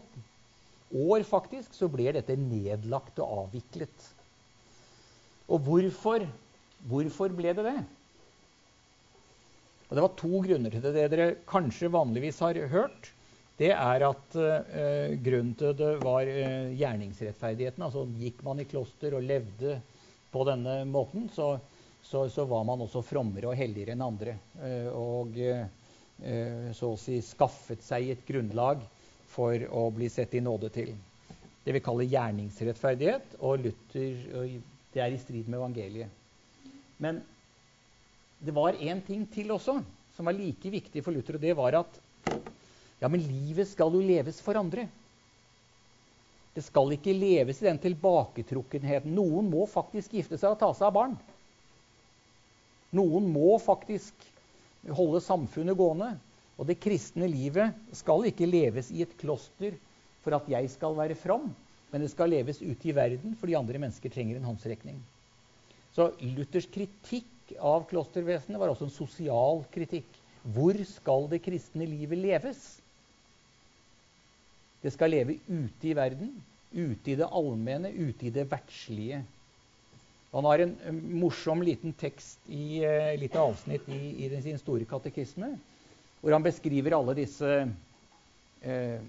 år 0.94 1.26
faktisk, 1.28 1.74
så 1.76 1.90
ble 1.92 2.14
dette 2.16 2.36
nedlagt 2.40 3.20
og 3.20 3.44
avviklet. 3.44 4.08
Og 5.52 5.60
hvorfor, 5.66 6.24
hvorfor 6.88 7.36
ble 7.36 7.52
det 7.56 7.66
det? 7.66 7.78
Og 9.90 9.96
Det 9.98 10.04
var 10.06 10.16
to 10.16 10.40
grunner 10.46 10.72
til 10.72 10.84
det. 10.84 10.94
Det 10.96 11.10
dere 11.12 11.34
kanskje 11.48 11.92
vanligvis 11.92 12.40
har 12.40 12.56
hørt, 12.72 13.10
det 13.60 13.70
er 13.70 14.02
at 14.08 14.36
eh, 14.40 15.12
grunnen 15.22 15.52
til 15.58 15.76
det 15.78 15.90
var 16.02 16.26
eh, 16.26 16.72
gjerningsrettferdigheten. 16.74 17.84
Altså 17.86 18.06
gikk 18.18 18.40
man 18.46 18.62
i 18.62 18.66
kloster 18.66 19.14
og 19.14 19.28
levde 19.28 19.76
på 20.34 20.44
denne 20.48 20.80
måten, 20.90 21.28
så, 21.34 21.54
så, 22.02 22.26
så, 22.28 22.44
var 22.50 22.66
man 22.66 22.82
også 22.82 23.04
frommere 23.06 23.52
og 23.52 23.58
helligere 23.58 23.94
enn 23.94 24.04
andre. 24.04 24.36
Eh, 24.58 24.90
og 24.90 25.38
eh, 25.38 26.70
så 26.74 26.92
å 26.92 27.00
si 27.00 27.20
skaffet 27.22 27.82
seg 27.86 28.10
et 28.12 28.26
grunnlag 28.26 28.82
for 29.34 29.66
å 29.70 29.88
bli 29.94 30.10
sett 30.10 30.34
i 30.34 30.42
nåde 30.42 30.70
til. 30.74 30.92
Det 31.64 31.72
vi 31.74 31.82
kaller 31.82 32.10
gjerningsrettferdighet, 32.10 33.38
og 33.40 33.62
Luther 33.62 34.58
det 34.94 35.02
er 35.02 35.14
i 35.14 35.18
strid 35.18 35.48
med 35.48 35.58
evangeliet. 35.58 36.10
Men 37.02 37.18
det 38.44 38.54
var 38.54 38.78
én 38.78 39.00
ting 39.06 39.24
til 39.32 39.50
også 39.54 39.80
som 40.14 40.28
var 40.28 40.36
like 40.36 40.70
viktig 40.70 41.02
for 41.02 41.14
Luther, 41.14 41.38
og 41.38 41.42
det 41.42 41.54
var 41.58 41.80
at 41.80 41.98
ja, 43.00 43.08
men 43.10 43.24
livet 43.26 43.66
skal 43.68 43.90
jo 43.94 44.02
leves 44.04 44.38
for 44.44 44.56
andre. 44.60 44.86
Det 46.54 46.62
skal 46.62 46.92
ikke 46.94 47.14
leves 47.16 47.60
i 47.62 47.66
den 47.66 47.80
tilbaketrukkenheten. 47.82 49.14
Noen 49.16 49.48
må 49.50 49.64
faktisk 49.70 50.14
gifte 50.14 50.38
seg 50.38 50.54
og 50.54 50.60
ta 50.60 50.70
seg 50.76 50.86
av 50.88 50.94
barn. 50.94 51.16
Noen 52.94 53.26
må 53.34 53.56
faktisk 53.62 54.28
holde 54.94 55.22
samfunnet 55.24 55.76
gående. 55.78 56.12
Og 56.54 56.68
det 56.68 56.78
kristne 56.78 57.26
livet 57.26 57.74
skal 57.98 58.28
ikke 58.28 58.46
leves 58.46 58.92
i 58.94 59.02
et 59.02 59.16
kloster 59.18 59.74
for 60.22 60.36
at 60.36 60.46
jeg 60.48 60.70
skal 60.72 60.94
være 60.96 61.16
from, 61.18 61.50
men 61.90 62.04
det 62.04 62.12
skal 62.12 62.30
leves 62.32 62.62
ute 62.62 62.88
i 62.88 62.94
verden 62.96 63.34
fordi 63.40 63.56
andre 63.58 63.80
mennesker 63.82 64.12
trenger 64.14 64.38
en 64.38 64.46
håndsrekning. 64.52 65.00
Så 65.94 66.12
Luthers 66.22 66.66
kritikk 66.70 67.56
av 67.58 67.84
klostervesenet 67.90 68.58
var 68.60 68.70
også 68.70 68.86
en 68.88 68.94
sosial 68.94 69.64
kritikk. 69.74 70.06
Hvor 70.54 70.78
skal 70.86 71.28
det 71.30 71.42
kristne 71.44 71.86
livet 71.88 72.20
leves? 72.22 72.62
Det 74.84 74.92
skal 74.92 75.14
leve 75.14 75.38
ute 75.48 75.88
i 75.88 75.94
verden, 75.96 76.34
ute 76.74 77.14
i 77.14 77.16
det 77.16 77.30
allmenne, 77.32 77.88
ute 77.88 78.28
i 78.28 78.32
det 78.34 78.44
verdslige. 78.50 79.22
Han 80.34 80.48
har 80.50 80.64
en 80.64 80.74
morsom 81.22 81.62
liten 81.64 81.94
tekst 81.96 82.42
i 82.52 82.82
uh, 82.84 83.14
lite 83.16 83.40
avsnitt 83.40 83.88
i, 83.88 84.26
i 84.26 84.42
sin 84.42 84.58
store 84.60 84.84
katekisme, 84.90 85.54
hvor 86.20 86.34
han 86.34 86.44
beskriver 86.44 86.96
alle 86.96 87.14
disse 87.16 87.50
eh, 88.64 89.00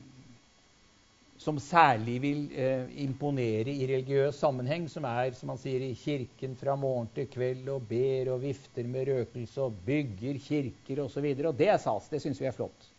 som 1.38 1.60
særlig 1.60 2.16
vil 2.24 2.42
eh, 2.56 2.88
imponere 3.04 3.72
i 3.72 3.88
religiøs 3.88 4.40
sammenheng, 4.40 4.88
som 4.92 5.08
er 5.08 5.36
som 5.38 5.52
han 5.54 5.60
sier, 5.62 5.84
i 5.84 5.96
kirken 6.00 6.56
fra 6.60 6.76
morgen 6.80 7.08
til 7.16 7.28
kveld 7.32 7.68
og 7.72 7.88
ber 7.90 8.34
og 8.34 8.44
vifter 8.44 8.88
med 8.88 9.10
røkelse 9.12 9.64
og 9.64 9.80
bygger 9.86 10.40
kirker 10.44 11.04
osv. 11.06 11.24
Og, 11.32 11.40
så 11.40 11.50
og 11.52 11.58
det 11.60 11.70
er 11.72 11.80
sas. 11.82 12.12
Det 12.12 12.22
syns 12.24 12.42
vi 12.42 12.50
er 12.50 12.56
flott. 12.56 12.92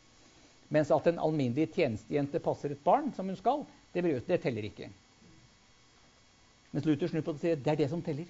Mens 0.74 0.90
at 0.90 1.06
en 1.10 1.20
alminnelig 1.22 1.68
tjenestejente 1.76 2.40
passer 2.42 2.74
et 2.74 2.84
barn 2.84 3.12
som 3.14 3.28
hun 3.30 3.38
skal, 3.38 3.62
det, 3.94 4.02
det 4.26 4.40
teller 4.42 4.66
ikke. 4.66 4.88
Mens 6.72 6.86
Luther 6.88 7.08
snur 7.08 7.22
på 7.24 7.32
det 7.34 7.38
og 7.38 7.44
sier 7.44 7.60
det 7.60 7.72
er 7.72 7.78
det 7.80 7.90
som 7.92 8.02
teller. 8.04 8.26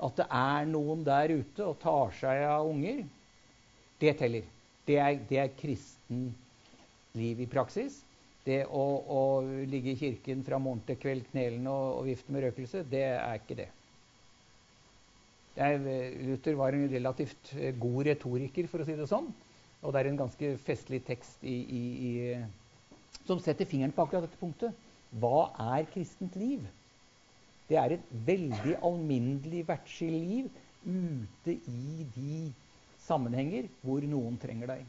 At 0.00 0.14
det 0.16 0.26
er 0.32 0.68
noen 0.70 1.02
der 1.04 1.34
ute 1.34 1.66
og 1.66 1.80
tar 1.82 2.14
seg 2.16 2.44
av 2.48 2.68
unger, 2.70 3.02
det 4.00 4.14
teller. 4.16 4.46
Det 4.86 4.96
er, 4.96 5.18
det 5.28 5.42
er 5.42 5.58
kristen 5.58 6.30
liv 7.18 7.42
i 7.44 7.48
praksis. 7.50 7.98
Det 8.46 8.62
å, 8.64 8.84
å, 9.12 9.20
ligge 9.68 9.92
i 9.92 9.98
kirken 10.00 10.40
fra 10.46 10.58
morgen 10.62 10.80
til 10.86 10.96
kveld 11.02 11.26
knelende 11.34 11.74
og, 11.74 11.98
og 11.98 12.08
vifte 12.08 12.32
med 12.32 12.46
røkelse, 12.46 12.86
det 12.88 13.04
er 13.10 13.42
ikke 13.42 13.58
det. 13.58 13.68
Jeg, 15.58 16.00
Luther 16.24 16.56
var 16.56 16.72
en 16.72 16.88
relativt 16.88 17.52
god 17.82 18.00
retoriker, 18.08 18.70
for 18.70 18.80
å 18.80 18.88
si 18.88 18.96
det 18.96 19.10
sånn. 19.10 19.28
Og 19.80 19.92
det 19.92 20.00
er 20.00 20.10
en 20.10 20.20
ganske 20.20 20.52
festlig 20.64 21.00
tekst 21.06 21.44
i, 21.46 21.56
i, 21.64 21.82
i, 22.10 22.94
som 23.24 23.40
setter 23.40 23.68
fingeren 23.68 23.94
på 23.96 24.04
akkurat 24.04 24.26
dette 24.26 24.40
punktet. 24.40 24.76
Hva 25.20 25.50
er 25.76 25.88
kristent 25.90 26.36
liv? 26.38 26.62
Det 27.70 27.78
er 27.78 27.96
et 27.96 28.10
veldig 28.26 28.76
alminnelig 28.86 29.64
verdslig 29.68 30.20
liv 30.26 30.50
ute 30.84 31.54
i 31.54 32.06
de 32.16 32.40
sammenhenger 33.06 33.68
hvor 33.84 34.04
noen 34.06 34.36
trenger 34.40 34.74
deg. 34.74 34.84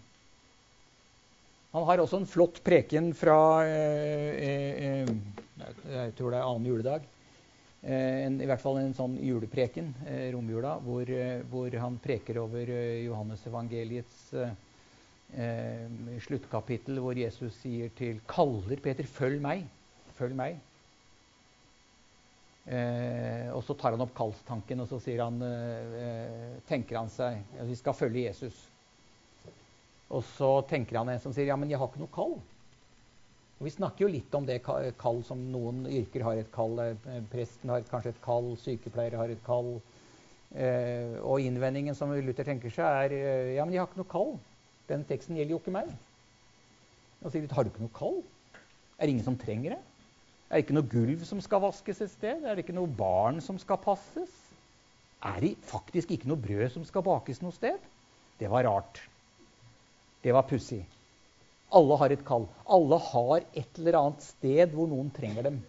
Han 1.71 1.85
har 1.87 2.01
også 2.03 2.19
en 2.19 2.27
flott 2.27 2.59
preken 2.65 3.13
fra 3.15 3.63
eh, 3.63 4.31
eh, 4.43 5.05
eh 5.05 5.13
Jeg 5.87 6.13
tror 6.17 6.33
det 6.33 6.39
er 6.39 6.47
annen 6.47 6.65
juledag. 6.67 7.05
Eh, 7.81 8.25
en, 8.25 8.41
I 8.41 8.47
hvert 8.49 8.61
fall 8.61 8.79
en 8.81 8.95
sånn 8.97 9.15
julepreken, 9.23 9.93
eh, 10.05 10.27
romjula, 10.33 10.75
hvor, 10.83 11.07
eh, 11.07 11.45
hvor, 11.49 11.69
han 11.83 11.99
preker 12.01 12.41
over 12.41 12.69
Johannes 13.05 13.45
evangeliets 13.47 14.33
eh, 14.33 14.51
sluttkapittel 15.31 16.99
hvor 16.99 17.15
Jesus 17.15 17.55
sier 17.61 17.89
til 17.95 18.19
kaller 18.27 18.81
Peter 18.83 19.07
'følg 19.07 19.39
meg'. 19.39 19.63
Følg 20.17 20.35
meg. 20.35 20.59
Eh, 22.69 23.49
og 23.55 23.63
så 23.65 23.73
tar 23.73 23.95
han 23.95 24.03
opp 24.03 24.13
kallstanken 24.13 24.83
og 24.83 24.89
så 24.91 24.99
sier 25.01 25.23
han, 25.23 25.41
eh, 25.41 26.59
tenker 26.69 26.99
han 26.99 27.09
seg 27.09 27.39
at 27.57 27.67
vi 27.67 27.77
skal 27.79 27.97
følge 27.97 28.27
Jesus. 28.27 28.67
Og 30.11 30.21
så 30.35 30.51
tenker 30.69 30.99
han 30.99 31.09
en 31.09 31.23
som 31.23 31.33
sier 31.33 31.49
ja, 31.49 31.57
men 31.57 31.71
jeg 31.71 31.79
har 31.81 31.89
ikke 31.89 32.03
noe 32.03 32.13
kall. 32.13 32.35
Og 33.57 33.65
Vi 33.65 33.73
snakker 33.73 34.05
jo 34.05 34.11
litt 34.13 34.33
om 34.37 34.45
det 34.45 34.61
kall 34.63 35.23
som 35.25 35.41
noen 35.53 35.85
yrker 35.89 36.23
har 36.25 36.37
et 36.37 36.51
kall. 36.53 36.77
Eh, 36.83 37.23
presten 37.31 37.73
har 37.73 37.85
kanskje 37.89 38.13
et 38.13 38.23
kall, 38.23 38.53
sykepleiere 38.61 39.17
har 39.17 39.33
et 39.33 39.43
kall. 39.45 39.79
Eh, 40.51 41.17
og 41.23 41.41
innvendingen 41.41 41.95
som 41.95 42.11
Luther 42.11 42.45
tenker 42.45 42.73
seg, 42.73 42.85
er 42.85 43.13
eh, 43.15 43.51
ja, 43.55 43.65
men 43.65 43.73
jeg 43.73 43.81
har 43.81 43.89
ikke 43.89 44.03
noe 44.03 44.11
kall. 44.11 44.33
Den 44.91 45.05
teksten 45.07 45.37
gjelder 45.39 45.55
jo 45.55 45.61
ikke 45.61 45.73
meg. 45.73 45.89
Og 47.21 47.31
sier 47.31 47.47
har 47.55 47.63
du 47.63 47.71
ikke 47.71 47.85
noe 47.85 47.95
kall? 47.95 48.19
Er 48.97 49.07
det 49.07 49.15
ingen 49.15 49.25
som 49.25 49.39
trenger 49.39 49.77
det? 49.77 49.81
Er 50.51 50.57
det 50.57 50.65
ikke 50.65 50.75
noe 50.75 50.91
gulv 50.91 51.21
som 51.23 51.39
skal 51.43 51.63
vaskes 51.63 52.01
et 52.03 52.11
sted? 52.11 52.43
Er 52.43 52.57
det 52.57 52.65
ikke 52.65 52.75
noe 52.75 52.91
barn 52.91 53.39
som 53.43 53.59
skal 53.61 53.79
passes? 53.81 54.33
Er 55.23 55.37
det 55.39 55.53
faktisk 55.69 56.11
ikke 56.11 56.27
noe 56.27 56.41
brød 56.41 56.73
som 56.73 56.85
skal 56.87 57.05
bakes 57.05 57.39
noe 57.43 57.55
sted? 57.55 57.77
Det 58.41 58.49
var 58.51 58.65
rart. 58.67 58.99
Det 60.25 60.33
var 60.35 60.47
pussig. 60.49 60.81
Alle 61.71 61.97
har 62.01 62.11
et 62.11 62.25
kall. 62.27 62.49
Alle 62.67 62.97
har 62.99 63.45
et 63.55 63.79
eller 63.79 63.99
annet 64.01 64.25
sted 64.25 64.73
hvor 64.75 64.89
noen 64.91 65.11
trenger 65.15 65.47
dem. 65.47 65.61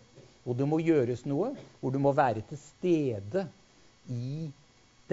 Hvor 0.43 0.59
det 0.59 0.67
må 0.67 0.81
gjøres 0.83 1.23
noe, 1.31 1.53
hvor 1.79 1.95
du 1.95 2.01
må 2.03 2.11
være 2.17 2.43
til 2.49 2.59
stede 2.59 3.47
i 4.11 4.49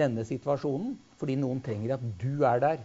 denne 0.00 0.24
situasjonen 0.26 0.96
fordi 1.20 1.36
noen 1.38 1.60
trenger 1.62 1.94
at 1.94 2.04
du 2.18 2.42
er 2.48 2.62
der 2.62 2.82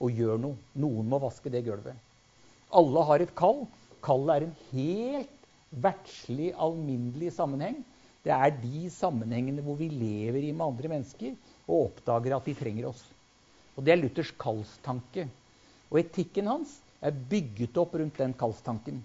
og 0.00 0.18
gjør 0.18 0.40
noe. 0.40 0.58
Noen 0.78 1.08
må 1.08 1.20
vaske 1.22 1.52
det 1.52 1.64
gulvet. 1.66 1.96
Alle 2.72 3.04
har 3.08 3.24
et 3.24 3.34
kall. 3.36 3.64
Kallet 4.02 4.34
er 4.34 4.46
en 4.46 4.54
helt 4.72 5.48
verdslig, 5.84 6.52
alminnelig 6.56 7.32
sammenheng. 7.36 7.80
Det 8.22 8.32
er 8.34 8.54
de 8.62 8.86
sammenhengene 8.92 9.64
hvor 9.64 9.78
vi 9.78 9.90
lever 9.90 10.46
i 10.46 10.52
med 10.52 10.66
andre 10.66 10.92
mennesker 10.94 11.34
og 11.66 11.88
oppdager 11.88 12.36
at 12.36 12.48
de 12.48 12.56
trenger 12.58 12.90
oss. 12.92 13.02
Og 13.76 13.84
Det 13.84 13.94
er 13.94 14.02
Luthers 14.02 14.32
kallstanke. 14.38 15.26
Og 15.90 16.00
etikken 16.00 16.50
hans 16.50 16.78
er 17.02 17.14
bygget 17.14 17.76
opp 17.80 17.96
rundt 17.98 18.20
den 18.20 18.34
kallstanken. 18.38 19.00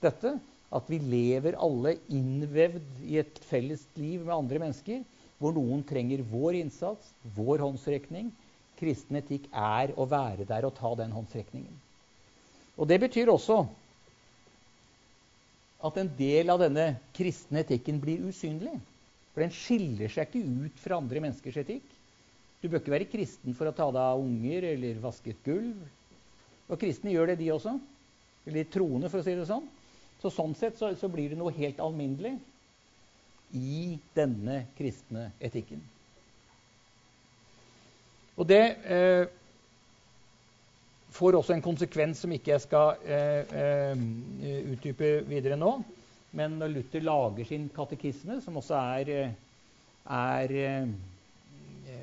Dette 0.00 0.38
at 0.70 0.90
vi 0.90 1.00
lever 1.02 1.58
alle 1.58 1.96
innvevd 2.14 3.02
i 3.02 3.18
et 3.20 3.40
felles 3.50 3.82
liv 3.98 4.22
med 4.22 4.36
andre 4.36 4.60
mennesker, 4.62 5.02
hvor 5.40 5.54
noen 5.56 5.82
trenger 5.86 6.22
vår 6.30 6.60
innsats, 6.60 7.10
vår 7.36 7.64
håndsrekning. 7.64 8.30
Kristen 8.80 9.20
etikk 9.20 9.46
er 9.52 9.92
å 10.00 10.06
være 10.08 10.46
der 10.48 10.66
og 10.66 10.74
ta 10.78 10.94
den 10.98 11.12
håndsrekningen. 11.12 11.76
Og 12.80 12.88
Det 12.88 13.00
betyr 13.02 13.28
også 13.28 13.60
at 15.84 15.96
en 16.00 16.10
del 16.16 16.52
av 16.52 16.60
denne 16.60 16.86
kristne 17.16 17.62
etikken 17.64 18.00
blir 18.00 18.24
usynlig. 18.28 18.74
For 19.32 19.44
den 19.44 19.54
skiller 19.54 20.12
seg 20.12 20.28
ikke 20.28 20.66
ut 20.66 20.80
fra 20.82 20.98
andre 21.00 21.22
menneskers 21.24 21.60
etikk. 21.62 21.86
Du 22.60 22.68
bør 22.68 22.82
ikke 22.82 22.92
være 22.92 23.08
kristen 23.08 23.56
for 23.56 23.70
å 23.70 23.74
ta 23.76 23.86
deg 23.88 24.00
av 24.02 24.20
unger 24.20 24.66
eller 24.74 25.00
vaske 25.00 25.32
et 25.32 25.44
gulv. 25.46 25.78
Og 26.68 26.80
kristne 26.80 27.12
gjør 27.14 27.32
det, 27.32 27.38
de 27.40 27.52
også. 27.54 27.76
Eller 28.48 28.68
troende, 28.72 29.08
for 29.12 29.22
å 29.22 29.26
si 29.26 29.36
det 29.36 29.48
sånn. 29.48 29.68
Så 30.20 30.32
Sånn 30.34 30.52
sett 30.58 30.76
så, 30.76 30.90
så 31.00 31.08
blir 31.08 31.32
det 31.32 31.38
noe 31.40 31.54
helt 31.56 31.80
alminnelig 31.80 32.34
i 33.56 33.96
denne 34.14 34.64
kristne 34.76 35.30
etikken. 35.40 35.80
Og 38.40 38.48
det 38.48 38.62
eh, 38.88 39.26
får 41.12 41.36
også 41.36 41.52
en 41.56 41.64
konsekvens 41.64 42.22
som 42.22 42.32
ikke 42.32 42.54
jeg 42.54 42.64
skal 42.64 43.02
eh, 43.04 43.50
eh, 43.52 44.04
utdype 44.72 45.18
videre 45.28 45.58
nå. 45.60 45.74
Men 46.36 46.56
når 46.60 46.72
Luther 46.72 47.04
lager 47.04 47.44
sin 47.44 47.68
katekisme, 47.74 48.38
som 48.40 48.56
også 48.56 48.78
er, 48.96 49.12
er 50.16 50.56
eh, 50.56 50.88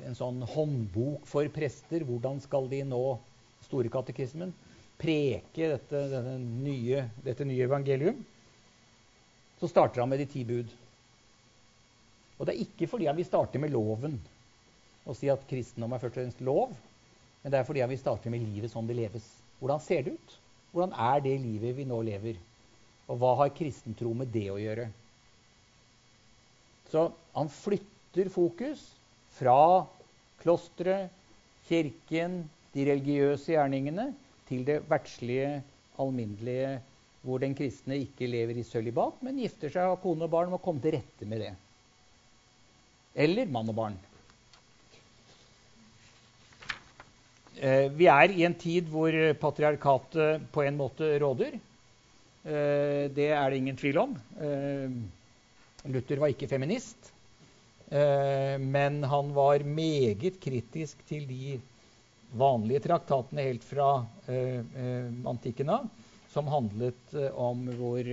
en 0.06 0.16
sånn 0.16 0.38
håndbok 0.46 1.26
for 1.26 1.48
prester 1.52 2.04
Hvordan 2.06 2.38
skal 2.44 2.70
de 2.70 2.84
nå 2.86 3.02
store 3.66 3.90
katekismen? 3.92 4.54
Preke 4.98 5.72
dette, 5.74 6.06
nye, 6.38 7.04
dette 7.24 7.46
nye 7.46 7.66
evangelium. 7.66 8.22
Så 9.58 9.70
starter 9.70 10.04
han 10.04 10.10
med 10.12 10.22
de 10.22 10.30
ti 10.30 10.46
bud. 10.46 10.70
Og 12.38 12.46
det 12.46 12.54
er 12.54 12.62
ikke 12.62 12.86
fordi 12.90 13.08
han 13.10 13.18
vil 13.18 13.26
starte 13.26 13.58
med 13.58 13.74
loven 13.74 14.20
og 15.08 15.16
si 15.16 15.30
at 15.32 15.44
kristendom 15.48 15.94
er 15.96 16.02
først 16.02 16.18
og 16.18 16.22
fremst 16.22 16.44
lov. 16.44 16.76
Men 17.42 17.52
det 17.52 17.60
er 17.60 17.66
fordi 17.66 17.80
han 17.80 17.90
vil 17.90 18.00
starte 18.00 18.30
med 18.32 18.44
livet 18.44 18.72
sånn 18.72 18.88
det 18.88 18.98
leves. 18.98 19.26
Hvordan 19.58 19.82
ser 19.82 20.04
det 20.04 20.14
ut? 20.18 20.34
Hvordan 20.72 20.92
er 20.92 21.22
det 21.24 21.36
livet 21.40 21.76
vi 21.78 21.86
nå 21.88 22.00
lever? 22.04 22.40
Og 23.08 23.20
hva 23.20 23.34
har 23.40 23.54
kristentro 23.56 24.12
med 24.14 24.28
det 24.34 24.48
å 24.52 24.58
gjøre? 24.60 24.88
Så 26.92 27.08
han 27.34 27.50
flytter 27.52 28.28
fokus 28.32 28.82
fra 29.38 29.86
klosteret, 30.42 31.12
kirken, 31.68 32.42
de 32.72 32.84
religiøse 32.88 33.52
gjerningene 33.52 34.10
til 34.48 34.62
det 34.64 34.78
verdslige, 34.88 35.62
alminnelige, 36.00 36.78
hvor 37.24 37.42
den 37.42 37.56
kristne 37.58 37.98
ikke 38.04 38.28
lever 38.30 38.60
i 38.60 38.64
sølibat, 38.64 39.18
men 39.24 39.40
gifter 39.42 39.72
seg, 39.72 39.90
har 39.90 40.00
kone 40.00 40.24
og 40.24 40.32
barn 40.32 40.52
må 40.52 40.60
komme 40.62 40.80
til 40.84 40.94
rette 40.96 41.28
med 41.28 41.42
det. 41.44 41.50
Eller 43.18 43.50
mann 43.50 43.68
og 43.68 43.76
barn. 43.76 43.98
Vi 47.98 48.06
er 48.06 48.32
i 48.34 48.44
en 48.46 48.54
tid 48.54 48.86
hvor 48.92 49.14
patriarkatet 49.40 50.44
på 50.54 50.62
en 50.62 50.76
måte 50.78 51.08
råder. 51.22 51.56
Eh, 52.48 53.06
det 53.12 53.30
er 53.34 53.50
det 53.50 53.58
ingen 53.60 53.78
tvil 53.78 53.98
om. 54.04 54.14
Eh, 54.40 55.88
Luther 55.88 56.20
var 56.20 56.32
ikke 56.32 56.48
feminist, 56.50 57.14
men 57.88 58.98
han 59.08 59.30
var 59.32 59.62
meget 59.64 60.34
kritisk 60.42 60.98
til 61.08 61.22
de 61.24 61.54
vanlige 62.36 62.82
traktatene 62.84 63.46
helt 63.46 63.64
fra 63.64 64.02
antikken 65.30 65.70
av, 65.72 65.86
som 66.28 66.50
handlet 66.52 67.14
om 67.32 67.62
vår 67.78 68.10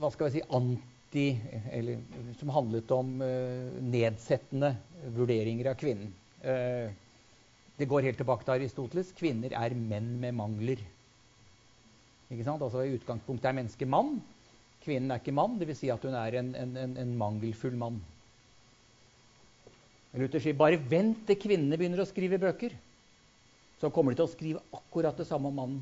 Hva 0.00 0.10
skal 0.10 0.26
vi 0.26 0.40
si 0.40 0.42
anti 0.58 1.26
Eller 1.70 2.02
som 2.40 2.50
handlet 2.56 2.90
om 2.96 3.14
nedsettende 3.92 4.72
vurderinger 5.14 5.70
av 5.70 5.78
kvinnen. 5.78 6.10
Det 7.78 7.88
går 7.88 8.08
helt 8.08 8.20
tilbake 8.20 8.44
til 8.46 8.54
Aristoteles. 8.54 9.14
Kvinner 9.16 9.54
er 9.56 9.74
menn 9.76 10.14
med 10.20 10.36
mangler. 10.36 10.82
Ikke 12.32 12.44
sant? 12.46 12.62
Altså 12.64 12.84
I 12.84 12.94
utgangspunktet 12.96 13.48
er 13.48 13.56
mennesket 13.56 13.90
mann. 13.90 14.18
Kvinnen 14.82 15.12
er 15.14 15.20
ikke 15.22 15.34
mann, 15.34 15.58
dvs. 15.60 15.78
Si 15.78 15.90
at 15.94 16.04
hun 16.04 16.16
er 16.18 16.38
en, 16.40 16.54
en, 16.58 16.76
en, 16.84 16.96
en 17.00 17.16
mangelfull 17.18 17.76
mann. 17.78 18.00
Luther 20.18 20.42
sier 20.44 20.56
bare 20.58 20.80
vent 20.90 21.22
til 21.28 21.38
kvinnene 21.40 21.78
begynner 21.80 22.02
å 22.02 22.08
skrive 22.08 22.40
bøker. 22.42 22.74
Så 23.80 23.90
kommer 23.90 24.12
de 24.12 24.20
til 24.20 24.28
å 24.28 24.32
skrive 24.32 24.64
akkurat 24.76 25.16
det 25.18 25.26
samme 25.28 25.48
om 25.48 25.56
mannen. 25.62 25.80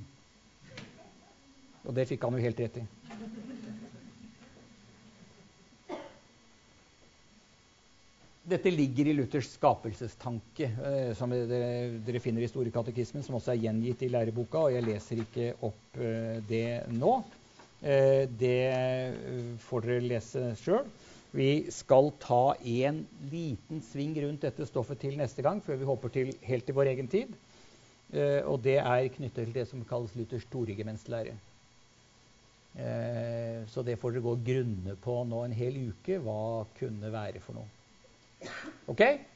Og 1.84 1.94
det 1.96 2.06
fikk 2.10 2.22
han 2.26 2.36
jo 2.36 2.44
helt 2.44 2.60
rett 2.62 2.78
i. 2.82 2.84
Dette 8.40 8.70
ligger 8.72 9.10
i 9.10 9.12
Luthers 9.12 9.50
skapelsestanke, 9.52 10.70
eh, 10.88 11.10
som 11.16 11.28
dere, 11.30 11.98
dere, 12.06 12.20
finner 12.24 12.40
i 12.40 12.48
Store 12.48 12.72
katekismen, 12.72 13.22
som 13.22 13.36
også 13.36 13.52
er 13.52 13.66
gjengitt 13.66 14.00
i 14.02 14.08
læreboka. 14.08 14.62
og 14.64 14.72
Jeg 14.72 14.86
leser 14.86 15.20
ikke 15.20 15.50
opp 15.60 15.98
eh, 16.00 16.40
det 16.48 16.64
nå. 16.88 17.18
Eh, 17.84 18.24
det 18.40 18.56
eh, 18.72 19.52
får 19.66 19.84
dere 19.84 20.06
lese 20.08 20.44
sjøl. 20.60 20.88
Vi 21.36 21.50
skal 21.70 22.08
ta 22.18 22.56
en 22.56 23.04
liten 23.30 23.82
sving 23.86 24.16
rundt 24.24 24.42
dette 24.48 24.66
stoffet 24.66 24.98
til 25.04 25.20
neste 25.20 25.44
gang, 25.44 25.60
før 25.62 25.76
vi 25.78 25.86
hopper 25.86 26.12
til, 26.14 26.32
helt 26.42 26.66
til 26.66 26.74
vår 26.74 26.90
egen 26.94 27.10
tid. 27.12 27.36
Eh, 28.10 28.40
og 28.48 28.64
det 28.64 28.78
er 28.80 29.10
knyttet 29.14 29.44
til 29.44 29.52
det 29.54 29.66
som 29.68 29.84
kalles 29.86 30.16
Luthers 30.18 30.48
toregimenslære. 30.50 31.36
Eh, 32.80 33.60
så 33.68 33.84
det 33.84 33.98
får 34.00 34.16
dere 34.16 34.24
gå 34.24 34.34
grunne 34.48 34.96
på 35.04 35.18
nå 35.28 35.44
en 35.44 35.54
hel 35.60 35.78
uke. 35.90 36.18
Hva 36.24 36.64
kunne 36.80 37.12
være 37.12 37.44
for 37.44 37.60
noe? 37.60 37.79
Okay 38.88 39.26